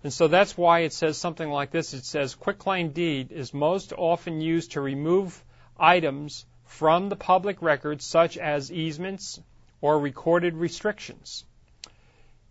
And 0.04 0.12
so 0.12 0.28
that's 0.28 0.56
why 0.56 0.80
it 0.80 0.92
says 0.92 1.18
something 1.18 1.50
like 1.50 1.72
this. 1.72 1.92
It 1.92 2.04
says 2.04 2.36
quitclaim 2.36 2.90
deed 2.90 3.32
is 3.32 3.52
most 3.52 3.92
often 3.92 4.40
used 4.40 4.72
to 4.72 4.80
remove 4.80 5.42
items 5.76 6.46
from 6.66 7.08
the 7.08 7.16
public 7.16 7.60
record, 7.60 8.00
such 8.00 8.38
as 8.38 8.70
easements 8.70 9.40
or 9.80 9.98
recorded 9.98 10.54
restrictions. 10.54 11.44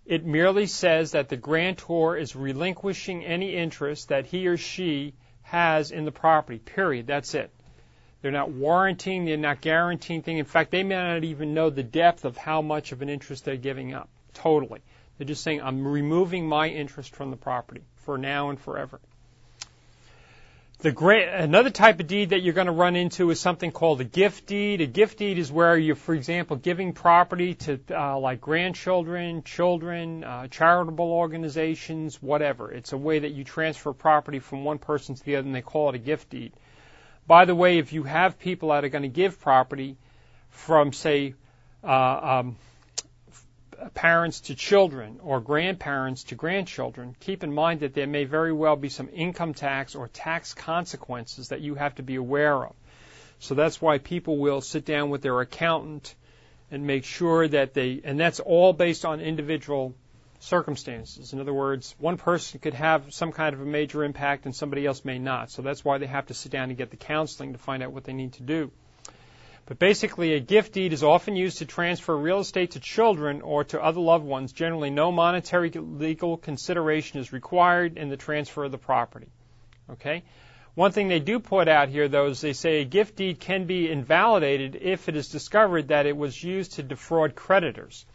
It 0.06 0.26
merely 0.26 0.66
says 0.66 1.12
that 1.12 1.30
the 1.30 1.38
grantor 1.38 2.18
is 2.18 2.36
relinquishing 2.36 3.24
any 3.24 3.56
interest 3.56 4.10
that 4.10 4.26
he 4.26 4.48
or 4.48 4.58
she 4.58 5.14
has 5.46 5.92
in 5.92 6.06
the 6.06 6.12
property. 6.12 6.60
Period. 6.60 7.08
That's 7.08 7.34
it. 7.34 7.52
They're 8.22 8.32
not 8.32 8.50
warranting, 8.50 9.26
they're 9.26 9.38
not 9.38 9.62
guaranteeing 9.62 10.24
thing. 10.24 10.40
In 10.40 10.46
fact, 10.46 10.72
they 10.72 10.82
may 10.82 10.96
not 10.96 11.24
even 11.24 11.54
know 11.54 11.70
the 11.70 11.84
depth 11.84 12.26
of 12.26 12.36
how 12.36 12.64
much 12.64 12.92
of 12.92 13.04
an 13.04 13.10
interest 13.10 13.46
they're 13.46 13.56
giving 13.56 13.94
up. 13.94 14.10
Totally. 14.34 14.82
They're 15.18 15.28
just 15.28 15.44
saying, 15.44 15.62
I'm 15.62 15.88
removing 15.88 16.48
my 16.48 16.68
interest 16.68 17.16
from 17.16 17.30
the 17.30 17.38
property 17.38 17.84
for 17.98 18.18
now 18.18 18.50
and 18.50 18.60
forever. 18.60 19.00
The 20.86 20.92
great, 20.92 21.28
another 21.28 21.72
type 21.72 22.00
of 22.00 22.06
deed 22.06 22.30
that 22.30 22.42
you're 22.42 22.54
going 22.54 22.68
to 22.68 22.72
run 22.72 22.96
into 22.96 23.32
is 23.32 23.40
something 23.40 23.72
called 23.72 24.02
a 24.02 24.04
gift 24.04 24.46
deed. 24.46 24.82
A 24.82 24.86
gift 24.86 25.18
deed 25.18 25.40
is 25.40 25.52
where 25.52 25.76
you're, 25.76 25.96
for 25.96 26.14
example, 26.14 26.58
giving 26.58 26.94
property 26.94 27.56
to 27.56 27.80
uh, 27.90 28.20
like 28.20 28.40
grandchildren, 28.40 29.42
children, 29.42 30.24
uh, 30.24 30.46
charitable 30.48 31.12
organizations, 31.12 32.22
whatever. 32.22 32.72
It's 32.72 32.94
a 32.94 32.98
way 32.98 33.18
that 33.18 33.32
you 33.32 33.44
transfer 33.44 33.94
property 33.94 34.38
from 34.38 34.64
one 34.64 34.78
person 34.78 35.16
to 35.16 35.26
the 35.26 35.38
other, 35.38 35.48
and 35.48 35.56
they 35.56 35.64
call 35.64 35.90
it 35.90 35.96
a 35.96 35.98
gift 35.98 36.30
deed. 36.30 36.54
By 37.26 37.46
the 37.46 37.56
way, 37.56 37.80
if 37.80 37.92
you 37.92 38.04
have 38.04 38.38
people 38.38 38.70
that 38.70 38.86
are 38.86 38.90
going 38.90 39.02
to 39.02 39.08
give 39.08 39.42
property 39.42 39.98
from, 40.52 40.94
say, 40.94 41.34
uh, 41.84 42.42
um, 42.44 42.58
parents 43.94 44.42
to 44.42 44.56
children 44.56 45.20
or 45.22 45.40
grandparents 45.40 46.24
to 46.26 46.36
grandchildren, 46.36 47.16
keep 47.20 47.44
in 47.44 47.54
mind 47.54 47.82
that 47.82 47.94
there 47.94 48.08
may 48.08 48.24
very 48.24 48.54
well 48.54 48.76
be 48.76 48.90
some 48.90 49.10
income 49.14 49.54
tax 49.54 49.96
or 49.96 50.08
tax 50.08 50.54
consequences 50.54 51.50
that 51.50 51.62
you 51.62 51.76
have 51.76 51.96
to 51.96 52.04
be 52.04 52.16
aware 52.16 52.66
of. 52.66 52.74
So 53.40 53.56
that's 53.56 53.82
why 53.82 53.98
people 53.98 54.38
will 54.38 54.62
sit 54.62 54.86
down 54.86 55.10
with 55.10 55.22
their 55.22 55.40
accountant 55.42 56.16
and 56.72 56.88
make 56.88 57.06
sure 57.06 57.48
that 57.48 57.74
they, 57.74 58.02
and 58.04 58.20
that's 58.20 58.40
all 58.40 58.74
based 58.74 59.06
on 59.06 59.20
individual 59.22 59.94
circumstances. 60.40 61.34
In 61.34 61.40
other 61.40 61.54
words, 61.54 61.96
one 62.00 62.18
person 62.18 62.60
could 62.60 62.74
have 62.74 63.14
some 63.14 63.32
kind 63.32 63.54
of 63.54 63.62
a 63.62 63.66
major 63.66 64.04
impact 64.04 64.46
and 64.46 64.56
somebody 64.56 64.86
else 64.86 65.04
may 65.06 65.20
not. 65.20 65.52
So 65.52 65.62
that's 65.62 65.84
why 65.84 65.98
they 65.98 66.08
have 66.08 66.28
to 66.28 66.34
sit 66.34 66.52
down 66.52 66.70
and 66.70 66.78
get 66.78 66.92
the 66.92 66.98
counseling 66.98 67.54
to 67.54 67.60
find 67.60 67.84
out 67.84 67.92
what 67.92 68.04
they 68.04 68.14
need 68.14 68.34
to 68.34 68.44
do. 68.44 68.72
But 69.68 69.80
basically, 69.80 70.34
a 70.34 70.40
gift 70.40 70.74
deed 70.74 70.94
is 70.94 71.04
often 71.04 71.36
used 71.36 71.58
to 71.58 71.66
transfer 71.66 72.16
real 72.16 72.40
estate 72.40 72.72
to 72.72 72.80
children 72.80 73.42
or 73.42 73.64
to 73.66 73.82
other 73.82 74.00
loved 74.00 74.26
ones. 74.26 74.54
Generally, 74.54 74.92
no 74.92 75.12
monetary 75.12 75.72
legal 75.72 76.38
consideration 76.38 77.20
is 77.20 77.34
required 77.34 77.98
in 77.98 78.10
the 78.10 78.18
transfer 78.18 78.66
of 78.66 78.72
the 78.72 78.78
property. 78.78 79.28
Okay? 79.90 80.24
One 80.76 80.92
thing 80.92 81.08
they 81.08 81.20
do 81.20 81.40
put 81.40 81.68
out 81.68 81.90
here, 81.90 82.08
though, 82.08 82.28
is 82.28 82.42
they 82.42 82.54
say 82.54 82.82
a 82.82 82.86
gift 82.86 83.16
deed 83.16 83.40
can 83.40 83.66
be 83.66 83.90
invalidated 83.90 84.76
if 84.80 85.10
it 85.10 85.16
is 85.16 85.30
discovered 85.30 85.88
that 85.88 86.06
it 86.06 86.16
was 86.16 86.44
used 86.44 86.74
to 86.74 86.84
defraud 86.84 87.34
creditors. 87.34 88.06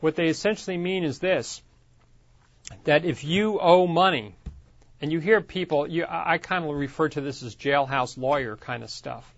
What 0.00 0.14
they 0.14 0.28
essentially 0.28 0.78
mean 0.78 1.04
is 1.04 1.18
this 1.18 1.62
that 2.84 3.04
if 3.04 3.22
you 3.22 3.60
owe 3.60 3.86
money, 3.86 4.34
and 5.00 5.12
you 5.12 5.20
hear 5.20 5.40
people, 5.40 5.86
you, 5.86 6.06
I 6.08 6.38
kind 6.38 6.64
of 6.64 6.74
refer 6.74 7.08
to 7.10 7.20
this 7.20 7.42
as 7.42 7.54
jailhouse 7.54 8.16
lawyer 8.16 8.56
kind 8.56 8.82
of 8.82 8.90
stuff 8.90 9.35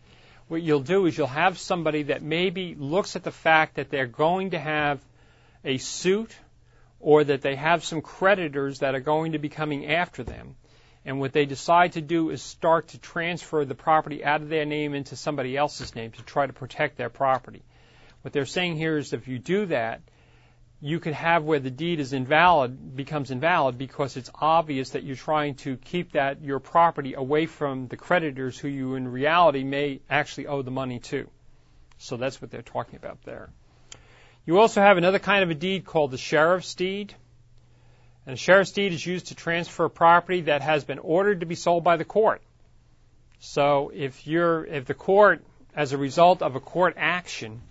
what 0.49 0.63
you'll 0.63 0.81
do 0.81 1.07
is 1.07 1.17
you'll 1.17 1.27
have 1.27 1.59
somebody 1.59 2.05
that 2.05 2.23
maybe 2.23 2.75
looks 2.75 3.17
at 3.17 3.23
the 3.23 3.31
fact 3.31 3.77
that 3.77 3.91
they're 3.91 4.07
going 4.07 4.51
to 4.51 4.59
have 4.59 5.01
a 5.65 5.79
suit 5.79 6.35
or 7.01 7.23
that 7.23 7.43
they 7.43 7.55
have 7.55 7.85
some 7.85 8.01
creditors 8.01 8.81
that 8.81 8.95
are 8.95 9.01
going 9.01 9.33
to 9.33 9.39
be 9.39 9.49
coming 9.49 9.87
after 9.87 10.25
them. 10.25 10.57
And 11.05 11.21
what 11.21 11.33
they 11.33 11.47
decide 11.47 11.93
to 11.93 12.01
do 12.01 12.31
is 12.31 12.43
start 12.43 12.89
to 12.89 12.99
transfer 12.99 13.65
the 13.65 13.75
property 13.75 14.25
out 14.25 14.43
of 14.43 14.49
their 14.49 14.65
name 14.65 14.95
into 14.95 15.17
somebody 15.17 15.57
else's 15.57 15.95
name 15.95 16.11
to 16.13 16.23
try 16.23 16.47
to 16.47 16.53
protect 16.53 16.97
their 16.97 17.09
property. 17.09 17.63
What 18.23 18.33
they're 18.33 18.47
saying 18.47 18.77
here 18.77 18.99
is 18.99 19.13
if 19.13 19.29
you 19.29 19.39
do 19.39 19.67
that, 19.67 20.01
you 20.81 21.01
could 21.01 21.15
have 21.15 21.43
where 21.43 21.59
the 21.59 21.71
deed 21.71 21.99
is 21.99 22.13
invalid 22.13 22.97
becomes 22.97 23.31
invalid 23.31 23.77
because 23.77 24.17
it's 24.17 24.31
obvious 24.35 24.91
that 24.91 25.03
you're 25.03 25.17
trying 25.17 25.57
to 25.57 25.77
keep 25.77 26.13
that 26.13 26.41
your 26.43 26.61
property 26.61 27.15
away 27.15 27.47
from 27.47 27.89
the 27.89 27.97
creditors 27.97 28.57
who 28.57 28.69
you 28.69 28.95
in 28.95 29.09
reality 29.09 29.65
may 29.65 30.01
actually 30.09 30.47
owe 30.47 30.63
the 30.63 30.71
money 30.71 31.01
to. 31.01 31.29
So 31.99 32.17
that's 32.17 32.41
what 32.41 32.53
they're 32.53 32.63
talking 32.63 32.97
about 32.97 33.19
there. 33.25 33.51
You 34.47 34.61
also 34.61 34.81
have 34.81 34.97
another 34.97 35.19
kind 35.19 35.43
of 35.43 35.51
a 35.51 35.55
deed 35.55 35.85
called 35.85 36.13
the 36.13 36.19
sheriff's 36.19 36.75
deed. 36.75 37.13
And 38.25 38.35
a 38.35 38.37
sheriff's 38.39 38.73
deed 38.73 38.93
is 38.93 39.05
used 39.05 39.29
to 39.29 39.35
transfer 39.35 39.89
property 39.89 40.43
that 40.43 40.63
has 40.63 40.85
been 40.85 41.01
ordered 41.01 41.41
to 41.41 41.47
be 41.47 41.55
sold 41.57 41.83
by 41.83 41.97
the 41.97 42.05
court. 42.05 42.41
So 43.41 43.91
if 43.95 44.27
you're 44.27 44.65
if 44.65 44.85
the 44.87 44.95
court 44.95 45.45
as 45.75 45.93
a 45.93 45.99
result 45.99 46.43
of 46.43 46.55
a 46.55 46.61
court 46.61 46.95
action, 46.97 47.63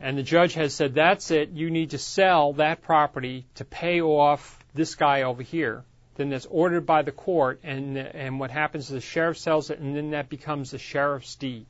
and 0.00 0.16
the 0.16 0.22
judge 0.22 0.54
has 0.54 0.74
said, 0.74 0.94
that's 0.94 1.30
it, 1.30 1.50
you 1.50 1.70
need 1.70 1.90
to 1.90 1.98
sell 1.98 2.54
that 2.54 2.82
property 2.82 3.46
to 3.56 3.64
pay 3.64 4.00
off 4.00 4.58
this 4.74 4.94
guy 4.94 5.22
over 5.22 5.42
here, 5.42 5.84
then 6.16 6.30
that's 6.30 6.46
ordered 6.46 6.86
by 6.86 7.02
the 7.02 7.12
court, 7.12 7.60
and, 7.62 7.98
and 7.98 8.40
what 8.40 8.50
happens 8.50 8.84
is 8.86 8.90
the 8.90 9.00
sheriff 9.00 9.38
sells 9.38 9.70
it, 9.70 9.78
and 9.78 9.94
then 9.94 10.10
that 10.12 10.28
becomes 10.28 10.70
the 10.70 10.78
sheriff's 10.78 11.36
deed. 11.36 11.66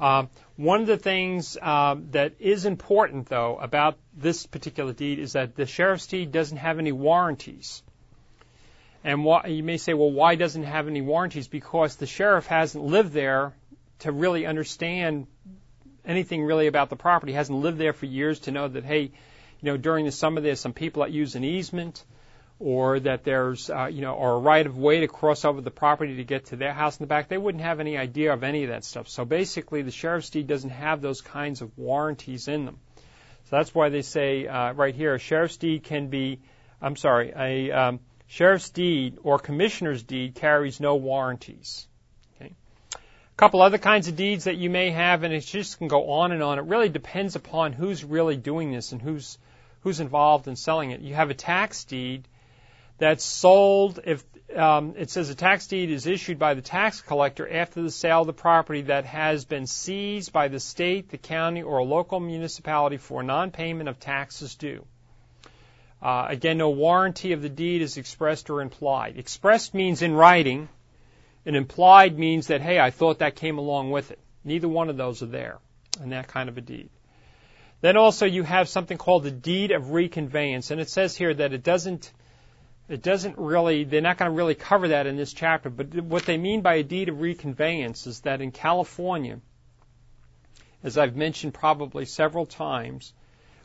Uh, 0.00 0.26
one 0.56 0.80
of 0.80 0.86
the 0.86 0.96
things 0.96 1.56
uh, 1.60 1.96
that 2.10 2.34
is 2.40 2.64
important, 2.64 3.26
though, 3.26 3.56
about 3.58 3.96
this 4.16 4.46
particular 4.46 4.92
deed 4.92 5.18
is 5.18 5.34
that 5.34 5.54
the 5.54 5.66
sheriff's 5.66 6.06
deed 6.06 6.32
doesn't 6.32 6.58
have 6.58 6.78
any 6.78 6.92
warranties. 6.92 7.82
And 9.04 9.24
you 9.46 9.62
may 9.62 9.76
say, 9.76 9.92
well, 9.92 10.10
why 10.10 10.34
doesn't 10.34 10.62
it 10.62 10.66
have 10.66 10.88
any 10.88 11.02
warranties? 11.02 11.46
Because 11.46 11.96
the 11.96 12.06
sheriff 12.06 12.46
hasn't 12.46 12.82
lived 12.82 13.12
there 13.12 13.52
to 14.00 14.10
really 14.10 14.46
understand 14.46 15.26
anything 16.04 16.44
really 16.44 16.66
about 16.66 16.90
the 16.90 16.96
property. 16.96 17.32
Hasn't 17.32 17.58
lived 17.58 17.78
there 17.78 17.92
for 17.92 18.06
years 18.06 18.40
to 18.40 18.50
know 18.50 18.68
that, 18.68 18.84
hey, 18.84 19.02
you 19.02 19.10
know, 19.62 19.76
during 19.76 20.04
the 20.04 20.12
summer 20.12 20.40
there's 20.40 20.60
some 20.60 20.72
people 20.72 21.02
that 21.02 21.12
use 21.12 21.34
an 21.34 21.44
easement, 21.44 22.04
or 22.60 23.00
that 23.00 23.24
there's, 23.24 23.68
uh, 23.68 23.86
you 23.86 24.00
know, 24.00 24.14
or 24.14 24.34
a 24.34 24.38
right 24.38 24.66
of 24.66 24.78
way 24.78 25.00
to 25.00 25.08
cross 25.08 25.44
over 25.44 25.60
the 25.60 25.70
property 25.70 26.16
to 26.16 26.24
get 26.24 26.46
to 26.46 26.56
their 26.56 26.72
house 26.72 26.98
in 26.98 27.04
the 27.04 27.08
back. 27.08 27.28
They 27.28 27.38
wouldn't 27.38 27.64
have 27.64 27.80
any 27.80 27.96
idea 27.96 28.32
of 28.32 28.44
any 28.44 28.62
of 28.64 28.70
that 28.70 28.84
stuff. 28.84 29.08
So 29.08 29.24
basically, 29.24 29.82
the 29.82 29.90
sheriff's 29.90 30.30
deed 30.30 30.46
doesn't 30.46 30.70
have 30.70 31.00
those 31.00 31.20
kinds 31.20 31.62
of 31.62 31.76
warranties 31.76 32.48
in 32.48 32.64
them. 32.64 32.78
So 33.44 33.56
that's 33.56 33.74
why 33.74 33.88
they 33.88 34.02
say 34.02 34.46
uh, 34.46 34.72
right 34.72 34.94
here, 34.94 35.14
a 35.14 35.18
sheriff's 35.18 35.56
deed 35.56 35.82
can 35.84 36.08
be, 36.08 36.40
I'm 36.80 36.96
sorry, 36.96 37.32
a 37.36 37.72
um, 37.72 38.00
Sheriff's 38.26 38.70
deed 38.70 39.18
or 39.22 39.38
commissioner's 39.38 40.02
deed 40.02 40.34
carries 40.34 40.80
no 40.80 40.96
warranties. 40.96 41.86
A 43.34 43.36
couple 43.36 43.62
other 43.62 43.78
kinds 43.78 44.06
of 44.06 44.14
deeds 44.14 44.44
that 44.44 44.56
you 44.56 44.70
may 44.70 44.90
have, 44.90 45.24
and 45.24 45.34
it 45.34 45.40
just 45.40 45.78
can 45.78 45.88
go 45.88 46.10
on 46.10 46.30
and 46.30 46.40
on. 46.40 46.58
It 46.58 46.66
really 46.66 46.88
depends 46.88 47.34
upon 47.34 47.72
who's 47.72 48.04
really 48.04 48.36
doing 48.36 48.70
this 48.70 48.92
and 48.92 49.02
who's 49.02 49.38
who's 49.80 50.00
involved 50.00 50.46
in 50.46 50.56
selling 50.56 50.92
it. 50.92 51.00
You 51.00 51.14
have 51.14 51.30
a 51.30 51.34
tax 51.34 51.84
deed 51.84 52.26
that's 52.98 53.24
sold 53.24 54.00
if 54.04 54.24
um, 54.56 54.94
it 54.96 55.10
says 55.10 55.30
a 55.30 55.34
tax 55.34 55.66
deed 55.66 55.90
is 55.90 56.06
issued 56.06 56.38
by 56.38 56.54
the 56.54 56.62
tax 56.62 57.00
collector 57.00 57.50
after 57.52 57.82
the 57.82 57.90
sale 57.90 58.20
of 58.20 58.26
the 58.26 58.32
property 58.32 58.82
that 58.82 59.04
has 59.04 59.44
been 59.44 59.66
seized 59.66 60.32
by 60.32 60.48
the 60.48 60.60
state, 60.60 61.10
the 61.10 61.18
county, 61.18 61.62
or 61.62 61.78
a 61.78 61.84
local 61.84 62.20
municipality 62.20 62.98
for 62.98 63.22
non-payment 63.22 63.88
of 63.88 63.98
taxes 63.98 64.54
due. 64.54 64.84
Uh, 66.00 66.26
again, 66.28 66.58
no 66.58 66.70
warranty 66.70 67.32
of 67.32 67.42
the 67.42 67.48
deed 67.48 67.82
is 67.82 67.96
expressed 67.96 68.48
or 68.48 68.60
implied. 68.60 69.16
Expressed 69.16 69.74
means 69.74 70.02
in 70.02 70.14
writing, 70.14 70.68
and 71.46 71.56
implied 71.56 72.18
means 72.18 72.48
that, 72.48 72.60
hey, 72.60 72.78
I 72.78 72.90
thought 72.90 73.18
that 73.18 73.36
came 73.36 73.58
along 73.58 73.90
with 73.90 74.10
it. 74.10 74.18
Neither 74.44 74.68
one 74.68 74.88
of 74.88 74.96
those 74.96 75.22
are 75.22 75.26
there 75.26 75.58
in 76.02 76.10
that 76.10 76.28
kind 76.28 76.48
of 76.48 76.58
a 76.58 76.60
deed. 76.60 76.90
Then 77.80 77.96
also 77.96 78.26
you 78.26 78.42
have 78.42 78.68
something 78.68 78.96
called 78.96 79.24
the 79.24 79.30
deed 79.30 79.70
of 79.70 79.92
reconveyance, 79.92 80.70
and 80.70 80.80
it 80.80 80.88
says 80.88 81.16
here 81.16 81.34
that 81.34 81.52
it 81.52 81.62
doesn't, 81.62 82.12
it 82.88 83.02
doesn't 83.02 83.36
really, 83.38 83.84
they're 83.84 84.00
not 84.00 84.16
going 84.16 84.30
to 84.30 84.36
really 84.36 84.54
cover 84.54 84.88
that 84.88 85.06
in 85.06 85.16
this 85.16 85.32
chapter, 85.32 85.68
but 85.68 85.94
what 85.94 86.24
they 86.24 86.38
mean 86.38 86.62
by 86.62 86.76
a 86.76 86.82
deed 86.82 87.08
of 87.08 87.20
reconveyance 87.20 88.06
is 88.06 88.20
that 88.20 88.40
in 88.40 88.52
California, 88.52 89.40
as 90.82 90.96
I've 90.96 91.16
mentioned 91.16 91.54
probably 91.54 92.04
several 92.06 92.46
times, 92.46 93.12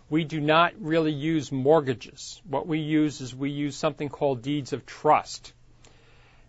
we 0.10 0.24
do 0.24 0.40
not 0.40 0.74
really 0.80 1.12
use 1.12 1.52
mortgages. 1.52 2.42
What 2.44 2.66
we 2.66 2.80
use 2.80 3.22
is 3.22 3.36
we 3.36 3.52
use 3.52 3.76
something 3.76 4.10
called 4.10 4.42
deeds 4.42 4.74
of 4.74 4.86
trust. 4.86 5.54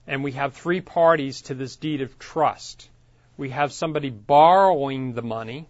And 0.07 0.25
we 0.25 0.33
have 0.33 0.55
three 0.55 0.81
parties 0.81 1.43
to 1.43 1.55
this 1.55 1.77
deed 1.77 2.01
of 2.01 2.19
trust. 2.19 2.89
We 3.37 3.51
have 3.51 3.73
somebody 3.73 4.11
borrowing 4.11 5.13
the 5.13 5.23
money. 5.23 5.69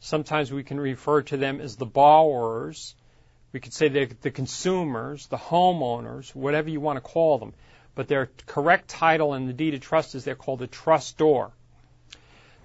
Sometimes 0.00 0.52
we 0.52 0.62
can 0.62 0.80
refer 0.80 1.22
to 1.22 1.36
them 1.36 1.60
as 1.60 1.76
the 1.76 1.86
borrowers. 1.86 2.94
We 3.52 3.60
could 3.60 3.72
say 3.72 3.88
the 3.88 4.30
consumers, 4.30 5.26
the 5.26 5.36
homeowners, 5.36 6.34
whatever 6.34 6.68
you 6.70 6.80
want 6.80 6.96
to 6.96 7.00
call 7.00 7.38
them. 7.38 7.54
But 7.94 8.08
their 8.08 8.30
correct 8.46 8.88
title 8.88 9.34
in 9.34 9.46
the 9.46 9.52
deed 9.52 9.74
of 9.74 9.80
trust 9.80 10.14
is 10.14 10.24
they're 10.24 10.36
called 10.36 10.60
the 10.60 10.66
trustor. 10.66 11.50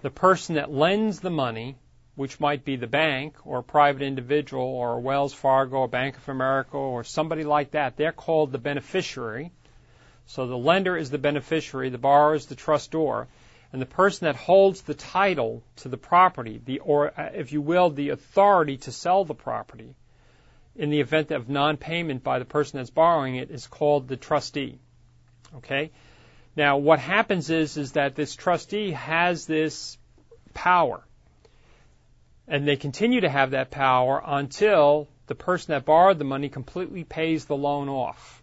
The 0.01 0.11
person 0.11 0.55
that 0.55 0.71
lends 0.71 1.19
the 1.19 1.29
money 1.29 1.77
which 2.15 2.39
might 2.39 2.63
be 2.63 2.75
the 2.75 2.87
bank 2.87 3.35
or 3.45 3.59
a 3.59 3.63
private 3.63 4.03
individual 4.03 4.63
or 4.63 4.99
Wells 4.99 5.33
Fargo 5.33 5.77
or 5.77 5.87
Bank 5.87 6.15
of 6.17 6.29
America 6.29 6.77
or 6.77 7.03
somebody 7.03 7.43
like 7.43 7.71
that, 7.71 7.97
they're 7.97 8.11
called 8.11 8.51
the 8.51 8.59
beneficiary. 8.59 9.51
So 10.25 10.47
the 10.47 10.57
lender 10.57 10.97
is 10.97 11.09
the 11.09 11.17
beneficiary, 11.17 11.89
the 11.89 11.97
borrower 11.97 12.35
is 12.35 12.45
the 12.45 12.55
trustor, 12.55 13.27
and 13.71 13.81
the 13.81 13.87
person 13.87 14.25
that 14.25 14.35
holds 14.35 14.81
the 14.81 14.93
title 14.93 15.63
to 15.77 15.89
the 15.89 15.97
property, 15.97 16.61
the 16.63 16.79
or 16.79 17.19
uh, 17.19 17.31
if 17.33 17.51
you 17.51 17.61
will, 17.61 17.89
the 17.89 18.09
authority 18.09 18.77
to 18.77 18.91
sell 18.91 19.25
the 19.25 19.33
property 19.33 19.95
in 20.75 20.89
the 20.89 21.01
event 21.01 21.31
of 21.31 21.49
non-payment 21.49 22.23
by 22.23 22.39
the 22.39 22.45
person 22.45 22.77
that's 22.77 22.89
borrowing 22.89 23.35
it 23.35 23.51
is 23.51 23.67
called 23.67 24.07
the 24.07 24.17
trustee. 24.17 24.79
Okay? 25.55 25.91
Now 26.55 26.77
what 26.77 26.99
happens 26.99 27.49
is 27.49 27.77
is 27.77 27.93
that 27.93 28.15
this 28.15 28.35
trustee 28.35 28.91
has 28.91 29.45
this 29.45 29.97
power 30.53 31.03
and 32.47 32.67
they 32.67 32.75
continue 32.75 33.21
to 33.21 33.29
have 33.29 33.51
that 33.51 33.71
power 33.71 34.21
until 34.23 35.07
the 35.27 35.35
person 35.35 35.71
that 35.71 35.85
borrowed 35.85 36.19
the 36.19 36.25
money 36.25 36.49
completely 36.49 37.03
pays 37.03 37.45
the 37.45 37.55
loan 37.55 37.89
off. 37.89 38.42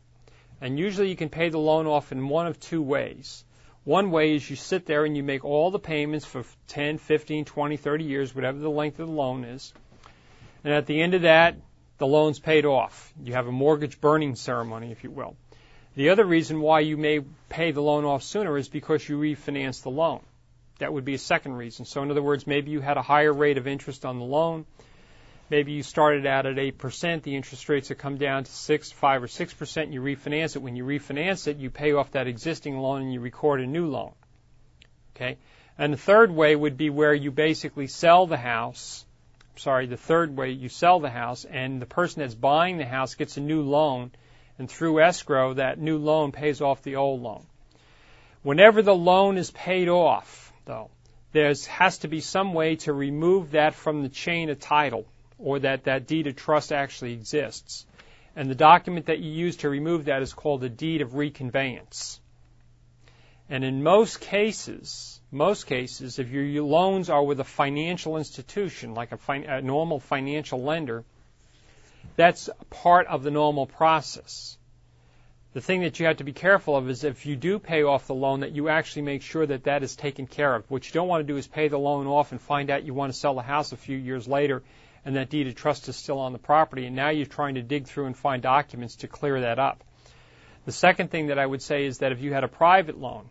And 0.60 0.78
usually 0.78 1.08
you 1.08 1.16
can 1.16 1.28
pay 1.30 1.48
the 1.48 1.58
loan 1.58 1.86
off 1.86 2.12
in 2.12 2.28
one 2.28 2.46
of 2.46 2.60
two 2.60 2.82
ways. 2.82 3.44
One 3.84 4.10
way 4.10 4.34
is 4.34 4.48
you 4.48 4.56
sit 4.56 4.84
there 4.84 5.04
and 5.04 5.16
you 5.16 5.22
make 5.22 5.44
all 5.44 5.70
the 5.70 5.78
payments 5.78 6.26
for 6.26 6.44
10, 6.68 6.98
15, 6.98 7.46
20, 7.46 7.76
30 7.76 8.04
years, 8.04 8.34
whatever 8.34 8.58
the 8.58 8.70
length 8.70 8.98
of 9.00 9.08
the 9.08 9.14
loan 9.14 9.44
is. 9.44 9.72
And 10.62 10.74
at 10.74 10.86
the 10.86 11.00
end 11.00 11.14
of 11.14 11.22
that, 11.22 11.56
the 11.96 12.06
loan's 12.06 12.38
paid 12.38 12.66
off. 12.66 13.12
You 13.22 13.32
have 13.32 13.46
a 13.46 13.52
mortgage 13.52 14.00
burning 14.00 14.34
ceremony, 14.34 14.92
if 14.92 15.02
you 15.02 15.10
will. 15.10 15.36
The 15.96 16.10
other 16.10 16.24
reason 16.24 16.60
why 16.60 16.80
you 16.80 16.96
may 16.96 17.20
pay 17.48 17.72
the 17.72 17.82
loan 17.82 18.04
off 18.04 18.22
sooner 18.22 18.56
is 18.56 18.68
because 18.68 19.08
you 19.08 19.18
refinance 19.18 19.82
the 19.82 19.90
loan. 19.90 20.20
That 20.78 20.92
would 20.92 21.04
be 21.04 21.14
a 21.14 21.18
second 21.18 21.54
reason. 21.54 21.84
So 21.84 22.02
in 22.02 22.10
other 22.10 22.22
words, 22.22 22.46
maybe 22.46 22.70
you 22.70 22.80
had 22.80 22.96
a 22.96 23.02
higher 23.02 23.32
rate 23.32 23.58
of 23.58 23.66
interest 23.66 24.04
on 24.04 24.18
the 24.18 24.24
loan. 24.24 24.66
Maybe 25.50 25.72
you 25.72 25.82
started 25.82 26.26
out 26.26 26.46
at 26.46 26.54
8%, 26.54 27.22
the 27.22 27.34
interest 27.34 27.68
rates 27.68 27.88
have 27.88 27.98
come 27.98 28.18
down 28.18 28.44
to 28.44 28.50
6, 28.52 28.92
5 28.92 29.22
or 29.24 29.26
6%, 29.26 29.92
you 29.92 30.00
refinance 30.00 30.54
it. 30.54 30.62
When 30.62 30.76
you 30.76 30.84
refinance 30.84 31.48
it, 31.48 31.56
you 31.56 31.70
pay 31.70 31.92
off 31.92 32.12
that 32.12 32.28
existing 32.28 32.78
loan 32.78 33.02
and 33.02 33.12
you 33.12 33.18
record 33.18 33.60
a 33.60 33.66
new 33.66 33.88
loan. 33.88 34.12
Okay? 35.16 35.38
And 35.76 35.92
the 35.92 35.98
third 35.98 36.30
way 36.30 36.54
would 36.54 36.76
be 36.76 36.88
where 36.88 37.12
you 37.12 37.32
basically 37.32 37.88
sell 37.88 38.28
the 38.28 38.36
house. 38.36 39.04
Sorry, 39.56 39.86
the 39.86 39.96
third 39.96 40.36
way 40.36 40.50
you 40.50 40.68
sell 40.68 41.00
the 41.00 41.10
house 41.10 41.44
and 41.44 41.82
the 41.82 41.86
person 41.86 42.20
that's 42.20 42.36
buying 42.36 42.78
the 42.78 42.86
house 42.86 43.16
gets 43.16 43.36
a 43.36 43.40
new 43.40 43.62
loan 43.62 44.12
and 44.56 44.70
through 44.70 45.00
escrow 45.00 45.54
that 45.54 45.80
new 45.80 45.98
loan 45.98 46.30
pays 46.30 46.60
off 46.60 46.82
the 46.82 46.94
old 46.94 47.22
loan. 47.22 47.44
Whenever 48.44 48.82
the 48.82 48.94
loan 48.94 49.36
is 49.36 49.50
paid 49.50 49.88
off, 49.88 50.52
though. 50.64 50.90
There 51.32 51.52
has 51.68 51.98
to 51.98 52.08
be 52.08 52.20
some 52.20 52.54
way 52.54 52.76
to 52.76 52.92
remove 52.92 53.52
that 53.52 53.74
from 53.74 54.02
the 54.02 54.08
chain 54.08 54.48
of 54.50 54.60
title 54.60 55.06
or 55.42 55.58
that 55.60 55.84
that 55.84 56.06
deed 56.06 56.26
of 56.26 56.36
trust 56.36 56.72
actually 56.72 57.12
exists. 57.12 57.86
And 58.36 58.48
the 58.48 58.54
document 58.54 59.06
that 59.06 59.18
you 59.18 59.30
use 59.30 59.56
to 59.58 59.68
remove 59.68 60.04
that 60.04 60.22
is 60.22 60.32
called 60.32 60.62
a 60.62 60.68
deed 60.68 61.02
of 61.02 61.12
reconveyance. 61.12 62.20
And 63.48 63.64
in 63.64 63.82
most 63.82 64.20
cases, 64.20 65.20
most 65.32 65.66
cases, 65.66 66.18
if 66.18 66.30
your 66.30 66.62
loans 66.62 67.10
are 67.10 67.22
with 67.22 67.40
a 67.40 67.44
financial 67.44 68.16
institution, 68.16 68.94
like 68.94 69.12
a, 69.12 69.16
fin- 69.16 69.44
a 69.44 69.60
normal 69.60 69.98
financial 69.98 70.62
lender, 70.62 71.04
that's 72.14 72.48
part 72.70 73.08
of 73.08 73.24
the 73.24 73.30
normal 73.30 73.66
process 73.66 74.56
the 75.52 75.60
thing 75.60 75.80
that 75.80 75.98
you 75.98 76.06
have 76.06 76.18
to 76.18 76.24
be 76.24 76.32
careful 76.32 76.76
of 76.76 76.88
is 76.88 77.02
if 77.02 77.26
you 77.26 77.34
do 77.34 77.58
pay 77.58 77.82
off 77.82 78.06
the 78.06 78.14
loan 78.14 78.40
that 78.40 78.52
you 78.52 78.68
actually 78.68 79.02
make 79.02 79.22
sure 79.22 79.44
that 79.44 79.64
that 79.64 79.82
is 79.82 79.96
taken 79.96 80.26
care 80.26 80.54
of. 80.54 80.70
What 80.70 80.86
you 80.86 80.92
don't 80.92 81.08
want 81.08 81.26
to 81.26 81.32
do 81.32 81.36
is 81.36 81.46
pay 81.48 81.66
the 81.66 81.78
loan 81.78 82.06
off 82.06 82.30
and 82.30 82.40
find 82.40 82.70
out 82.70 82.84
you 82.84 82.94
want 82.94 83.12
to 83.12 83.18
sell 83.18 83.34
the 83.34 83.42
house 83.42 83.72
a 83.72 83.76
few 83.76 83.96
years 83.96 84.28
later 84.28 84.62
and 85.04 85.16
that 85.16 85.30
deed 85.30 85.46
of 85.46 85.54
trust 85.54 85.88
is 85.88 85.96
still 85.96 86.18
on 86.18 86.32
the 86.32 86.38
property 86.38 86.86
and 86.86 86.96
now 86.96 87.10
you're 87.10 87.26
trying 87.26 87.54
to 87.54 87.62
dig 87.62 87.86
through 87.86 88.06
and 88.06 88.16
find 88.16 88.42
documents 88.42 88.96
to 88.96 89.08
clear 89.08 89.40
that 89.40 89.58
up. 89.58 89.82
The 90.66 90.72
second 90.72 91.10
thing 91.10 91.28
that 91.28 91.38
I 91.38 91.46
would 91.46 91.62
say 91.62 91.86
is 91.86 91.98
that 91.98 92.12
if 92.12 92.20
you 92.20 92.32
had 92.32 92.44
a 92.44 92.48
private 92.48 92.98
loan, 92.98 93.28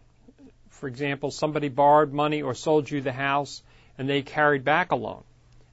for 0.69 0.87
example, 0.87 1.31
somebody 1.31 1.69
borrowed 1.69 2.11
money 2.11 2.41
or 2.41 2.53
sold 2.53 2.89
you 2.89 3.01
the 3.01 3.11
house 3.11 3.61
and 3.97 4.09
they 4.09 4.21
carried 4.21 4.63
back 4.63 4.91
a 4.91 4.95
loan 4.95 5.23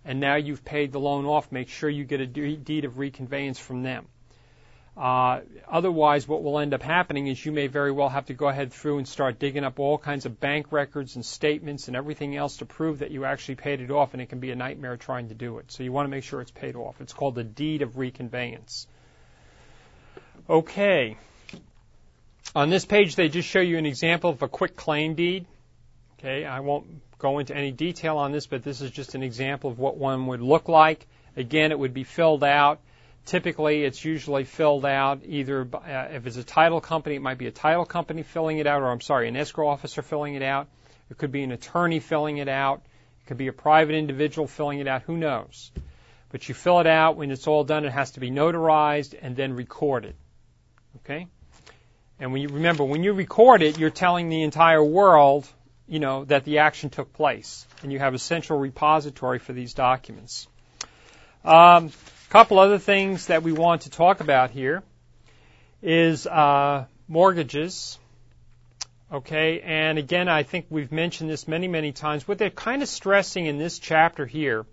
and 0.04 0.20
now 0.20 0.36
you've 0.36 0.64
paid 0.64 0.92
the 0.92 1.00
loan 1.00 1.24
off, 1.24 1.50
make 1.50 1.68
sure 1.68 1.90
you 1.90 2.04
get 2.04 2.20
a 2.20 2.26
deed 2.26 2.84
of 2.84 2.98
reconveyance 2.98 3.58
from 3.58 3.82
them. 3.82 4.06
Uh, 4.96 5.40
otherwise, 5.68 6.26
what 6.26 6.42
will 6.42 6.58
end 6.58 6.72
up 6.72 6.82
happening 6.82 7.26
is 7.26 7.44
you 7.44 7.52
may 7.52 7.66
very 7.66 7.92
well 7.92 8.08
have 8.08 8.26
to 8.26 8.34
go 8.34 8.48
ahead 8.48 8.72
through 8.72 8.96
and 8.96 9.06
start 9.06 9.38
digging 9.38 9.62
up 9.62 9.78
all 9.78 9.98
kinds 9.98 10.24
of 10.24 10.40
bank 10.40 10.72
records 10.72 11.16
and 11.16 11.24
statements 11.24 11.88
and 11.88 11.96
everything 11.96 12.34
else 12.34 12.56
to 12.58 12.64
prove 12.64 13.00
that 13.00 13.10
you 13.10 13.26
actually 13.26 13.56
paid 13.56 13.82
it 13.82 13.90
off, 13.90 14.14
and 14.14 14.22
it 14.22 14.30
can 14.30 14.40
be 14.40 14.50
a 14.52 14.56
nightmare 14.56 14.96
trying 14.96 15.28
to 15.28 15.34
do 15.34 15.58
it. 15.58 15.70
So 15.70 15.82
you 15.82 15.92
want 15.92 16.06
to 16.06 16.10
make 16.10 16.24
sure 16.24 16.40
it's 16.40 16.50
paid 16.50 16.76
off. 16.76 17.00
It's 17.02 17.12
called 17.12 17.34
the 17.34 17.44
deed 17.44 17.82
of 17.82 17.96
reconveyance. 17.96 18.86
Okay. 20.48 21.18
On 22.54 22.70
this 22.70 22.86
page, 22.86 23.16
they 23.16 23.28
just 23.28 23.48
show 23.48 23.60
you 23.60 23.76
an 23.76 23.84
example 23.84 24.30
of 24.30 24.40
a 24.40 24.48
quick 24.48 24.76
claim 24.76 25.14
deed. 25.14 25.44
Okay, 26.18 26.46
I 26.46 26.60
won't 26.60 26.86
go 27.18 27.38
into 27.38 27.54
any 27.54 27.70
detail 27.70 28.16
on 28.16 28.32
this, 28.32 28.46
but 28.46 28.62
this 28.62 28.80
is 28.80 28.90
just 28.90 29.14
an 29.14 29.22
example 29.22 29.70
of 29.70 29.78
what 29.78 29.98
one 29.98 30.26
would 30.28 30.40
look 30.40 30.68
like. 30.68 31.06
Again, 31.36 31.70
it 31.70 31.78
would 31.78 31.92
be 31.92 32.04
filled 32.04 32.42
out. 32.42 32.80
Typically, 33.26 33.82
it's 33.82 34.04
usually 34.04 34.44
filled 34.44 34.86
out 34.86 35.20
either 35.24 35.64
by, 35.64 35.78
uh, 35.78 36.08
if 36.12 36.26
it's 36.28 36.36
a 36.36 36.44
title 36.44 36.80
company, 36.80 37.16
it 37.16 37.22
might 37.22 37.38
be 37.38 37.48
a 37.48 37.50
title 37.50 37.84
company 37.84 38.22
filling 38.22 38.58
it 38.58 38.68
out, 38.68 38.82
or 38.82 38.86
I'm 38.86 39.00
sorry, 39.00 39.26
an 39.26 39.36
escrow 39.36 39.68
officer 39.68 40.00
filling 40.00 40.36
it 40.36 40.42
out. 40.42 40.68
It 41.10 41.18
could 41.18 41.32
be 41.32 41.42
an 41.42 41.50
attorney 41.50 41.98
filling 41.98 42.38
it 42.38 42.48
out. 42.48 42.82
It 43.22 43.26
could 43.26 43.36
be 43.36 43.48
a 43.48 43.52
private 43.52 43.96
individual 43.96 44.46
filling 44.46 44.78
it 44.78 44.86
out. 44.86 45.02
Who 45.02 45.16
knows? 45.16 45.72
But 46.30 46.48
you 46.48 46.54
fill 46.54 46.78
it 46.78 46.86
out. 46.86 47.16
When 47.16 47.32
it's 47.32 47.48
all 47.48 47.64
done, 47.64 47.84
it 47.84 47.92
has 47.92 48.12
to 48.12 48.20
be 48.20 48.30
notarized 48.30 49.14
and 49.20 49.34
then 49.34 49.54
recorded. 49.54 50.14
Okay? 50.98 51.26
And 52.20 52.32
when 52.32 52.42
you 52.42 52.48
remember, 52.48 52.84
when 52.84 53.02
you 53.02 53.12
record 53.12 53.60
it, 53.60 53.76
you're 53.76 53.90
telling 53.90 54.28
the 54.28 54.42
entire 54.42 54.82
world, 54.82 55.48
you 55.88 55.98
know, 55.98 56.24
that 56.26 56.44
the 56.44 56.58
action 56.58 56.90
took 56.90 57.12
place, 57.12 57.66
and 57.82 57.92
you 57.92 57.98
have 57.98 58.14
a 58.14 58.18
central 58.18 58.58
repository 58.58 59.40
for 59.40 59.52
these 59.52 59.74
documents. 59.74 60.46
A 62.26 62.28
couple 62.28 62.58
other 62.58 62.78
things 62.78 63.26
that 63.26 63.44
we 63.44 63.52
want 63.52 63.82
to 63.82 63.90
talk 63.90 64.18
about 64.18 64.50
here 64.50 64.82
is 65.80 66.26
uh, 66.26 66.86
mortgages. 67.06 68.00
Okay, 69.12 69.60
and 69.60 69.96
again, 69.96 70.28
I 70.28 70.42
think 70.42 70.66
we've 70.68 70.90
mentioned 70.90 71.30
this 71.30 71.46
many, 71.46 71.68
many 71.68 71.92
times. 71.92 72.26
What 72.26 72.38
they're 72.38 72.50
kind 72.50 72.82
of 72.82 72.88
stressing 72.88 73.46
in 73.46 73.58
this 73.58 73.78
chapter 73.78 74.26
here, 74.26 74.66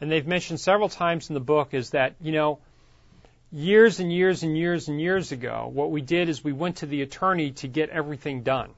and 0.00 0.10
they've 0.10 0.26
mentioned 0.26 0.58
several 0.58 0.88
times 0.88 1.30
in 1.30 1.34
the 1.34 1.40
book, 1.40 1.72
is 1.72 1.90
that, 1.90 2.16
you 2.20 2.32
know, 2.32 2.58
years 3.52 4.00
and 4.00 4.12
years 4.12 4.42
and 4.42 4.58
years 4.58 4.88
and 4.88 5.00
years 5.00 5.30
ago, 5.30 5.70
what 5.72 5.92
we 5.92 6.00
did 6.00 6.28
is 6.28 6.42
we 6.42 6.52
went 6.52 6.78
to 6.78 6.86
the 6.86 7.02
attorney 7.02 7.52
to 7.52 7.68
get 7.68 7.90
everything 7.90 8.42
done. 8.42 8.70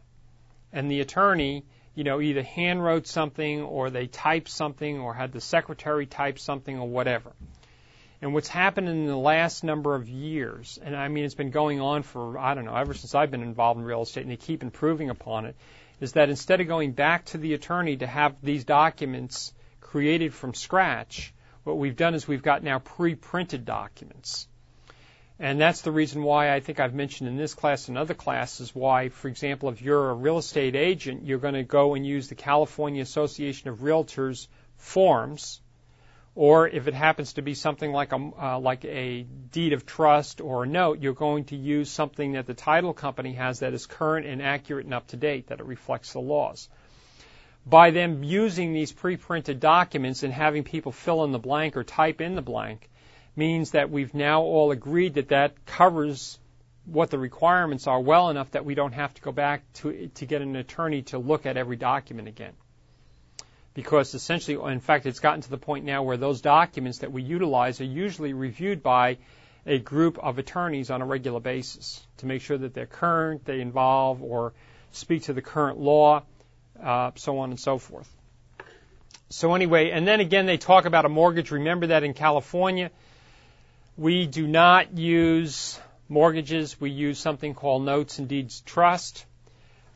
And 0.74 0.90
the 0.90 1.00
attorney, 1.00 1.64
you 1.94 2.04
know, 2.04 2.20
either 2.20 2.42
hand 2.42 2.84
wrote 2.84 3.06
something 3.06 3.62
or 3.62 3.88
they 3.88 4.08
typed 4.08 4.50
something 4.50 5.00
or 5.00 5.14
had 5.14 5.32
the 5.32 5.40
secretary 5.40 6.04
type 6.04 6.38
something 6.38 6.78
or 6.78 6.86
whatever. 6.86 7.32
And 8.24 8.32
what's 8.32 8.48
happened 8.48 8.88
in 8.88 9.06
the 9.06 9.18
last 9.18 9.64
number 9.64 9.94
of 9.94 10.08
years, 10.08 10.78
and 10.82 10.96
I 10.96 11.08
mean 11.08 11.26
it's 11.26 11.34
been 11.34 11.50
going 11.50 11.82
on 11.82 12.02
for, 12.02 12.38
I 12.38 12.54
don't 12.54 12.64
know, 12.64 12.74
ever 12.74 12.94
since 12.94 13.14
I've 13.14 13.30
been 13.30 13.42
involved 13.42 13.78
in 13.78 13.84
real 13.84 14.00
estate, 14.00 14.22
and 14.22 14.30
they 14.30 14.38
keep 14.38 14.62
improving 14.62 15.10
upon 15.10 15.44
it, 15.44 15.54
is 16.00 16.12
that 16.12 16.30
instead 16.30 16.62
of 16.62 16.66
going 16.66 16.92
back 16.92 17.26
to 17.26 17.36
the 17.36 17.52
attorney 17.52 17.98
to 17.98 18.06
have 18.06 18.34
these 18.42 18.64
documents 18.64 19.52
created 19.82 20.32
from 20.32 20.54
scratch, 20.54 21.34
what 21.64 21.76
we've 21.76 21.96
done 21.96 22.14
is 22.14 22.26
we've 22.26 22.42
got 22.42 22.62
now 22.62 22.78
pre-printed 22.78 23.66
documents. 23.66 24.48
And 25.38 25.60
that's 25.60 25.82
the 25.82 25.92
reason 25.92 26.22
why 26.22 26.50
I 26.54 26.60
think 26.60 26.80
I've 26.80 26.94
mentioned 26.94 27.28
in 27.28 27.36
this 27.36 27.52
class 27.52 27.88
and 27.88 27.98
other 27.98 28.14
classes 28.14 28.74
why, 28.74 29.10
for 29.10 29.28
example, 29.28 29.68
if 29.68 29.82
you're 29.82 30.08
a 30.08 30.14
real 30.14 30.38
estate 30.38 30.76
agent, 30.76 31.26
you're 31.26 31.36
going 31.36 31.52
to 31.52 31.62
go 31.62 31.94
and 31.94 32.06
use 32.06 32.28
the 32.30 32.36
California 32.36 33.02
Association 33.02 33.68
of 33.68 33.80
Realtors 33.80 34.48
forms 34.78 35.60
or 36.36 36.68
if 36.68 36.88
it 36.88 36.94
happens 36.94 37.34
to 37.34 37.42
be 37.42 37.54
something 37.54 37.92
like 37.92 38.12
a 38.12 38.16
uh, 38.16 38.58
like 38.58 38.84
a 38.84 39.22
deed 39.22 39.72
of 39.72 39.86
trust 39.86 40.40
or 40.40 40.64
a 40.64 40.66
note, 40.66 41.00
you're 41.00 41.12
going 41.12 41.44
to 41.44 41.56
use 41.56 41.90
something 41.90 42.32
that 42.32 42.46
the 42.46 42.54
title 42.54 42.92
company 42.92 43.34
has 43.34 43.60
that 43.60 43.72
is 43.72 43.86
current 43.86 44.26
and 44.26 44.42
accurate 44.42 44.84
and 44.84 44.94
up 44.94 45.06
to 45.08 45.16
date, 45.16 45.48
that 45.48 45.60
it 45.60 45.66
reflects 45.66 46.12
the 46.12 46.20
laws. 46.20 46.68
By 47.66 47.92
them 47.92 48.22
using 48.24 48.72
these 48.72 48.92
pre-printed 48.92 49.60
documents 49.60 50.22
and 50.22 50.32
having 50.32 50.64
people 50.64 50.92
fill 50.92 51.24
in 51.24 51.32
the 51.32 51.38
blank 51.38 51.76
or 51.76 51.84
type 51.84 52.20
in 52.20 52.34
the 52.34 52.42
blank, 52.42 52.90
means 53.36 53.70
that 53.70 53.90
we've 53.90 54.12
now 54.12 54.42
all 54.42 54.70
agreed 54.70 55.14
that 55.14 55.28
that 55.28 55.64
covers 55.64 56.38
what 56.84 57.10
the 57.10 57.18
requirements 57.18 57.86
are 57.86 58.00
well 58.00 58.28
enough 58.28 58.50
that 58.50 58.64
we 58.64 58.74
don't 58.74 58.92
have 58.92 59.14
to 59.14 59.22
go 59.22 59.32
back 59.32 59.62
to 59.74 60.08
to 60.08 60.26
get 60.26 60.42
an 60.42 60.56
attorney 60.56 61.02
to 61.02 61.18
look 61.18 61.46
at 61.46 61.56
every 61.56 61.76
document 61.76 62.28
again 62.28 62.52
because 63.74 64.14
essentially, 64.14 64.72
in 64.72 64.80
fact, 64.80 65.04
it's 65.04 65.18
gotten 65.18 65.40
to 65.42 65.50
the 65.50 65.58
point 65.58 65.84
now 65.84 66.02
where 66.04 66.16
those 66.16 66.40
documents 66.40 66.98
that 66.98 67.12
we 67.12 67.22
utilize 67.22 67.80
are 67.80 67.84
usually 67.84 68.32
reviewed 68.32 68.82
by 68.82 69.18
a 69.66 69.78
group 69.78 70.18
of 70.18 70.38
attorneys 70.38 70.90
on 70.90 71.02
a 71.02 71.06
regular 71.06 71.40
basis 71.40 72.06
to 72.18 72.26
make 72.26 72.42
sure 72.42 72.56
that 72.56 72.74
they're 72.74 72.86
current, 72.86 73.44
they 73.44 73.60
involve 73.60 74.22
or 74.22 74.52
speak 74.92 75.24
to 75.24 75.32
the 75.32 75.42
current 75.42 75.78
law, 75.78 76.22
uh, 76.82 77.10
so 77.16 77.38
on 77.38 77.50
and 77.50 77.58
so 77.58 77.78
forth. 77.78 78.08
So 79.30 79.54
anyway, 79.54 79.90
and 79.90 80.06
then 80.06 80.20
again, 80.20 80.46
they 80.46 80.58
talk 80.58 80.84
about 80.84 81.04
a 81.04 81.08
mortgage. 81.08 81.50
Remember 81.50 81.88
that 81.88 82.04
in 82.04 82.14
California, 82.14 82.90
we 83.96 84.26
do 84.26 84.46
not 84.46 84.96
use 84.96 85.80
mortgages. 86.08 86.80
We 86.80 86.90
use 86.90 87.18
something 87.18 87.54
called 87.54 87.84
notes 87.84 88.18
and 88.18 88.28
deeds 88.28 88.60
trust. 88.60 89.24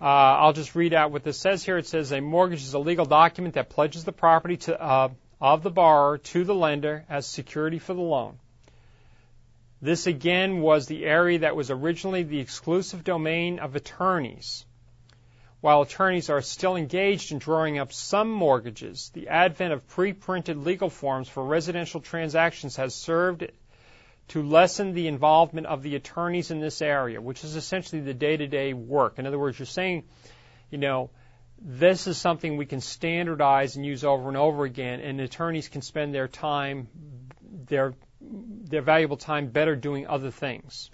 Uh, 0.01 0.05
I'll 0.05 0.53
just 0.53 0.77
read 0.77 0.95
out 0.95 1.11
what 1.11 1.25
this 1.25 1.39
says 1.39 1.65
here. 1.65 1.77
It 1.77 1.87
says 1.87 2.13
a 2.13 2.21
mortgage 2.21 2.63
is 2.63 2.75
a 2.75 2.79
legal 2.79 3.05
document 3.05 3.55
that 3.55 3.69
pledges 3.69 4.05
the 4.05 4.13
property 4.13 4.57
to, 4.59 4.81
uh, 4.81 5.09
of 5.41 5.63
the 5.63 5.71
borrower 5.71 6.19
to 6.19 6.45
the 6.45 6.55
lender 6.55 7.05
as 7.09 7.27
security 7.27 7.81
for 7.81 7.95
the 7.95 8.01
loan. 8.01 8.39
This 9.83 10.07
again 10.07 10.61
was 10.61 10.87
the 10.87 11.05
area 11.05 11.41
that 11.41 11.57
was 11.57 11.71
originally 11.71 12.23
the 12.23 12.41
exclusive 12.41 13.05
domain 13.05 13.59
of 13.59 13.75
attorneys. 13.75 14.65
While 15.61 15.83
attorneys 15.83 16.31
are 16.31 16.43
still 16.43 16.77
engaged 16.77 17.33
in 17.33 17.39
drawing 17.39 17.79
up 17.79 17.93
some 17.93 18.31
mortgages, 18.31 19.11
the 19.15 19.29
advent 19.29 19.73
of 19.73 19.87
pre-printed 19.89 20.57
legal 20.57 20.91
forms 20.91 21.29
for 21.29 21.45
residential 21.45 22.01
transactions 22.01 22.77
has 22.77 22.95
served 22.95 23.51
to 24.29 24.43
lessen 24.43 24.93
the 24.93 25.09
involvement 25.09 25.67
of 25.67 25.83
the 25.83 25.95
attorneys 25.95 26.51
in 26.51 26.61
this 26.61 26.83
area, 26.83 27.21
which 27.21 27.45
is 27.45 27.57
essentially 27.57 28.01
the 28.01 28.15
day 28.15 28.37
to 28.37 28.47
day 28.47 28.73
work. 28.75 29.19
In 29.19 29.27
other 29.27 29.39
words, 29.39 29.59
you're 29.59 29.67
saying, 29.67 30.05
you 30.71 30.79
know, 30.79 31.11
this 31.61 32.07
is 32.07 32.19
something 32.19 32.57
we 32.57 32.67
can 32.67 32.81
standardize 32.81 33.77
and 33.77 33.85
use 33.85 34.05
over 34.05 34.29
and 34.29 34.37
over 34.37 34.65
again, 34.65 35.01
and 35.01 35.21
attorneys 35.21 35.69
can 35.69 35.83
spend 35.83 36.15
their 36.15 36.29
time, 36.29 36.89
their, 37.67 37.95
their 38.21 38.83
valuable 38.83 39.17
time 39.17 39.49
better 39.49 39.75
doing 39.75 40.07
other 40.07 40.31
things. 40.31 40.91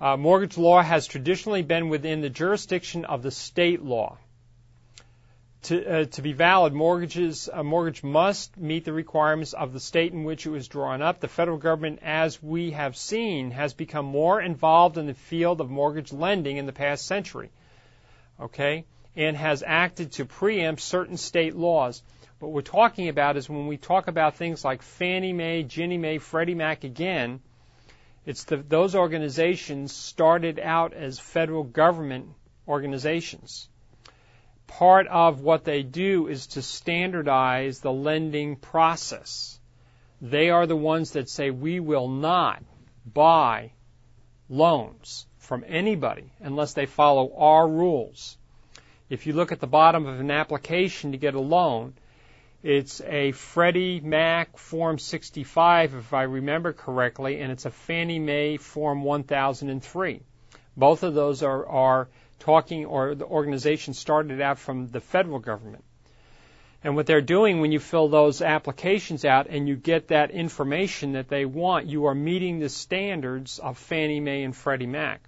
Uh, 0.00 0.16
mortgage 0.16 0.58
law 0.58 0.82
has 0.82 1.06
traditionally 1.06 1.62
been 1.62 1.88
within 1.88 2.20
the 2.20 2.30
jurisdiction 2.30 3.04
of 3.04 3.22
the 3.22 3.30
state 3.30 3.82
law 3.82 4.18
to, 5.64 6.00
uh, 6.00 6.04
to 6.04 6.22
be 6.22 6.32
valid, 6.32 6.74
mortgages, 6.74 7.48
a 7.52 7.64
mortgage 7.64 8.02
must 8.02 8.56
meet 8.56 8.84
the 8.84 8.92
requirements 8.92 9.54
of 9.54 9.72
the 9.72 9.80
state 9.80 10.12
in 10.12 10.24
which 10.24 10.46
it 10.46 10.50
was 10.50 10.68
drawn 10.68 11.00
up. 11.00 11.20
The 11.20 11.28
federal 11.28 11.56
government, 11.56 12.00
as 12.02 12.42
we 12.42 12.72
have 12.72 12.96
seen, 12.96 13.50
has 13.50 13.72
become 13.72 14.04
more 14.04 14.40
involved 14.40 14.98
in 14.98 15.06
the 15.06 15.14
field 15.14 15.60
of 15.60 15.70
mortgage 15.70 16.12
lending 16.12 16.58
in 16.58 16.66
the 16.66 16.72
past 16.72 17.06
century. 17.06 17.50
Okay? 18.38 18.84
And 19.16 19.36
has 19.36 19.62
acted 19.66 20.12
to 20.12 20.26
preempt 20.26 20.82
certain 20.82 21.16
state 21.16 21.56
laws. 21.56 22.02
What 22.40 22.52
we're 22.52 22.60
talking 22.60 23.08
about 23.08 23.38
is 23.38 23.48
when 23.48 23.66
we 23.66 23.78
talk 23.78 24.06
about 24.06 24.36
things 24.36 24.64
like 24.64 24.82
Fannie 24.82 25.32
Mae, 25.32 25.62
Ginnie 25.62 25.98
Mae, 25.98 26.18
Freddie 26.18 26.54
Mac 26.54 26.84
again, 26.84 27.40
it's 28.26 28.44
the, 28.44 28.58
those 28.58 28.94
organizations 28.94 29.94
started 29.94 30.58
out 30.58 30.92
as 30.92 31.18
federal 31.18 31.64
government 31.64 32.28
organizations 32.68 33.68
part 34.66 35.06
of 35.08 35.40
what 35.40 35.64
they 35.64 35.82
do 35.82 36.26
is 36.26 36.48
to 36.48 36.62
standardize 36.62 37.80
the 37.80 37.92
lending 37.92 38.56
process. 38.56 39.58
They 40.20 40.50
are 40.50 40.66
the 40.66 40.76
ones 40.76 41.12
that 41.12 41.28
say 41.28 41.50
we 41.50 41.80
will 41.80 42.08
not 42.08 42.62
buy 43.04 43.72
loans 44.48 45.26
from 45.38 45.64
anybody 45.66 46.30
unless 46.40 46.72
they 46.72 46.86
follow 46.86 47.34
our 47.36 47.68
rules. 47.68 48.36
If 49.10 49.26
you 49.26 49.34
look 49.34 49.52
at 49.52 49.60
the 49.60 49.66
bottom 49.66 50.06
of 50.06 50.18
an 50.18 50.30
application 50.30 51.12
to 51.12 51.18
get 51.18 51.34
a 51.34 51.40
loan, 51.40 51.94
it's 52.62 53.02
a 53.02 53.32
Freddie 53.32 54.00
Mac 54.00 54.56
Form 54.56 54.98
65, 54.98 55.94
if 55.94 56.14
I 56.14 56.22
remember 56.22 56.72
correctly, 56.72 57.40
and 57.40 57.52
it's 57.52 57.66
a 57.66 57.70
Fannie 57.70 58.18
Mae 58.18 58.56
Form 58.56 59.04
1003. 59.04 60.22
Both 60.74 61.02
of 61.02 61.12
those 61.12 61.42
are, 61.42 61.66
are 61.66 62.08
talking, 62.38 62.86
or 62.86 63.14
the 63.14 63.26
organization 63.26 63.94
started 63.94 64.40
out 64.40 64.58
from 64.58 64.88
the 64.88 65.00
federal 65.00 65.38
government. 65.38 65.84
And 66.84 66.96
what 66.96 67.06
they're 67.06 67.22
doing 67.22 67.60
when 67.62 67.72
you 67.72 67.80
fill 67.80 68.08
those 68.08 68.42
applications 68.42 69.24
out 69.24 69.46
and 69.48 69.66
you 69.66 69.74
get 69.74 70.08
that 70.08 70.30
information 70.30 71.12
that 71.12 71.28
they 71.28 71.46
want, 71.46 71.86
you 71.86 72.06
are 72.06 72.14
meeting 72.14 72.58
the 72.58 72.68
standards 72.68 73.58
of 73.58 73.78
Fannie 73.78 74.20
Mae 74.20 74.42
and 74.42 74.54
Freddie 74.54 74.86
Mac. 74.86 75.22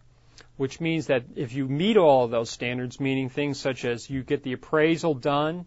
Which 0.59 0.81
means 0.81 1.07
that 1.07 1.25
if 1.35 1.55
you 1.55 1.67
meet 1.67 1.97
all 1.97 2.25
of 2.25 2.31
those 2.31 2.51
standards, 2.51 2.99
meaning 2.99 3.29
things 3.29 3.59
such 3.59 3.85
as 3.85 4.09
you 4.09 4.23
get 4.23 4.43
the 4.43 4.53
appraisal 4.53 5.15
done 5.15 5.67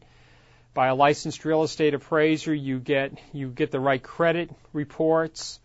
by 0.74 0.88
a 0.88 0.96
licensed 0.96 1.46
real 1.46 1.64
estate 1.64 1.94
appraiser, 1.94 2.54
you 2.54 2.80
get 2.80 3.14
you 3.32 3.50
get 3.50 3.70
the 3.70 3.80
right 3.80 4.02
credit 4.02 4.50
reports, 4.74 5.60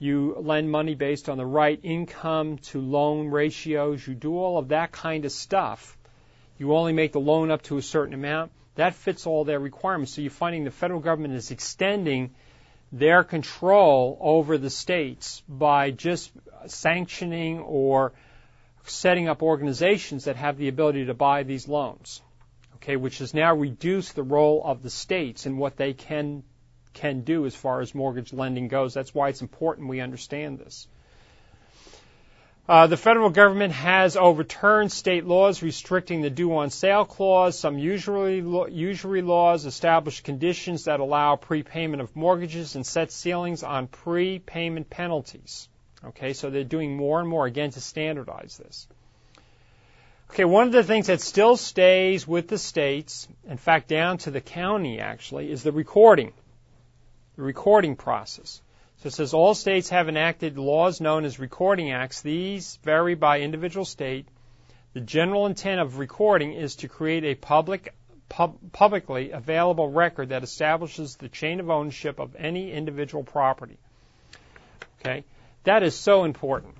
you 0.00 0.34
lend 0.40 0.70
money 0.70 0.94
based 0.94 1.28
on 1.28 1.36
the 1.36 1.44
right 1.46 1.78
income 1.82 2.56
to 2.56 2.80
loan 2.80 3.28
ratios. 3.28 4.04
You 4.04 4.14
do 4.14 4.36
all 4.38 4.56
of 4.56 4.68
that 4.68 4.92
kind 4.92 5.26
of 5.26 5.30
stuff. 5.30 5.96
You 6.58 6.74
only 6.74 6.94
make 6.94 7.12
the 7.12 7.20
loan 7.20 7.50
up 7.50 7.62
to 7.64 7.76
a 7.76 7.82
certain 7.82 8.14
amount. 8.14 8.50
That 8.76 8.94
fits 8.94 9.26
all 9.26 9.44
their 9.44 9.60
requirements. 9.60 10.14
So 10.14 10.22
you're 10.22 10.30
finding 10.30 10.64
the 10.64 10.70
federal 10.70 11.00
government 11.00 11.34
is 11.34 11.50
extending 11.50 12.34
their 12.90 13.22
control 13.22 14.16
over 14.22 14.56
the 14.56 14.70
states 14.70 15.42
by 15.46 15.90
just 15.90 16.32
sanctioning 16.66 17.60
or 17.60 18.12
setting 18.84 19.28
up 19.28 19.42
organizations 19.42 20.24
that 20.24 20.36
have 20.36 20.56
the 20.56 20.68
ability 20.68 21.04
to 21.06 21.14
buy 21.14 21.42
these 21.42 21.68
loans. 21.68 22.22
okay, 22.76 22.96
which 22.96 23.18
has 23.18 23.34
now 23.34 23.54
reduced 23.54 24.14
the 24.14 24.22
role 24.22 24.62
of 24.64 24.82
the 24.82 24.88
states 24.88 25.44
and 25.44 25.58
what 25.58 25.76
they 25.76 25.92
can 25.92 26.42
can 26.92 27.20
do 27.20 27.46
as 27.46 27.54
far 27.54 27.80
as 27.80 27.94
mortgage 27.94 28.32
lending 28.32 28.68
goes. 28.68 28.94
That's 28.94 29.14
why 29.14 29.28
it's 29.28 29.42
important 29.42 29.88
we 29.88 30.00
understand 30.00 30.58
this. 30.58 30.86
Uh, 32.68 32.86
the 32.86 32.96
federal 32.96 33.30
government 33.30 33.72
has 33.72 34.16
overturned 34.16 34.92
state 34.92 35.26
laws 35.26 35.60
restricting 35.60 36.22
the 36.22 36.30
due 36.30 36.56
on 36.56 36.70
sale 36.70 37.04
clause. 37.04 37.58
Some 37.58 37.78
usury, 37.78 38.44
usury 38.70 39.22
laws 39.22 39.66
establish 39.66 40.20
conditions 40.20 40.84
that 40.84 41.00
allow 41.00 41.34
prepayment 41.34 42.00
of 42.00 42.14
mortgages 42.14 42.76
and 42.76 42.86
set 42.86 43.10
ceilings 43.10 43.64
on 43.64 43.88
prepayment 43.88 44.88
penalties. 44.88 45.68
Okay, 46.04 46.32
so 46.32 46.48
they're 46.48 46.62
doing 46.62 46.96
more 46.96 47.18
and 47.18 47.28
more 47.28 47.46
again 47.46 47.70
to 47.70 47.80
standardize 47.80 48.56
this. 48.56 48.86
Okay, 50.30 50.44
one 50.44 50.68
of 50.68 50.72
the 50.72 50.84
things 50.84 51.08
that 51.08 51.20
still 51.20 51.56
stays 51.56 52.24
with 52.24 52.46
the 52.46 52.56
states, 52.56 53.26
in 53.48 53.56
fact, 53.56 53.88
down 53.88 54.18
to 54.18 54.30
the 54.30 54.40
county 54.40 55.00
actually, 55.00 55.50
is 55.50 55.64
the 55.64 55.72
recording, 55.72 56.32
recording 57.40 57.96
process. 57.96 58.62
So 58.98 59.06
it 59.06 59.12
says 59.12 59.32
all 59.32 59.54
states 59.54 59.88
have 59.88 60.08
enacted 60.08 60.58
laws 60.58 61.00
known 61.00 61.24
as 61.24 61.38
recording 61.38 61.90
acts. 61.90 62.20
These 62.20 62.78
vary 62.82 63.14
by 63.14 63.40
individual 63.40 63.84
state. 63.84 64.26
The 64.92 65.00
general 65.00 65.46
intent 65.46 65.80
of 65.80 65.98
recording 65.98 66.52
is 66.52 66.76
to 66.76 66.88
create 66.88 67.24
a 67.24 67.34
public, 67.34 67.94
pub, 68.28 68.58
publicly 68.72 69.30
available 69.30 69.88
record 69.88 70.30
that 70.30 70.42
establishes 70.42 71.16
the 71.16 71.28
chain 71.28 71.60
of 71.60 71.70
ownership 71.70 72.18
of 72.18 72.36
any 72.36 72.72
individual 72.72 73.24
property. 73.24 73.78
Okay, 75.00 75.24
that 75.64 75.82
is 75.82 75.94
so 75.94 76.24
important. 76.24 76.74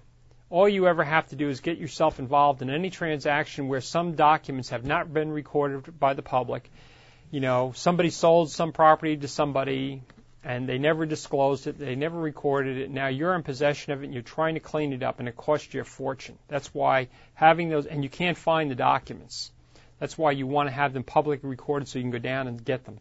All 0.50 0.68
you 0.68 0.88
ever 0.88 1.04
have 1.04 1.28
to 1.28 1.36
do 1.36 1.48
is 1.48 1.60
get 1.60 1.78
yourself 1.78 2.18
involved 2.18 2.60
in 2.60 2.70
any 2.70 2.90
transaction 2.90 3.68
where 3.68 3.80
some 3.80 4.14
documents 4.14 4.70
have 4.70 4.84
not 4.84 5.14
been 5.14 5.30
recorded 5.30 5.98
by 5.98 6.14
the 6.14 6.22
public. 6.22 6.68
You 7.30 7.38
know, 7.38 7.72
somebody 7.76 8.10
sold 8.10 8.50
some 8.50 8.72
property 8.72 9.16
to 9.18 9.28
somebody, 9.28 10.02
and 10.42 10.68
they 10.68 10.78
never 10.78 11.04
disclosed 11.04 11.66
it, 11.66 11.78
they 11.78 11.94
never 11.94 12.18
recorded 12.18 12.78
it. 12.78 12.90
Now 12.90 13.08
you're 13.08 13.34
in 13.34 13.42
possession 13.42 13.92
of 13.92 14.02
it 14.02 14.06
and 14.06 14.14
you're 14.14 14.22
trying 14.22 14.54
to 14.54 14.60
clean 14.60 14.92
it 14.92 15.02
up 15.02 15.18
and 15.18 15.28
it 15.28 15.36
costs 15.36 15.72
you 15.74 15.80
a 15.80 15.84
fortune. 15.84 16.38
That's 16.48 16.72
why 16.72 17.08
having 17.34 17.68
those, 17.68 17.86
and 17.86 18.02
you 18.02 18.10
can't 18.10 18.38
find 18.38 18.70
the 18.70 18.74
documents. 18.74 19.52
That's 19.98 20.16
why 20.16 20.32
you 20.32 20.46
want 20.46 20.68
to 20.68 20.74
have 20.74 20.94
them 20.94 21.04
publicly 21.04 21.48
recorded 21.48 21.88
so 21.88 21.98
you 21.98 22.04
can 22.04 22.10
go 22.10 22.18
down 22.18 22.48
and 22.48 22.64
get 22.64 22.84
them. 22.84 22.98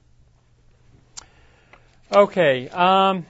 Okay, 2.11 2.67
um, 2.69 3.25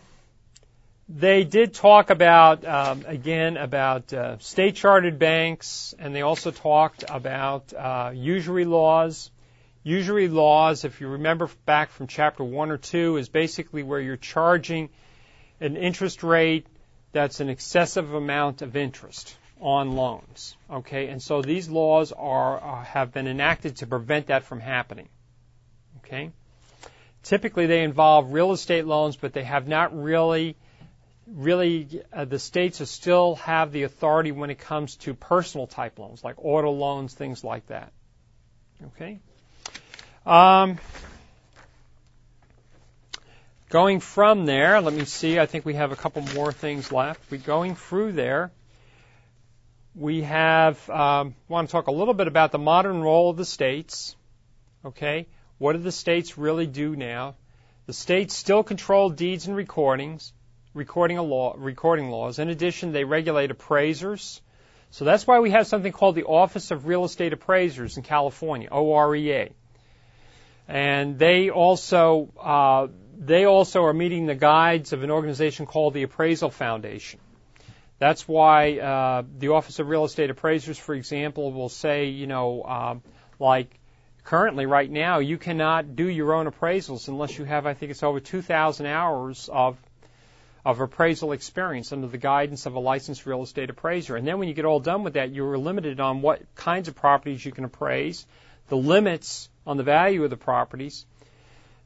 they 1.09 1.43
did 1.43 1.73
talk 1.73 2.09
about, 2.11 2.63
um, 2.65 3.03
again, 3.07 3.57
about 3.57 4.13
uh, 4.13 4.37
state 4.39 4.75
chartered 4.75 5.19
banks, 5.19 5.93
and 5.99 6.15
they 6.15 6.21
also 6.21 6.51
talked 6.51 7.03
about 7.07 7.73
uh, 7.73 8.11
usury 8.13 8.65
laws. 8.65 9.29
Usury 9.83 10.27
laws, 10.27 10.83
if 10.83 10.99
you 10.99 11.07
remember 11.07 11.49
back 11.65 11.91
from 11.91 12.07
chapter 12.07 12.43
1 12.43 12.71
or 12.71 12.77
2, 12.77 13.17
is 13.17 13.29
basically 13.29 13.81
where 13.81 13.99
you're 13.99 14.17
charging 14.17 14.89
an 15.61 15.77
interest 15.77 16.21
rate 16.21 16.67
that's 17.11 17.39
an 17.39 17.49
excessive 17.49 18.13
amount 18.13 18.61
of 18.61 18.75
interest 18.75 19.37
on 19.61 19.95
loans. 19.95 20.55
Okay, 20.69 21.07
and 21.07 21.21
so 21.21 21.41
these 21.41 21.69
laws 21.69 22.11
are, 22.11 22.61
uh, 22.61 22.83
have 22.83 23.13
been 23.13 23.27
enacted 23.27 23.77
to 23.77 23.87
prevent 23.87 24.27
that 24.27 24.43
from 24.43 24.59
happening. 24.59 25.07
Okay, 25.99 26.31
typically 27.23 27.65
they 27.65 27.83
involve 27.83 28.33
real 28.33 28.51
estate 28.51 28.85
loans, 28.85 29.15
but 29.15 29.31
they 29.33 29.43
have 29.43 29.67
not 29.67 29.97
really, 29.97 30.57
really, 31.25 32.01
uh, 32.11 32.25
the 32.25 32.39
states 32.39 32.87
still 32.89 33.35
have 33.35 33.71
the 33.71 33.83
authority 33.83 34.31
when 34.31 34.49
it 34.49 34.59
comes 34.59 34.97
to 34.97 35.13
personal 35.13 35.67
type 35.67 35.99
loans, 35.99 36.23
like 36.23 36.35
auto 36.37 36.71
loans, 36.71 37.13
things 37.13 37.43
like 37.43 37.65
that. 37.67 37.91
Okay. 38.87 39.19
Um, 40.25 40.77
going 43.69 43.99
from 43.99 44.45
there, 44.45 44.81
let 44.81 44.93
me 44.93 45.05
see, 45.05 45.39
I 45.39 45.45
think 45.45 45.65
we 45.65 45.75
have 45.75 45.91
a 45.91 45.95
couple 45.95 46.21
more 46.35 46.51
things 46.51 46.91
left. 46.91 47.31
We 47.31 47.37
going 47.37 47.75
through 47.75 48.13
there, 48.13 48.51
we 49.95 50.21
have, 50.23 50.89
um, 50.89 51.35
want 51.47 51.69
to 51.69 51.71
talk 51.71 51.87
a 51.87 51.91
little 51.91 52.13
bit 52.13 52.27
about 52.27 52.51
the 52.51 52.59
modern 52.59 53.01
role 53.01 53.29
of 53.29 53.37
the 53.37 53.45
states. 53.45 54.15
Okay, 54.83 55.27
what 55.57 55.73
do 55.73 55.79
the 55.79 55.91
states 55.91 56.37
really 56.37 56.67
do 56.67 56.95
now? 56.95 57.35
The 57.85 57.93
states 57.93 58.35
still 58.35 58.63
control 58.63 59.09
deeds 59.09 59.47
and 59.47 59.55
recordings, 59.55 60.33
recording 60.73 61.17
law, 61.17 61.55
recording 61.57 62.09
laws. 62.09 62.39
In 62.39 62.49
addition, 62.49 62.91
they 62.91 63.03
regulate 63.03 63.51
appraisers. 63.51 64.41
So 64.91 65.05
that's 65.05 65.25
why 65.25 65.39
we 65.39 65.51
have 65.51 65.67
something 65.67 65.91
called 65.91 66.15
the 66.15 66.25
Office 66.25 66.71
of 66.71 66.87
Real 66.87 67.05
Estate 67.05 67.33
Appraisers 67.33 67.97
in 67.97 68.03
California, 68.03 68.69
OREA 68.69 69.53
and 70.69 71.17
they 71.17 71.49
also 71.49 72.29
uh, 72.39 72.87
they 73.17 73.45
also 73.45 73.83
are 73.83 73.93
meeting 73.93 74.27
the 74.27 74.35
guides 74.35 74.93
of 74.93 75.03
an 75.03 75.09
organization 75.09 75.65
called 75.65 75.93
the 75.93 76.03
Appraisal 76.03 76.51
Foundation. 76.51 77.19
That's 77.97 78.27
why 78.27 78.77
uh, 78.77 79.23
the 79.39 79.49
Office 79.49 79.79
of 79.79 79.89
Real 79.89 80.05
Estate 80.05 80.29
Appraisers, 80.29 80.77
for 80.77 80.95
example, 80.95 81.51
will 81.51 81.67
say, 81.67 82.05
you 82.05 82.27
know, 82.27 82.63
um, 82.63 83.01
like 83.39 83.77
currently 84.23 84.67
right 84.67 84.89
now, 84.89 85.19
you 85.19 85.37
cannot 85.37 85.97
do 85.97 86.07
your 86.07 86.33
own 86.33 86.49
appraisals 86.49 87.09
unless 87.09 87.37
you 87.37 87.43
have, 87.43 87.65
I 87.65 87.73
think 87.73 87.91
it's 87.91 88.03
over 88.03 88.19
2,000 88.19 88.85
hours 88.85 89.49
of 89.51 89.77
of 90.65 90.81
appraisal 90.81 91.31
experience 91.31 91.93
under 91.93 92.07
the 92.07 92.17
guidance 92.17 92.65
of 92.65 92.75
a 92.75 92.79
licensed 92.79 93.25
real 93.25 93.41
estate 93.41 93.69
appraiser. 93.69 94.17
And 94.17 94.27
then 94.27 94.39
when 94.39 94.49
you 94.49 94.53
get 94.53 94.65
all 94.65 94.81
done 94.81 95.03
with 95.03 95.13
that, 95.13 95.31
you're 95.31 95.57
limited 95.57 96.01
on 96.01 96.21
what 96.21 96.41
kinds 96.53 96.89
of 96.89 96.95
properties 96.95 97.43
you 97.43 97.53
can 97.53 97.63
appraise, 97.63 98.27
the 98.67 98.75
limits 98.77 99.49
on 99.69 99.77
the 99.77 99.83
value 99.83 100.23
of 100.23 100.31
the 100.31 100.37
properties. 100.37 101.05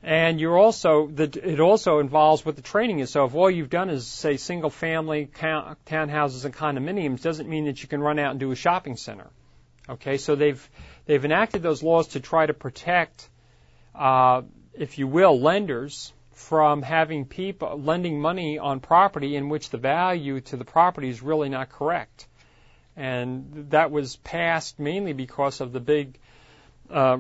And 0.02 0.40
you're 0.40 0.58
also, 0.58 1.08
the, 1.08 1.24
it 1.24 1.60
also 1.60 2.00
involves 2.00 2.46
what 2.46 2.56
the 2.56 2.62
training 2.62 3.00
is. 3.00 3.10
So 3.12 3.26
if 3.26 3.36
all 3.36 3.52
you've 3.52 3.70
done 3.70 3.90
is 3.90 4.08
say 4.08 4.38
single 4.38 4.70
family 4.70 5.30
townhouses 5.36 6.46
and 6.46 6.54
condominiums, 6.54 7.22
doesn't 7.22 7.50
mean 7.50 7.66
that 7.66 7.82
you 7.82 7.90
can 7.90 8.02
run 8.02 8.20
out 8.20 8.32
and 8.32 8.40
do 8.40 8.52
a 8.52 8.56
shopping 8.56 8.98
center. 8.98 9.28
Okay, 9.90 10.18
so 10.18 10.36
they've 10.36 10.70
they've 11.06 11.24
enacted 11.26 11.62
those 11.62 11.84
laws 11.84 12.08
to 12.10 12.22
try 12.22 12.46
to 12.46 12.54
protect, 12.54 13.30
uh, 13.94 14.44
if 14.74 14.98
you 14.98 15.08
will, 15.08 15.40
lenders 15.40 16.14
from 16.32 16.82
having 16.82 17.26
people 17.26 17.82
lending 17.82 18.20
money 18.20 18.60
on 18.60 18.80
property 18.80 19.36
in 19.36 19.50
which 19.50 19.70
the 19.70 19.78
value 19.78 20.40
to 20.40 20.58
the 20.58 20.66
property 20.66 21.10
is 21.10 21.22
really 21.22 21.50
not 21.50 21.70
correct. 21.70 22.28
And 22.96 23.68
that 23.72 23.92
was 23.92 24.16
passed 24.18 24.80
mainly 24.80 25.14
because 25.14 25.60
of 25.60 25.74
the 25.74 25.82
big 25.82 26.18
uh, 26.90 27.18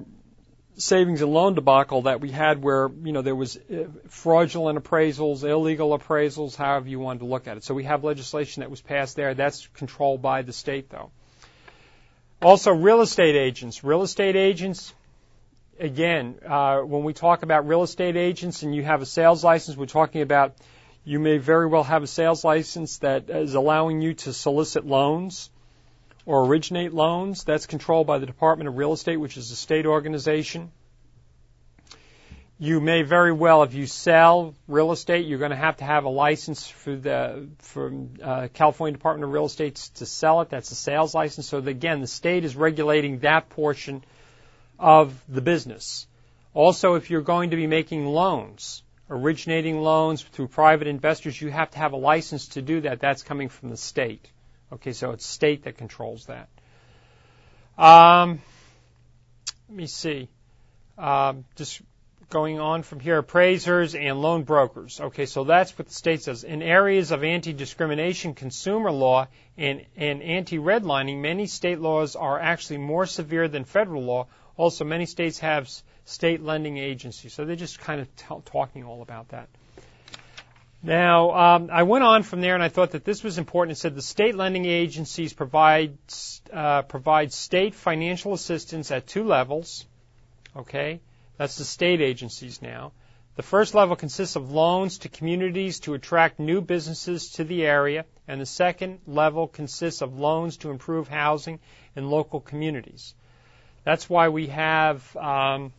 savings 0.76 1.21
and 1.21 1.32
loan 1.32 1.53
debacle 1.55 2.03
that 2.03 2.21
we 2.21 2.32
had 2.32 2.63
where, 2.63 2.89
you 3.03 3.11
know, 3.11 3.21
there 3.21 3.36
was 3.36 3.57
uh, 3.57 3.86
fraudulent 4.07 4.84
appraisals, 4.84 5.43
illegal 5.43 5.97
appraisals, 5.97 6.55
however 6.55 6.88
you 6.89 6.99
wanted 6.99 7.19
to 7.19 7.26
look 7.26 7.47
at 7.47 7.57
it. 7.57 7.63
So 7.63 7.74
we 7.74 7.84
have 7.84 8.03
legislation 8.03 8.61
that 8.61 8.69
was 8.69 8.82
passed 8.82 9.15
there. 9.15 9.34
That's 9.34 9.67
controlled 9.76 10.21
by 10.21 10.41
the 10.41 10.53
state 10.53 10.89
though. 10.89 11.11
Also, 12.41 12.71
real 12.71 13.01
estate 13.01 13.36
agents. 13.36 13.84
Real 13.84 14.01
estate 14.01 14.36
agents, 14.36 14.93
again, 15.80 16.36
uh, 16.45 16.80
when 16.80 17.03
we 17.03 17.13
talk 17.13 17.43
about 17.43 17.67
real 17.67 17.84
estate 17.84 18.17
agents 18.17 18.63
and 18.63 18.76
you 18.76 18.84
have 18.84 19.01
a 19.01 19.05
sales 19.05 19.43
license, 19.43 19.78
we're 19.78 19.86
talking 19.86 20.21
about 20.21 20.55
you 21.05 21.19
may 21.19 21.38
very 21.38 21.67
well 21.67 21.84
have 21.84 22.03
a 22.03 22.07
sales 22.07 22.43
license 22.43 22.97
that 22.99 23.30
is 23.30 23.53
allowing 23.53 24.01
you 24.01 24.13
to 24.13 24.34
solicit 24.34 24.86
loans 24.86 25.49
or 26.26 26.45
originate 26.45 26.93
loans. 26.93 27.43
That's 27.43 27.65
controlled 27.65 28.07
by 28.07 28.19
the 28.19 28.26
Department 28.26 28.67
of 28.67 28.78
Real 28.78 28.93
Estate, 28.93 29.17
which 29.17 29.38
is 29.38 29.51
a 29.51 29.55
state 29.55 29.86
organization. 29.86 30.71
You 32.59 32.80
may 32.80 33.01
very 33.01 33.34
well, 33.34 33.63
if 33.63 33.74
you 33.74 33.88
sell 33.88 34.55
real 34.67 34.91
estate, 34.91 35.26
you're 35.26 35.39
going 35.39 35.51
to 35.51 35.57
have 35.57 35.78
to 35.78 35.84
have 35.84 36.05
a 36.05 36.09
license 36.09 36.67
for 36.67 36.95
the 36.95 37.49
from 37.59 38.13
uh, 38.24 38.47
California 38.53 38.93
Department 38.93 39.26
of 39.26 39.34
Real 39.34 39.45
Estate 39.45 39.76
to 39.95 40.05
sell 40.05 40.39
it. 40.41 40.49
That's 40.49 40.71
a 40.71 40.76
sales 40.76 41.13
license. 41.13 41.47
So 41.47 41.57
again, 41.57 41.99
the 41.99 42.07
state 42.07 42.45
is 42.45 42.55
regulating 42.55 43.19
that 43.19 43.49
portion 43.49 44.05
of 44.80 45.21
the 45.28 45.41
business. 45.41 46.07
Also, 46.53 46.93
if 46.95 47.09
you're 47.09 47.21
going 47.21 47.49
to 47.49 47.55
be 47.55 47.67
making 47.67 48.05
loans, 48.05 48.84
originating 49.09 49.82
loans 49.82 50.21
through 50.21 50.47
private 50.47 50.88
investors, 50.88 51.41
you 51.41 51.49
have 51.49 51.71
to 51.71 51.80
have 51.80 51.93
a 51.93 51.97
license 51.97 52.49
to 52.49 52.61
do 52.61 52.82
that. 52.82 52.99
That's 52.99 53.24
coming 53.24 53.49
from 53.49 53.71
the 53.71 53.78
state. 53.78 54.30
Okay, 54.74 54.93
so 54.93 55.11
it's 55.11 55.26
state 55.26 55.63
that 55.63 55.78
controls 55.78 56.26
that. 56.26 56.49
Um, 57.78 58.41
let 59.69 59.78
me 59.78 59.88
see. 59.88 60.30
Um, 60.97 61.45
just 61.55 61.82
going 62.30 62.59
on 62.59 62.82
from 62.82 62.99
here, 62.99 63.19
appraisers 63.19 63.93
and 63.93 64.19
loan 64.19 64.43
brokers. 64.43 64.99
Okay, 64.99 65.28
so 65.28 65.43
that's 65.43 65.78
what 65.78 65.88
the 65.88 65.93
state 65.93 66.24
says. 66.24 66.43
In 66.43 66.63
areas 66.63 67.11
of 67.11 67.24
anti-discrimination, 67.24 68.34
consumer 68.34 68.91
law, 68.91 69.28
and, 69.57 69.86
and 69.95 70.24
anti-redlining, 70.24 71.21
many 71.21 71.45
state 71.45 71.80
laws 71.80 72.15
are 72.15 72.39
actually 72.39 72.80
more 72.80 73.05
severe 73.05 73.47
than 73.47 73.65
federal 73.65 74.03
law. 74.03 74.28
Also, 74.57 74.86
many 74.86 75.05
states 75.05 75.39
have 75.39 75.69
state 76.05 76.41
lending 76.41 76.78
agencies. 76.78 77.34
So 77.34 77.45
they're 77.45 77.55
just 77.55 77.80
kind 77.80 78.01
of 78.01 78.15
t- 78.15 78.41
talking 78.45 78.84
all 78.84 79.03
about 79.03 79.30
that. 79.30 79.49
Now, 80.86 81.31
um, 81.31 81.69
I 81.71 81.84
went 81.84 82.03
on 82.03 82.23
from 82.23 82.41
there 82.41 82.55
and 82.55 82.63
I 82.63 82.67
thought 82.67 82.91
that 82.91 83.05
this 83.05 83.23
was 83.23 83.38
important. 83.38 83.77
It 83.77 83.79
said 83.79 83.95
the 83.95 84.01
state 84.01 84.36
lending 84.36 84.65
agencies 84.65 85.31
provide, 85.31 85.97
uh, 86.51 86.81
provide 86.81 87.31
state 87.31 87.73
financial 87.73 88.34
assistance 88.34 88.91
at 88.91 89.07
two 89.07 89.23
levels. 89.23 89.86
Okay? 90.57 90.99
That's 91.38 91.55
the 91.55 91.63
state 91.63 92.01
agencies 92.01 92.61
now. 92.61 92.91
The 93.36 93.43
first 93.43 93.73
level 93.73 93.95
consists 93.95 94.36
of 94.36 94.51
loans 94.51 94.99
to 94.99 95.09
communities 95.09 95.79
to 95.81 95.93
attract 95.93 96.38
new 96.38 96.61
businesses 96.61 97.31
to 97.31 97.45
the 97.45 97.65
area, 97.65 98.05
and 98.27 98.39
the 98.39 98.45
second 98.45 98.99
level 99.07 99.47
consists 99.47 100.01
of 100.01 100.19
loans 100.19 100.57
to 100.57 100.69
improve 100.69 101.07
housing 101.07 101.59
in 101.95 102.09
local 102.11 102.41
communities. 102.41 103.15
That's 103.86 104.07
why 104.07 104.29
we 104.29 104.47
have, 104.47 105.15
um, 105.17 105.73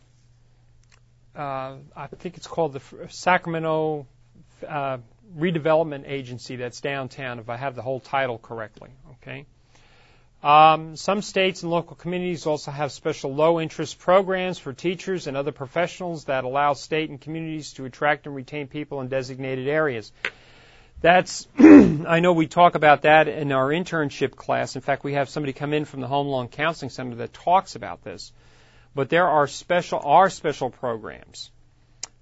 uh, 1.33 1.77
I 1.95 2.07
think 2.07 2.35
it's 2.35 2.47
called 2.47 2.73
the 2.73 3.07
Sacramento 3.09 4.05
uh, 4.67 4.97
Redevelopment 5.37 6.07
Agency 6.07 6.55
that's 6.55 6.81
downtown, 6.81 7.39
if 7.39 7.49
I 7.49 7.57
have 7.57 7.75
the 7.75 7.81
whole 7.81 7.99
title 7.99 8.37
correctly. 8.37 8.89
Okay. 9.13 9.45
Um, 10.43 10.95
some 10.95 11.21
states 11.23 11.63
and 11.63 11.71
local 11.71 11.95
communities 11.95 12.45
also 12.45 12.69
have 12.69 12.91
special 12.91 13.33
low 13.33 13.59
interest 13.59 13.97
programs 13.97 14.59
for 14.59 14.73
teachers 14.73 15.25
and 15.25 15.35
other 15.35 15.51
professionals 15.51 16.25
that 16.25 16.43
allow 16.43 16.73
state 16.73 17.09
and 17.09 17.19
communities 17.19 17.73
to 17.73 17.85
attract 17.85 18.27
and 18.27 18.35
retain 18.35 18.67
people 18.67 19.01
in 19.01 19.07
designated 19.07 19.67
areas. 19.67 20.11
That's, 21.01 21.47
I 21.59 22.19
know 22.19 22.33
we 22.33 22.47
talk 22.47 22.75
about 22.75 23.01
that 23.01 23.27
in 23.27 23.51
our 23.51 23.69
internship 23.69 24.35
class. 24.35 24.75
In 24.75 24.81
fact, 24.81 25.03
we 25.03 25.13
have 25.13 25.29
somebody 25.29 25.53
come 25.53 25.73
in 25.73 25.85
from 25.85 26.01
the 26.01 26.07
Home 26.07 26.27
Loan 26.27 26.47
Counseling 26.47 26.91
Center 26.91 27.15
that 27.15 27.33
talks 27.33 27.75
about 27.75 28.03
this. 28.03 28.31
But 28.93 29.09
there 29.09 29.27
are 29.27 29.47
special, 29.47 29.99
are 30.03 30.29
special 30.29 30.69
programs 30.69 31.49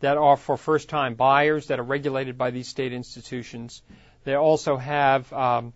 that 0.04 0.18
are 0.18 0.36
for 0.36 0.58
first 0.58 0.90
time 0.90 1.14
buyers 1.14 1.68
that 1.68 1.80
are 1.80 1.84
regulated 1.84 2.38
by 2.38 2.52
these 2.52 2.68
state 2.68 2.92
institutions. 2.92 3.82
They 4.26 4.36
also 4.36 4.76
have, 4.76 5.32
um, 5.32 5.72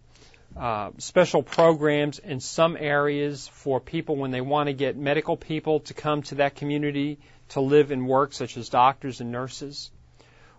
uh, 0.53 0.91
special 0.97 1.41
programs 1.43 2.19
in 2.19 2.41
some 2.41 2.75
areas 2.77 3.47
for 3.47 3.79
people 3.79 4.17
when 4.17 4.31
they 4.31 4.41
want 4.41 4.67
to 4.67 4.73
get 4.73 4.97
medical 4.97 5.37
people 5.37 5.79
to 5.79 5.93
come 5.93 6.23
to 6.23 6.35
that 6.35 6.55
community 6.55 7.19
to 7.47 7.61
live 7.61 7.91
and 7.91 8.05
work, 8.05 8.33
such 8.33 8.57
as 8.57 8.67
doctors 8.67 9.21
and 9.21 9.31
nurses. 9.31 9.91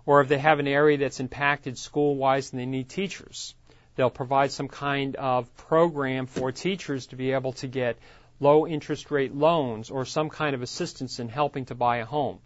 Or 0.06 0.22
if 0.22 0.28
they 0.28 0.38
have 0.38 0.60
an 0.60 0.66
area 0.66 0.96
that's 0.96 1.20
impacted 1.20 1.76
school 1.76 2.16
wise 2.16 2.50
and 2.52 2.60
they 2.60 2.64
need 2.64 2.88
teachers, 2.88 3.54
they'll 3.96 4.08
provide 4.08 4.50
some 4.50 4.68
kind 4.68 5.14
of 5.16 5.54
program 5.58 6.24
for 6.24 6.52
teachers 6.52 7.08
to 7.08 7.16
be 7.16 7.32
able 7.32 7.52
to 7.52 7.66
get 7.66 7.98
low 8.40 8.66
interest 8.66 9.10
rate 9.10 9.34
loans 9.34 9.90
or 9.90 10.06
some 10.06 10.30
kind 10.30 10.54
of 10.54 10.62
assistance 10.62 11.18
in 11.18 11.28
helping 11.28 11.66
to 11.66 11.74
buy 11.74 11.98
a 11.98 12.06
home. 12.06 12.38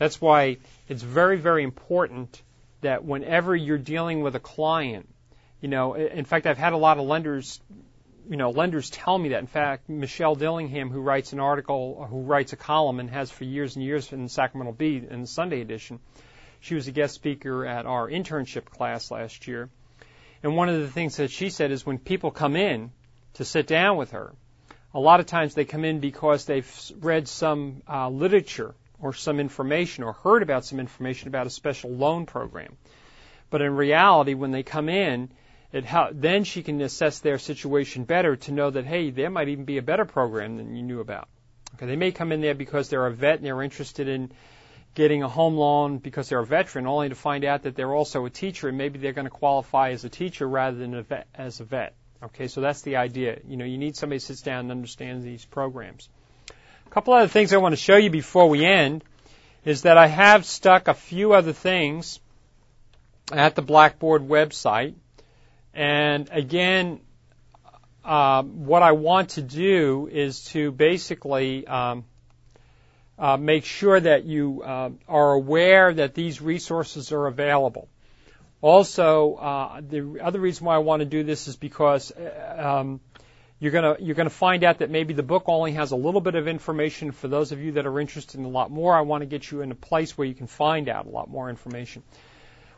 That's 0.00 0.18
why 0.18 0.56
it's 0.88 1.02
very, 1.02 1.36
very 1.36 1.62
important 1.62 2.40
that 2.80 3.04
whenever 3.04 3.54
you're 3.54 3.76
dealing 3.76 4.22
with 4.22 4.34
a 4.34 4.40
client, 4.40 5.06
you 5.60 5.68
know, 5.68 5.92
in 5.92 6.24
fact, 6.24 6.46
I've 6.46 6.56
had 6.56 6.72
a 6.72 6.78
lot 6.78 6.96
of 6.96 7.04
lenders, 7.04 7.60
you 8.26 8.38
know, 8.38 8.48
lenders 8.48 8.88
tell 8.88 9.18
me 9.18 9.28
that. 9.28 9.40
In 9.40 9.46
fact, 9.46 9.90
Michelle 9.90 10.34
Dillingham, 10.34 10.88
who 10.88 11.02
writes 11.02 11.34
an 11.34 11.40
article, 11.40 12.06
who 12.08 12.22
writes 12.22 12.54
a 12.54 12.56
column 12.56 12.98
and 12.98 13.10
has 13.10 13.30
for 13.30 13.44
years 13.44 13.76
and 13.76 13.84
years 13.84 14.10
in 14.10 14.26
Sacramento 14.30 14.72
Bee 14.72 15.06
in 15.06 15.20
the 15.20 15.26
Sunday 15.26 15.60
edition, 15.60 16.00
she 16.60 16.74
was 16.74 16.88
a 16.88 16.92
guest 16.92 17.14
speaker 17.14 17.66
at 17.66 17.84
our 17.84 18.08
internship 18.08 18.64
class 18.64 19.10
last 19.10 19.46
year. 19.46 19.68
And 20.42 20.56
one 20.56 20.70
of 20.70 20.80
the 20.80 20.88
things 20.88 21.18
that 21.18 21.30
she 21.30 21.50
said 21.50 21.72
is 21.72 21.84
when 21.84 21.98
people 21.98 22.30
come 22.30 22.56
in 22.56 22.90
to 23.34 23.44
sit 23.44 23.66
down 23.66 23.98
with 23.98 24.12
her, 24.12 24.32
a 24.94 24.98
lot 24.98 25.20
of 25.20 25.26
times 25.26 25.52
they 25.52 25.66
come 25.66 25.84
in 25.84 26.00
because 26.00 26.46
they've 26.46 26.92
read 27.02 27.28
some 27.28 27.82
uh, 27.86 28.08
literature 28.08 28.74
or 29.00 29.12
some 29.12 29.40
information 29.40 30.04
or 30.04 30.12
heard 30.12 30.42
about 30.42 30.64
some 30.64 30.80
information 30.80 31.28
about 31.28 31.46
a 31.46 31.50
special 31.50 31.90
loan 31.90 32.26
program. 32.26 32.76
But 33.50 33.62
in 33.62 33.74
reality, 33.74 34.34
when 34.34 34.52
they 34.52 34.62
come 34.62 34.88
in, 34.88 35.30
it 35.72 35.84
ha- 35.84 36.10
then 36.12 36.44
she 36.44 36.62
can 36.62 36.80
assess 36.80 37.20
their 37.20 37.38
situation 37.38 38.04
better 38.04 38.36
to 38.36 38.52
know 38.52 38.70
that 38.70 38.86
hey, 38.86 39.10
there 39.10 39.30
might 39.30 39.48
even 39.48 39.64
be 39.64 39.78
a 39.78 39.82
better 39.82 40.04
program 40.04 40.56
than 40.56 40.74
you 40.74 40.82
knew 40.82 41.00
about. 41.00 41.28
Okay, 41.74 41.86
they 41.86 41.96
may 41.96 42.12
come 42.12 42.32
in 42.32 42.40
there 42.40 42.54
because 42.54 42.88
they're 42.88 43.06
a 43.06 43.12
vet 43.12 43.36
and 43.36 43.46
they're 43.46 43.62
interested 43.62 44.08
in 44.08 44.32
getting 44.94 45.22
a 45.22 45.28
home 45.28 45.56
loan 45.56 45.98
because 45.98 46.28
they're 46.28 46.40
a 46.40 46.46
veteran, 46.46 46.86
only 46.86 47.08
to 47.08 47.14
find 47.14 47.44
out 47.44 47.62
that 47.62 47.76
they're 47.76 47.94
also 47.94 48.24
a 48.26 48.30
teacher 48.30 48.68
and 48.68 48.76
maybe 48.76 48.98
they're 48.98 49.12
going 49.12 49.26
to 49.26 49.30
qualify 49.30 49.90
as 49.90 50.04
a 50.04 50.08
teacher 50.08 50.48
rather 50.48 50.76
than 50.76 50.94
a 50.94 51.02
vet, 51.02 51.28
as 51.34 51.60
a 51.60 51.64
vet. 51.64 51.94
Okay, 52.22 52.48
so 52.48 52.60
that's 52.60 52.82
the 52.82 52.96
idea. 52.96 53.38
You 53.46 53.56
know, 53.56 53.64
you 53.64 53.78
need 53.78 53.96
somebody 53.96 54.16
who 54.16 54.20
sits 54.20 54.42
down 54.42 54.60
and 54.60 54.70
understands 54.72 55.24
these 55.24 55.44
programs. 55.44 56.08
A 56.90 56.92
couple 56.92 57.14
other 57.14 57.28
things 57.28 57.52
I 57.52 57.58
want 57.58 57.72
to 57.72 57.80
show 57.80 57.94
you 57.94 58.10
before 58.10 58.48
we 58.48 58.66
end 58.66 59.04
is 59.64 59.82
that 59.82 59.96
I 59.96 60.08
have 60.08 60.44
stuck 60.44 60.88
a 60.88 60.94
few 60.94 61.34
other 61.34 61.52
things 61.52 62.18
at 63.30 63.54
the 63.54 63.62
Blackboard 63.62 64.22
website. 64.26 64.94
And 65.72 66.28
again, 66.32 66.98
uh, 68.04 68.42
what 68.42 68.82
I 68.82 68.90
want 68.90 69.30
to 69.30 69.42
do 69.42 70.08
is 70.10 70.46
to 70.46 70.72
basically 70.72 71.64
um, 71.64 72.06
uh, 73.16 73.36
make 73.36 73.64
sure 73.64 74.00
that 74.00 74.24
you 74.24 74.64
uh, 74.64 74.90
are 75.06 75.32
aware 75.34 75.94
that 75.94 76.16
these 76.16 76.40
resources 76.40 77.12
are 77.12 77.28
available. 77.28 77.88
Also, 78.62 79.34
uh, 79.34 79.80
the 79.80 80.18
other 80.20 80.40
reason 80.40 80.66
why 80.66 80.74
I 80.74 80.78
want 80.78 81.00
to 81.00 81.06
do 81.06 81.22
this 81.22 81.46
is 81.46 81.54
because 81.54 82.10
uh, 82.10 82.80
um, 82.80 83.00
you're 83.60 83.72
gonna 83.72 83.96
you're 84.00 84.14
gonna 84.14 84.30
find 84.30 84.64
out 84.64 84.78
that 84.78 84.90
maybe 84.90 85.12
the 85.12 85.22
book 85.22 85.44
only 85.46 85.72
has 85.72 85.92
a 85.92 85.96
little 85.96 86.22
bit 86.22 86.34
of 86.34 86.48
information. 86.48 87.12
For 87.12 87.28
those 87.28 87.52
of 87.52 87.60
you 87.60 87.72
that 87.72 87.86
are 87.86 88.00
interested 88.00 88.40
in 88.40 88.46
a 88.46 88.48
lot 88.48 88.70
more, 88.70 88.96
I 88.96 89.02
want 89.02 89.20
to 89.20 89.26
get 89.26 89.50
you 89.50 89.60
in 89.60 89.70
a 89.70 89.74
place 89.74 90.16
where 90.16 90.26
you 90.26 90.34
can 90.34 90.46
find 90.46 90.88
out 90.88 91.06
a 91.06 91.10
lot 91.10 91.28
more 91.28 91.50
information. 91.50 92.02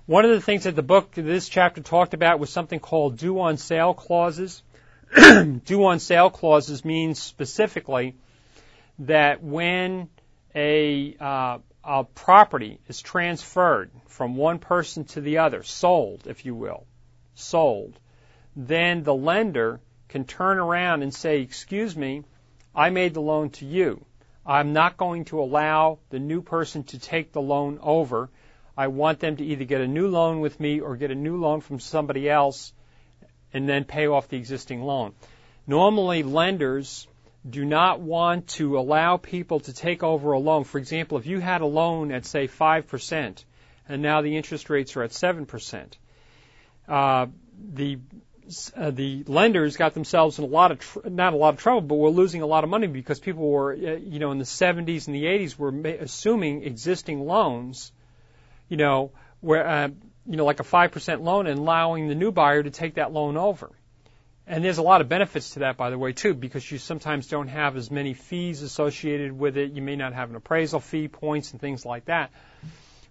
One 0.07 0.25
of 0.25 0.33
the 0.33 0.41
things 0.41 0.65
that 0.65 0.75
the 0.75 0.83
book, 0.83 1.13
this 1.15 1.49
chapter 1.49 1.81
talked 1.81 2.13
about 2.13 2.41
was 2.41 2.51
something 2.51 2.81
called 2.81 3.17
due 3.17 3.41
on 3.41 3.57
sale 3.57 3.95
clauses. 3.95 4.65
due 5.65 5.85
on 5.85 6.01
sale 6.01 6.31
clauses 6.31 6.85
means 6.85 7.23
specifically 7.23 8.17
that 8.99 9.41
when 9.43 10.09
a, 10.57 11.17
uh, 11.21 11.59
a 11.85 12.05
property 12.05 12.81
is 12.89 13.01
transferred 13.01 13.93
from 14.09 14.35
one 14.35 14.59
person 14.59 15.05
to 15.05 15.21
the 15.21 15.39
other, 15.39 15.63
sold, 15.63 16.27
if 16.27 16.45
you 16.45 16.57
will, 16.57 16.85
sold, 17.37 17.97
then 18.57 19.05
the 19.05 19.15
lender 19.15 19.81
can 20.13 20.25
turn 20.25 20.59
around 20.59 21.03
and 21.03 21.13
say, 21.13 21.41
excuse 21.41 21.97
me, 21.97 22.23
I 22.75 22.91
made 22.91 23.15
the 23.15 23.21
loan 23.21 23.51
to 23.51 23.67
you. 23.67 24.05
I'm 24.47 24.73
not 24.73 24.97
going 24.97 25.25
to 25.27 25.41
allow 25.41 25.99
the 26.11 26.19
new 26.19 26.43
person 26.43 26.85
to 26.85 26.99
take 26.99 27.33
the 27.33 27.43
loan 27.43 27.79
over 27.83 28.31
I 28.77 28.87
want 28.89 29.21
them 29.21 29.37
to 29.37 29.45
either 29.45 29.65
get 29.65 29.81
a 29.81 29.87
new 29.87 30.09
loan 30.09 30.41
with 30.41 30.59
me 30.59 30.81
or 30.81 30.97
get 30.97 31.11
a 31.11 31.15
new 31.15 31.37
loan 31.37 31.61
from 31.61 31.79
somebody 31.79 32.29
else 32.29 32.73
and 33.53 33.69
then 33.69 33.85
pay 33.85 34.07
off 34.07 34.29
the 34.29 34.39
existing 34.39 34.83
loan. 34.83 35.13
Normally, 35.67 36.23
lenders 36.23 37.07
do 37.49 37.65
not 37.65 38.01
want 38.01 38.49
to 38.49 38.79
allow 38.79 39.19
people 39.19 39.61
to 39.61 39.75
take 39.75 40.03
over 40.03 40.33
a 40.33 40.39
loan. 40.39 40.65
For 40.65 40.79
example, 40.79 41.19
if 41.19 41.27
you 41.27 41.39
had 41.39 41.61
a 41.61 41.67
loan 41.67 42.13
at, 42.13 42.25
say, 42.25 42.49
5%, 42.49 43.45
and 43.89 44.03
now 44.03 44.23
the 44.23 44.37
interest 44.37 44.71
rates 44.71 44.97
are 44.97 45.03
at 45.03 45.11
7%, 45.11 45.93
uh, 46.89 47.27
the 47.75 47.99
uh, 48.77 48.91
the 48.91 49.25
lenders 49.27 49.77
got 49.77 49.95
themselves 49.95 50.39
in 50.39 50.45
a 50.45 50.49
lot 50.49 50.73
of 50.73 50.79
tr- 50.81 51.09
not 51.09 51.33
a 51.33 51.37
lot 51.37 51.55
of 51.55 51.61
trouble, 51.61 51.81
but 51.81 51.95
were 51.95 52.11
losing 52.11 52.43
a 52.43 52.47
lot 52.47 52.65
of 52.65 52.71
money 52.71 52.87
because 52.87 53.21
people 53.21 53.49
were, 53.49 53.73
uh, 53.73 53.97
you 53.97 54.19
know, 54.19 54.31
in 54.31 54.39
the 54.39 54.45
70s 54.45 55.07
and 55.07 55.15
the 55.15 55.25
80s 55.25 55.59
were 55.59 55.73
ma- 55.73 55.89
assuming 55.89 56.65
existing 56.65 57.27
loans 57.27 57.93
you 58.73 58.79
know, 58.79 59.11
where, 59.43 59.69
uh, 59.69 59.89
you 60.25 60.37
know, 60.39 60.47
like 60.47 60.59
a 60.59 60.65
5% 60.65 61.21
loan 61.21 61.47
and 61.47 61.59
allowing 61.59 62.09
the 62.09 62.15
new 62.15 62.33
buyer 62.33 62.63
to 62.63 62.71
take 62.71 62.95
that 62.95 63.13
loan 63.13 63.37
over. 63.37 63.71
And 64.47 64.65
there's 64.65 64.79
a 64.79 64.83
lot 64.83 65.03
of 65.03 65.11
benefits 65.11 65.51
to 65.51 65.59
that, 65.59 65.77
by 65.77 65.91
the 65.91 65.99
way, 65.99 66.15
too, 66.15 66.33
because 66.33 66.69
you 66.73 66.79
sometimes 66.79 67.27
don't 67.27 67.49
have 67.49 67.77
as 67.77 67.91
many 67.91 68.15
fees 68.15 68.63
associated 68.63 69.39
with 69.39 69.59
it. 69.59 69.73
You 69.73 69.83
may 69.83 69.95
not 69.95 70.15
have 70.15 70.31
an 70.31 70.37
appraisal 70.37 70.81
fee, 70.81 71.09
points, 71.09 71.53
and 71.53 71.61
things 71.61 71.85
like 71.85 72.07
that. 72.07 72.31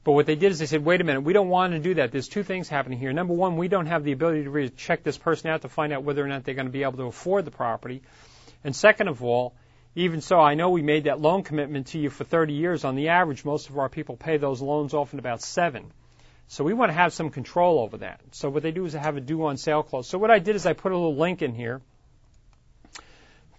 But 0.04 0.14
what 0.14 0.26
they 0.26 0.36
did 0.36 0.52
is 0.52 0.60
they 0.60 0.66
said, 0.66 0.84
wait 0.84 1.00
a 1.00 1.04
minute, 1.04 1.22
we 1.22 1.34
don't 1.34 1.50
want 1.50 1.74
to 1.74 1.80
do 1.80 1.94
that. 1.96 2.12
There's 2.12 2.28
two 2.28 2.42
things 2.42 2.68
happening 2.68 2.98
here. 2.98 3.14
Number 3.14 3.36
one, 3.36 3.58
we 3.58 3.68
don't 3.68 3.86
have 3.86 4.04
the 4.04 4.14
ability 4.14 4.46
to 4.46 4.50
really 4.50 4.70
check 4.70 5.04
this 5.04 5.18
person 5.18 5.52
out 5.52 5.62
to 5.62 5.70
find 5.70 5.94
out 5.94 6.04
whether 6.04 6.24
or 6.24 6.28
not 6.28 6.44
they're 6.44 6.56
going 6.56 6.66
to 6.66 6.72
be 6.72 6.84
able 6.84 6.98
to 6.98 7.04
afford 7.04 7.46
the 7.46 7.52
property. 7.52 8.02
And 8.64 8.76
second 8.76 9.10
of 9.10 9.24
all, 9.24 9.54
even 9.94 10.22
so, 10.22 10.40
I 10.40 10.56
know 10.56 10.70
we 10.72 10.82
made 10.82 11.04
that 11.04 11.20
loan 11.20 11.44
commitment 11.44 11.88
to 11.88 12.00
you 12.00 12.10
for 12.10 12.24
30 12.24 12.54
years. 12.54 12.84
On 12.84 12.96
the 12.96 13.10
average, 13.10 13.46
most 13.46 13.70
of 13.70 13.78
our 13.78 13.90
people 13.90 14.16
pay 14.16 14.38
those 14.38 14.62
loans 14.62 14.94
off 14.94 15.14
in 15.14 15.20
about 15.20 15.42
seven. 15.42 15.92
So 16.48 16.64
we 16.64 16.74
want 16.74 16.90
to 16.90 16.94
have 16.94 17.14
some 17.14 17.30
control 17.30 17.80
over 17.80 17.98
that. 17.98 18.22
So 18.32 18.50
what 18.50 18.64
they 18.64 18.72
do 18.72 18.86
is 18.86 18.94
they 18.94 19.00
have 19.00 19.18
a 19.18 19.22
due 19.22 19.46
on 19.46 19.58
sale 19.58 19.84
clause. 19.84 20.08
So 20.08 20.18
what 20.18 20.32
I 20.32 20.40
did 20.40 20.56
is 20.56 20.66
I 20.66 20.74
put 20.74 20.92
a 20.92 20.96
little 20.96 21.16
link 21.16 21.42
in 21.42 21.54
here 21.54 21.82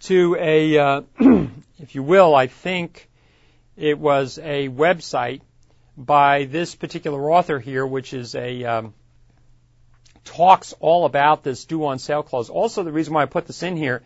to 0.01 0.36
a, 0.38 0.78
uh, 0.78 1.03
if 1.78 1.95
you 1.95 2.03
will, 2.03 2.34
I 2.34 2.49
think 2.49 3.09
it 3.76 3.99
was 3.99 4.38
a 4.38 4.68
website 4.68 5.43
by 5.97 6.45
this 6.45 6.74
particular 6.74 7.30
author 7.30 7.59
here, 7.59 7.86
which 7.86 8.12
is 8.12 8.34
a 8.34 8.64
um, 8.64 8.95
talks 10.24 10.74
all 10.80 11.05
about 11.05 11.43
this 11.43 11.64
due 11.64 11.86
on 11.86 11.99
sale 11.99 12.22
clause. 12.22 12.49
Also, 12.51 12.82
the 12.82 12.93
reason 12.93 13.14
why 13.14 13.22
I 13.22 13.26
put 13.26 13.47
this 13.47 13.62
in 13.62 13.76
here 13.76 14.03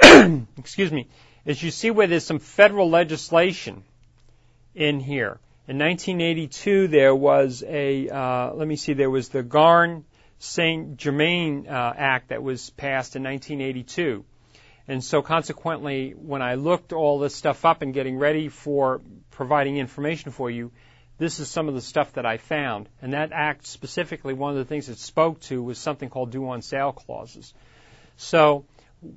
excuse 0.58 0.92
me, 0.92 1.08
is 1.44 1.62
you 1.62 1.70
see 1.70 1.90
where 1.90 2.06
there's 2.06 2.24
some 2.24 2.38
federal 2.38 2.88
legislation 2.88 3.82
in 4.74 5.00
here. 5.00 5.40
In 5.66 5.78
1982, 5.78 6.88
there 6.88 7.14
was 7.14 7.64
a, 7.66 8.08
uh, 8.08 8.54
let 8.54 8.68
me 8.68 8.76
see, 8.76 8.92
there 8.92 9.10
was 9.10 9.28
the 9.28 9.42
Garn 9.42 10.04
St. 10.38 10.96
Germain 10.96 11.66
uh, 11.68 11.92
Act 11.96 12.28
that 12.28 12.42
was 12.42 12.70
passed 12.70 13.16
in 13.16 13.24
1982. 13.24 14.24
And 14.88 15.04
so 15.04 15.20
consequently, 15.20 16.12
when 16.12 16.40
I 16.40 16.54
looked 16.54 16.92
all 16.94 17.18
this 17.18 17.34
stuff 17.34 17.64
up 17.66 17.82
and 17.82 17.92
getting 17.92 18.18
ready 18.18 18.48
for 18.48 19.02
providing 19.30 19.76
information 19.76 20.32
for 20.32 20.50
you, 20.50 20.72
this 21.18 21.40
is 21.40 21.48
some 21.48 21.68
of 21.68 21.74
the 21.74 21.82
stuff 21.82 22.14
that 22.14 22.24
I 22.24 22.38
found. 22.38 22.88
And 23.02 23.12
that 23.12 23.30
act 23.32 23.66
specifically, 23.66 24.32
one 24.32 24.52
of 24.52 24.56
the 24.56 24.64
things 24.64 24.88
it 24.88 24.98
spoke 24.98 25.40
to 25.42 25.62
was 25.62 25.78
something 25.78 26.08
called 26.08 26.30
due 26.30 26.48
on 26.48 26.62
sale 26.62 26.92
clauses. 26.92 27.52
So 28.16 28.64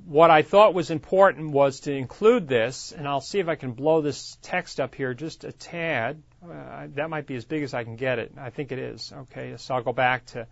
what 0.06 0.30
I 0.30 0.42
thought 0.42 0.74
was 0.74 0.90
important 0.90 1.50
was 1.50 1.80
to 1.80 1.92
include 1.92 2.46
this, 2.48 2.92
and 2.92 3.08
I'll 3.08 3.20
see 3.20 3.38
if 3.38 3.48
I 3.48 3.54
can 3.54 3.72
blow 3.72 4.00
this 4.00 4.36
text 4.42 4.78
up 4.78 4.94
here 4.94 5.14
just 5.14 5.44
a 5.44 5.52
tad. 5.52 6.22
Uh, 6.44 6.86
that 6.94 7.08
might 7.08 7.26
be 7.26 7.34
as 7.34 7.44
big 7.44 7.62
as 7.62 7.72
I 7.72 7.82
can 7.82 7.96
get 7.96 8.18
it. 8.18 8.32
I 8.36 8.50
think 8.50 8.72
it 8.72 8.78
is. 8.78 9.12
Okay, 9.12 9.54
so 9.56 9.74
I'll 9.74 9.82
go 9.82 9.92
back 9.92 10.26
to 10.26 10.46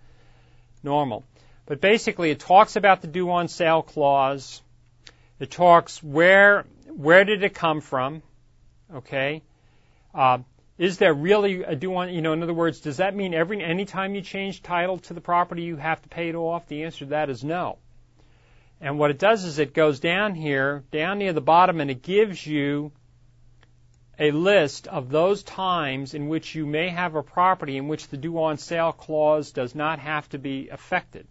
normal. 0.82 1.24
But 1.66 1.80
basically, 1.80 2.30
it 2.30 2.40
talks 2.40 2.76
about 2.76 3.02
the 3.02 3.06
due 3.06 3.30
on 3.30 3.48
sale 3.48 3.82
clause. 3.82 4.62
It 5.40 5.50
talks 5.50 6.02
where 6.02 6.66
where 6.86 7.24
did 7.24 7.42
it 7.42 7.54
come 7.54 7.80
from? 7.80 8.22
Okay, 8.94 9.42
uh, 10.14 10.38
is 10.76 10.98
there 10.98 11.14
really 11.14 11.62
a 11.62 11.74
due 11.74 11.96
on? 11.96 12.12
You 12.12 12.20
know, 12.20 12.34
in 12.34 12.42
other 12.42 12.54
words, 12.54 12.80
does 12.80 12.98
that 12.98 13.16
mean 13.16 13.32
every 13.32 13.64
any 13.64 13.86
time 13.86 14.14
you 14.14 14.20
change 14.20 14.62
title 14.62 14.98
to 14.98 15.14
the 15.14 15.20
property 15.20 15.62
you 15.62 15.76
have 15.76 16.02
to 16.02 16.08
pay 16.10 16.28
it 16.28 16.34
off? 16.34 16.68
The 16.68 16.84
answer 16.84 17.00
to 17.00 17.10
that 17.10 17.30
is 17.30 17.42
no. 17.42 17.78
And 18.82 18.98
what 18.98 19.10
it 19.10 19.18
does 19.18 19.44
is 19.44 19.58
it 19.58 19.72
goes 19.72 20.00
down 20.00 20.34
here, 20.34 20.84
down 20.90 21.18
near 21.18 21.32
the 21.32 21.40
bottom, 21.40 21.80
and 21.80 21.90
it 21.90 22.02
gives 22.02 22.46
you 22.46 22.92
a 24.18 24.30
list 24.32 24.88
of 24.88 25.08
those 25.08 25.42
times 25.42 26.12
in 26.12 26.28
which 26.28 26.54
you 26.54 26.66
may 26.66 26.90
have 26.90 27.14
a 27.14 27.22
property 27.22 27.78
in 27.78 27.88
which 27.88 28.08
the 28.08 28.18
due 28.18 28.42
on 28.42 28.58
sale 28.58 28.92
clause 28.92 29.52
does 29.52 29.74
not 29.74 29.98
have 29.98 30.28
to 30.28 30.38
be 30.38 30.68
affected. 30.68 31.26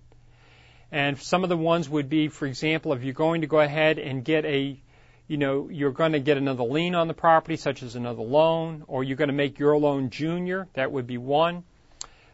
And 0.91 1.19
some 1.19 1.43
of 1.43 1.49
the 1.49 1.57
ones 1.57 1.87
would 1.87 2.09
be, 2.09 2.29
for 2.29 2.45
example, 2.45 2.93
if 2.93 3.03
you're 3.03 3.13
going 3.13 3.41
to 3.41 3.47
go 3.47 3.59
ahead 3.59 3.99
and 3.99 4.25
get 4.25 4.45
a, 4.45 4.79
you 5.27 5.37
know, 5.37 5.69
you're 5.69 5.91
going 5.91 6.13
to 6.13 6.19
get 6.19 6.37
another 6.37 6.63
lien 6.63 6.95
on 6.95 7.07
the 7.07 7.13
property, 7.13 7.57
such 7.57 7.83
as 7.83 7.95
another 7.95 8.23
loan, 8.23 8.83
or 8.87 9.03
you're 9.03 9.17
going 9.17 9.29
to 9.29 9.33
make 9.33 9.59
your 9.59 9.77
loan 9.77 10.09
junior, 10.09 10.67
that 10.73 10.91
would 10.91 11.05
be 11.05 11.17
one 11.17 11.63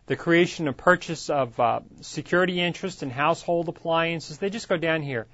the 0.08 0.16
creation 0.16 0.68
and 0.68 0.78
purchase 0.78 1.30
of 1.30 1.60
uh, 1.60 1.80
security 2.01 2.62
interest 2.62 3.03
in 3.03 3.10
household 3.10 3.68
appliances. 3.70 4.38
They 4.38 4.49
just 4.49 4.70
go 4.70 4.78
down 4.78 5.01
here. 5.01 5.28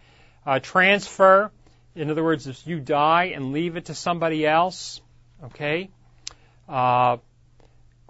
Uh, 0.45 0.59
transfer, 0.59 1.51
in 1.95 2.09
other 2.09 2.24
words, 2.24 2.47
if 2.47 2.65
you 2.65 2.80
die 2.80 3.26
and 3.36 3.51
leave 3.51 3.76
it 3.76 3.86
to 3.86 3.93
somebody 3.93 4.47
else, 4.47 5.01
okay. 5.45 5.89
Uh, 6.69 7.17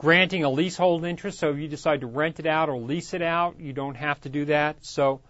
granting 0.01 0.43
a 0.43 0.49
leasehold 0.49 1.05
interest, 1.05 1.37
so 1.37 1.51
if 1.51 1.59
you 1.59 1.67
decide 1.67 2.01
to 2.01 2.07
rent 2.07 2.39
it 2.39 2.47
out 2.47 2.69
or 2.69 2.77
lease 2.79 3.13
it 3.13 3.21
out, 3.21 3.59
you 3.59 3.71
don't 3.71 3.93
have 3.93 4.19
to 4.19 4.29
do 4.29 4.45
that. 4.45 4.75
So, 4.83 5.21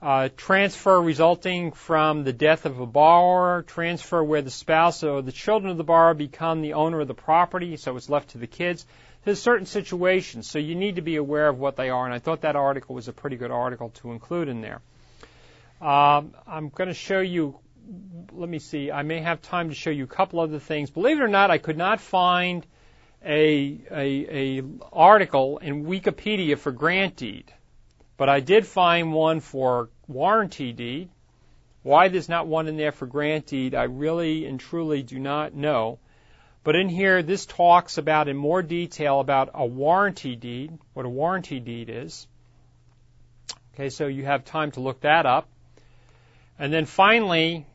uh, 0.00 0.30
transfer 0.34 0.98
resulting 0.98 1.72
from 1.72 2.24
the 2.24 2.32
death 2.32 2.64
of 2.64 2.80
a 2.80 2.86
borrower, 2.86 3.60
transfer 3.64 4.24
where 4.24 4.40
the 4.40 4.50
spouse 4.50 5.04
or 5.04 5.20
the 5.20 5.30
children 5.30 5.70
of 5.70 5.76
the 5.76 5.84
borrower 5.84 6.14
become 6.14 6.62
the 6.62 6.72
owner 6.72 7.02
of 7.02 7.06
the 7.06 7.12
property, 7.12 7.76
so 7.76 7.98
it's 7.98 8.08
left 8.08 8.30
to 8.30 8.38
the 8.38 8.46
kids. 8.46 8.86
There's 9.26 9.42
certain 9.42 9.66
situations, 9.66 10.48
so 10.48 10.58
you 10.58 10.74
need 10.74 10.96
to 10.96 11.02
be 11.02 11.16
aware 11.16 11.46
of 11.46 11.58
what 11.58 11.76
they 11.76 11.90
are, 11.90 12.06
and 12.06 12.14
I 12.14 12.18
thought 12.18 12.40
that 12.40 12.56
article 12.56 12.94
was 12.94 13.08
a 13.08 13.12
pretty 13.12 13.36
good 13.36 13.50
article 13.50 13.90
to 13.96 14.12
include 14.12 14.48
in 14.48 14.62
there. 14.62 14.80
Um, 15.82 16.32
I'm 16.46 16.70
going 16.70 16.88
to 16.88 16.94
show 16.94 17.20
you, 17.20 17.58
let 18.32 18.48
me 18.48 18.58
see, 18.58 18.90
I 18.90 19.02
may 19.02 19.20
have 19.20 19.42
time 19.42 19.68
to 19.68 19.74
show 19.74 19.90
you 19.90 20.04
a 20.04 20.14
couple 20.16 20.40
other 20.40 20.60
things. 20.60 20.88
Believe 20.88 21.20
it 21.20 21.22
or 21.22 21.28
not, 21.28 21.50
I 21.50 21.58
could 21.58 21.76
not 21.76 22.00
find 22.00 22.66
a, 23.24 23.80
a, 23.90 24.58
a 24.58 24.62
article 24.92 25.58
in 25.58 25.84
Wikipedia 25.84 26.58
for 26.58 26.72
grant 26.72 27.16
deed, 27.16 27.52
but 28.16 28.28
I 28.28 28.40
did 28.40 28.66
find 28.66 29.12
one 29.12 29.40
for 29.40 29.88
warranty 30.06 30.72
deed. 30.72 31.08
Why 31.82 32.08
there's 32.08 32.28
not 32.28 32.46
one 32.46 32.68
in 32.68 32.76
there 32.76 32.92
for 32.92 33.06
grant 33.06 33.46
deed, 33.46 33.74
I 33.74 33.84
really 33.84 34.46
and 34.46 34.58
truly 34.58 35.02
do 35.02 35.18
not 35.18 35.54
know. 35.54 35.98
But 36.62 36.76
in 36.76 36.88
here, 36.88 37.22
this 37.22 37.44
talks 37.44 37.98
about 37.98 38.28
in 38.28 38.36
more 38.36 38.62
detail 38.62 39.20
about 39.20 39.50
a 39.52 39.66
warranty 39.66 40.34
deed, 40.34 40.78
what 40.94 41.04
a 41.04 41.10
warranty 41.10 41.60
deed 41.60 41.90
is. 41.90 42.26
Okay, 43.74 43.90
so 43.90 44.06
you 44.06 44.24
have 44.24 44.44
time 44.44 44.70
to 44.72 44.80
look 44.80 45.00
that 45.00 45.26
up. 45.26 45.48
And 46.58 46.72
then 46.72 46.86
finally, 46.86 47.66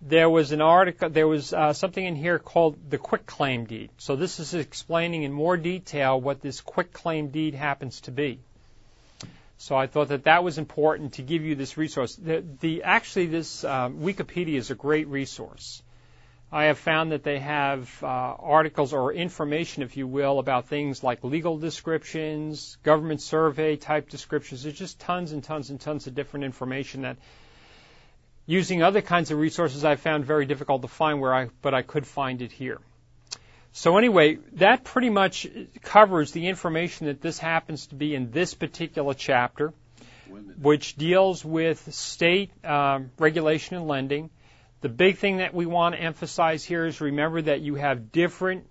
there 0.00 0.28
was 0.28 0.52
an 0.52 0.60
article, 0.60 1.08
there 1.08 1.26
was 1.26 1.52
uh, 1.52 1.72
something 1.72 2.04
in 2.04 2.16
here 2.16 2.38
called 2.38 2.90
the 2.90 2.98
quick 2.98 3.26
claim 3.26 3.64
deed. 3.64 3.90
So 3.98 4.16
this 4.16 4.38
is 4.40 4.54
explaining 4.54 5.22
in 5.22 5.32
more 5.32 5.56
detail 5.56 6.20
what 6.20 6.40
this 6.40 6.60
quick 6.60 6.92
claim 6.92 7.28
deed 7.28 7.54
happens 7.54 8.02
to 8.02 8.10
be. 8.10 8.38
So 9.58 9.74
I 9.74 9.86
thought 9.86 10.08
that 10.08 10.24
that 10.24 10.44
was 10.44 10.58
important 10.58 11.14
to 11.14 11.22
give 11.22 11.42
you 11.42 11.54
this 11.54 11.78
resource. 11.78 12.14
The, 12.14 12.44
the 12.60 12.82
actually, 12.82 13.26
this 13.26 13.64
uh, 13.64 13.88
Wikipedia 13.88 14.56
is 14.56 14.70
a 14.70 14.74
great 14.74 15.08
resource. 15.08 15.82
I 16.52 16.64
have 16.64 16.78
found 16.78 17.10
that 17.10 17.24
they 17.24 17.40
have 17.40 17.90
uh, 18.02 18.06
articles 18.06 18.92
or 18.92 19.12
information, 19.12 19.82
if 19.82 19.96
you 19.96 20.06
will, 20.06 20.38
about 20.38 20.66
things 20.66 21.02
like 21.02 21.24
legal 21.24 21.58
descriptions, 21.58 22.76
government 22.84 23.20
survey 23.20 23.76
type 23.76 24.10
descriptions. 24.10 24.62
There's 24.62 24.78
just 24.78 25.00
tons 25.00 25.32
and 25.32 25.42
tons 25.42 25.70
and 25.70 25.80
tons 25.80 26.06
of 26.06 26.14
different 26.14 26.44
information 26.44 27.02
that 27.02 27.16
using 28.46 28.82
other 28.82 29.02
kinds 29.02 29.30
of 29.30 29.38
resources 29.38 29.84
I 29.84 29.96
found 29.96 30.24
very 30.24 30.46
difficult 30.46 30.82
to 30.82 30.88
find 30.88 31.20
where 31.20 31.34
I, 31.34 31.48
but 31.62 31.74
I 31.74 31.82
could 31.82 32.06
find 32.06 32.42
it 32.42 32.52
here. 32.52 32.80
So 33.72 33.98
anyway, 33.98 34.38
that 34.54 34.84
pretty 34.84 35.10
much 35.10 35.46
covers 35.82 36.32
the 36.32 36.46
information 36.48 37.08
that 37.08 37.20
this 37.20 37.38
happens 37.38 37.88
to 37.88 37.94
be 37.94 38.14
in 38.14 38.30
this 38.30 38.54
particular 38.54 39.12
chapter, 39.12 39.74
which 40.60 40.96
deals 40.96 41.44
with 41.44 41.92
state 41.92 42.50
um, 42.64 43.10
regulation 43.18 43.76
and 43.76 43.86
lending 43.86 44.30
the 44.80 44.88
big 44.88 45.16
thing 45.16 45.38
that 45.38 45.54
we 45.54 45.66
want 45.66 45.94
to 45.94 46.00
emphasize 46.00 46.64
here 46.64 46.86
is 46.86 47.00
remember 47.00 47.42
that 47.42 47.60
you 47.60 47.76
have 47.76 48.12
different 48.12 48.66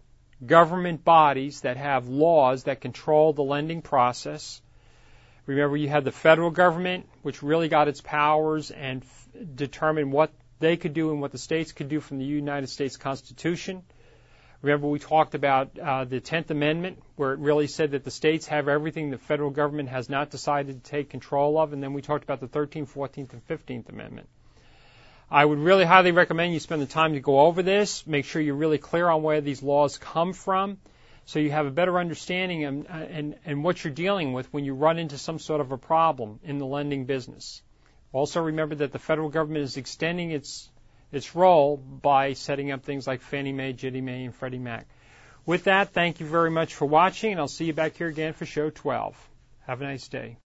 government 0.46 1.04
bodies 1.04 1.62
that 1.62 1.78
have 1.78 2.08
laws 2.08 2.66
that 2.66 2.82
control 2.82 3.34
the 3.34 3.44
lending 3.44 3.82
process. 3.82 4.62
Remember, 5.46 5.76
you 5.78 5.90
had 5.90 6.04
the 6.04 6.12
federal 6.12 6.52
government, 6.52 7.08
which 7.22 7.44
really 7.44 7.68
got 7.68 7.88
its 7.88 8.02
powers 8.02 8.72
and 8.72 9.04
determined 9.56 10.12
what 10.12 10.32
they 10.60 10.78
could 10.78 10.94
do 10.94 11.12
and 11.12 11.22
what 11.22 11.32
the 11.32 11.38
states 11.38 11.72
could 11.72 11.90
do 11.90 12.00
from 12.00 12.18
the 12.18 12.26
United 12.26 12.68
States 12.68 12.98
Constitution. 12.98 13.84
Remember, 14.62 14.88
we 14.88 15.00
talked 15.00 15.36
about 15.36 15.78
uh, 15.78 16.06
the 16.06 16.20
10th 16.20 16.50
Amendment, 16.50 17.02
where 17.18 17.34
it 17.34 17.40
really 17.40 17.68
said 17.68 17.92
that 17.92 18.04
the 18.04 18.12
states 18.12 18.48
have 18.48 18.68
everything 18.68 19.12
the 19.12 19.18
federal 19.18 19.52
government 19.52 19.90
has 19.90 20.10
not 20.10 20.32
decided 20.32 20.84
to 20.84 20.90
take 20.90 21.10
control 21.10 21.60
of. 21.60 21.72
And 21.74 21.84
then 21.84 21.94
we 21.94 22.02
talked 22.02 22.24
about 22.24 22.40
the 22.40 22.48
13th, 22.48 22.90
14th, 22.90 23.34
and 23.34 23.48
15th 23.48 23.90
Amendment. 23.90 24.28
I 25.30 25.44
would 25.44 25.60
really 25.60 25.86
highly 25.86 26.12
recommend 26.12 26.54
you 26.54 26.60
spend 26.60 26.82
the 26.82 26.88
time 26.88 27.14
to 27.14 27.20
go 27.20 27.42
over 27.42 27.62
this. 27.62 28.08
Make 28.08 28.26
sure 28.26 28.42
you're 28.42 28.56
really 28.56 28.78
clear 28.78 29.10
on 29.10 29.24
where 29.24 29.42
these 29.42 29.62
laws 29.62 29.98
come 29.98 30.34
from 30.34 30.78
so 31.26 31.40
you 31.40 31.52
have 31.52 31.66
a 31.66 31.72
better 31.72 32.00
understanding 32.00 32.64
and, 32.64 32.88
and, 32.88 33.36
and 33.46 33.64
what 33.64 33.84
you're 33.84 33.94
dealing 33.94 34.34
with 34.34 34.52
when 34.54 34.64
you 34.64 34.76
run 34.76 35.00
into 35.00 35.18
some 35.18 35.40
sort 35.40 35.60
of 35.60 35.72
a 35.72 35.78
problem 35.78 36.40
in 36.44 36.60
the 36.60 36.66
lending 36.66 37.06
business. 37.06 37.64
Also 38.16 38.42
remember 38.42 38.76
that 38.76 38.94
the 38.94 38.98
federal 38.98 39.28
government 39.28 39.66
is 39.66 39.76
extending 39.76 40.32
its, 40.32 40.70
its 41.12 41.36
role 41.36 41.76
by 41.76 42.32
setting 42.32 42.72
up 42.72 42.82
things 42.82 43.06
like 43.06 43.22
Fannie 43.22 43.52
Mae, 43.52 43.74
Ginnie 43.74 44.00
Mae, 44.00 44.24
and 44.24 44.34
Freddie 44.34 44.58
Mac. 44.58 44.88
With 45.46 45.66
that, 45.66 45.90
thank 45.90 46.22
you 46.22 46.26
very 46.26 46.50
much 46.50 46.76
for 46.76 46.86
watching, 46.86 47.34
and 47.34 47.42
I'll 47.42 47.50
see 47.50 47.66
you 47.66 47.74
back 47.74 47.98
here 47.98 48.08
again 48.08 48.32
for 48.32 48.46
show 48.46 48.70
12. 48.70 49.30
Have 49.68 49.82
a 49.82 49.84
nice 49.84 50.08
day. 50.08 50.34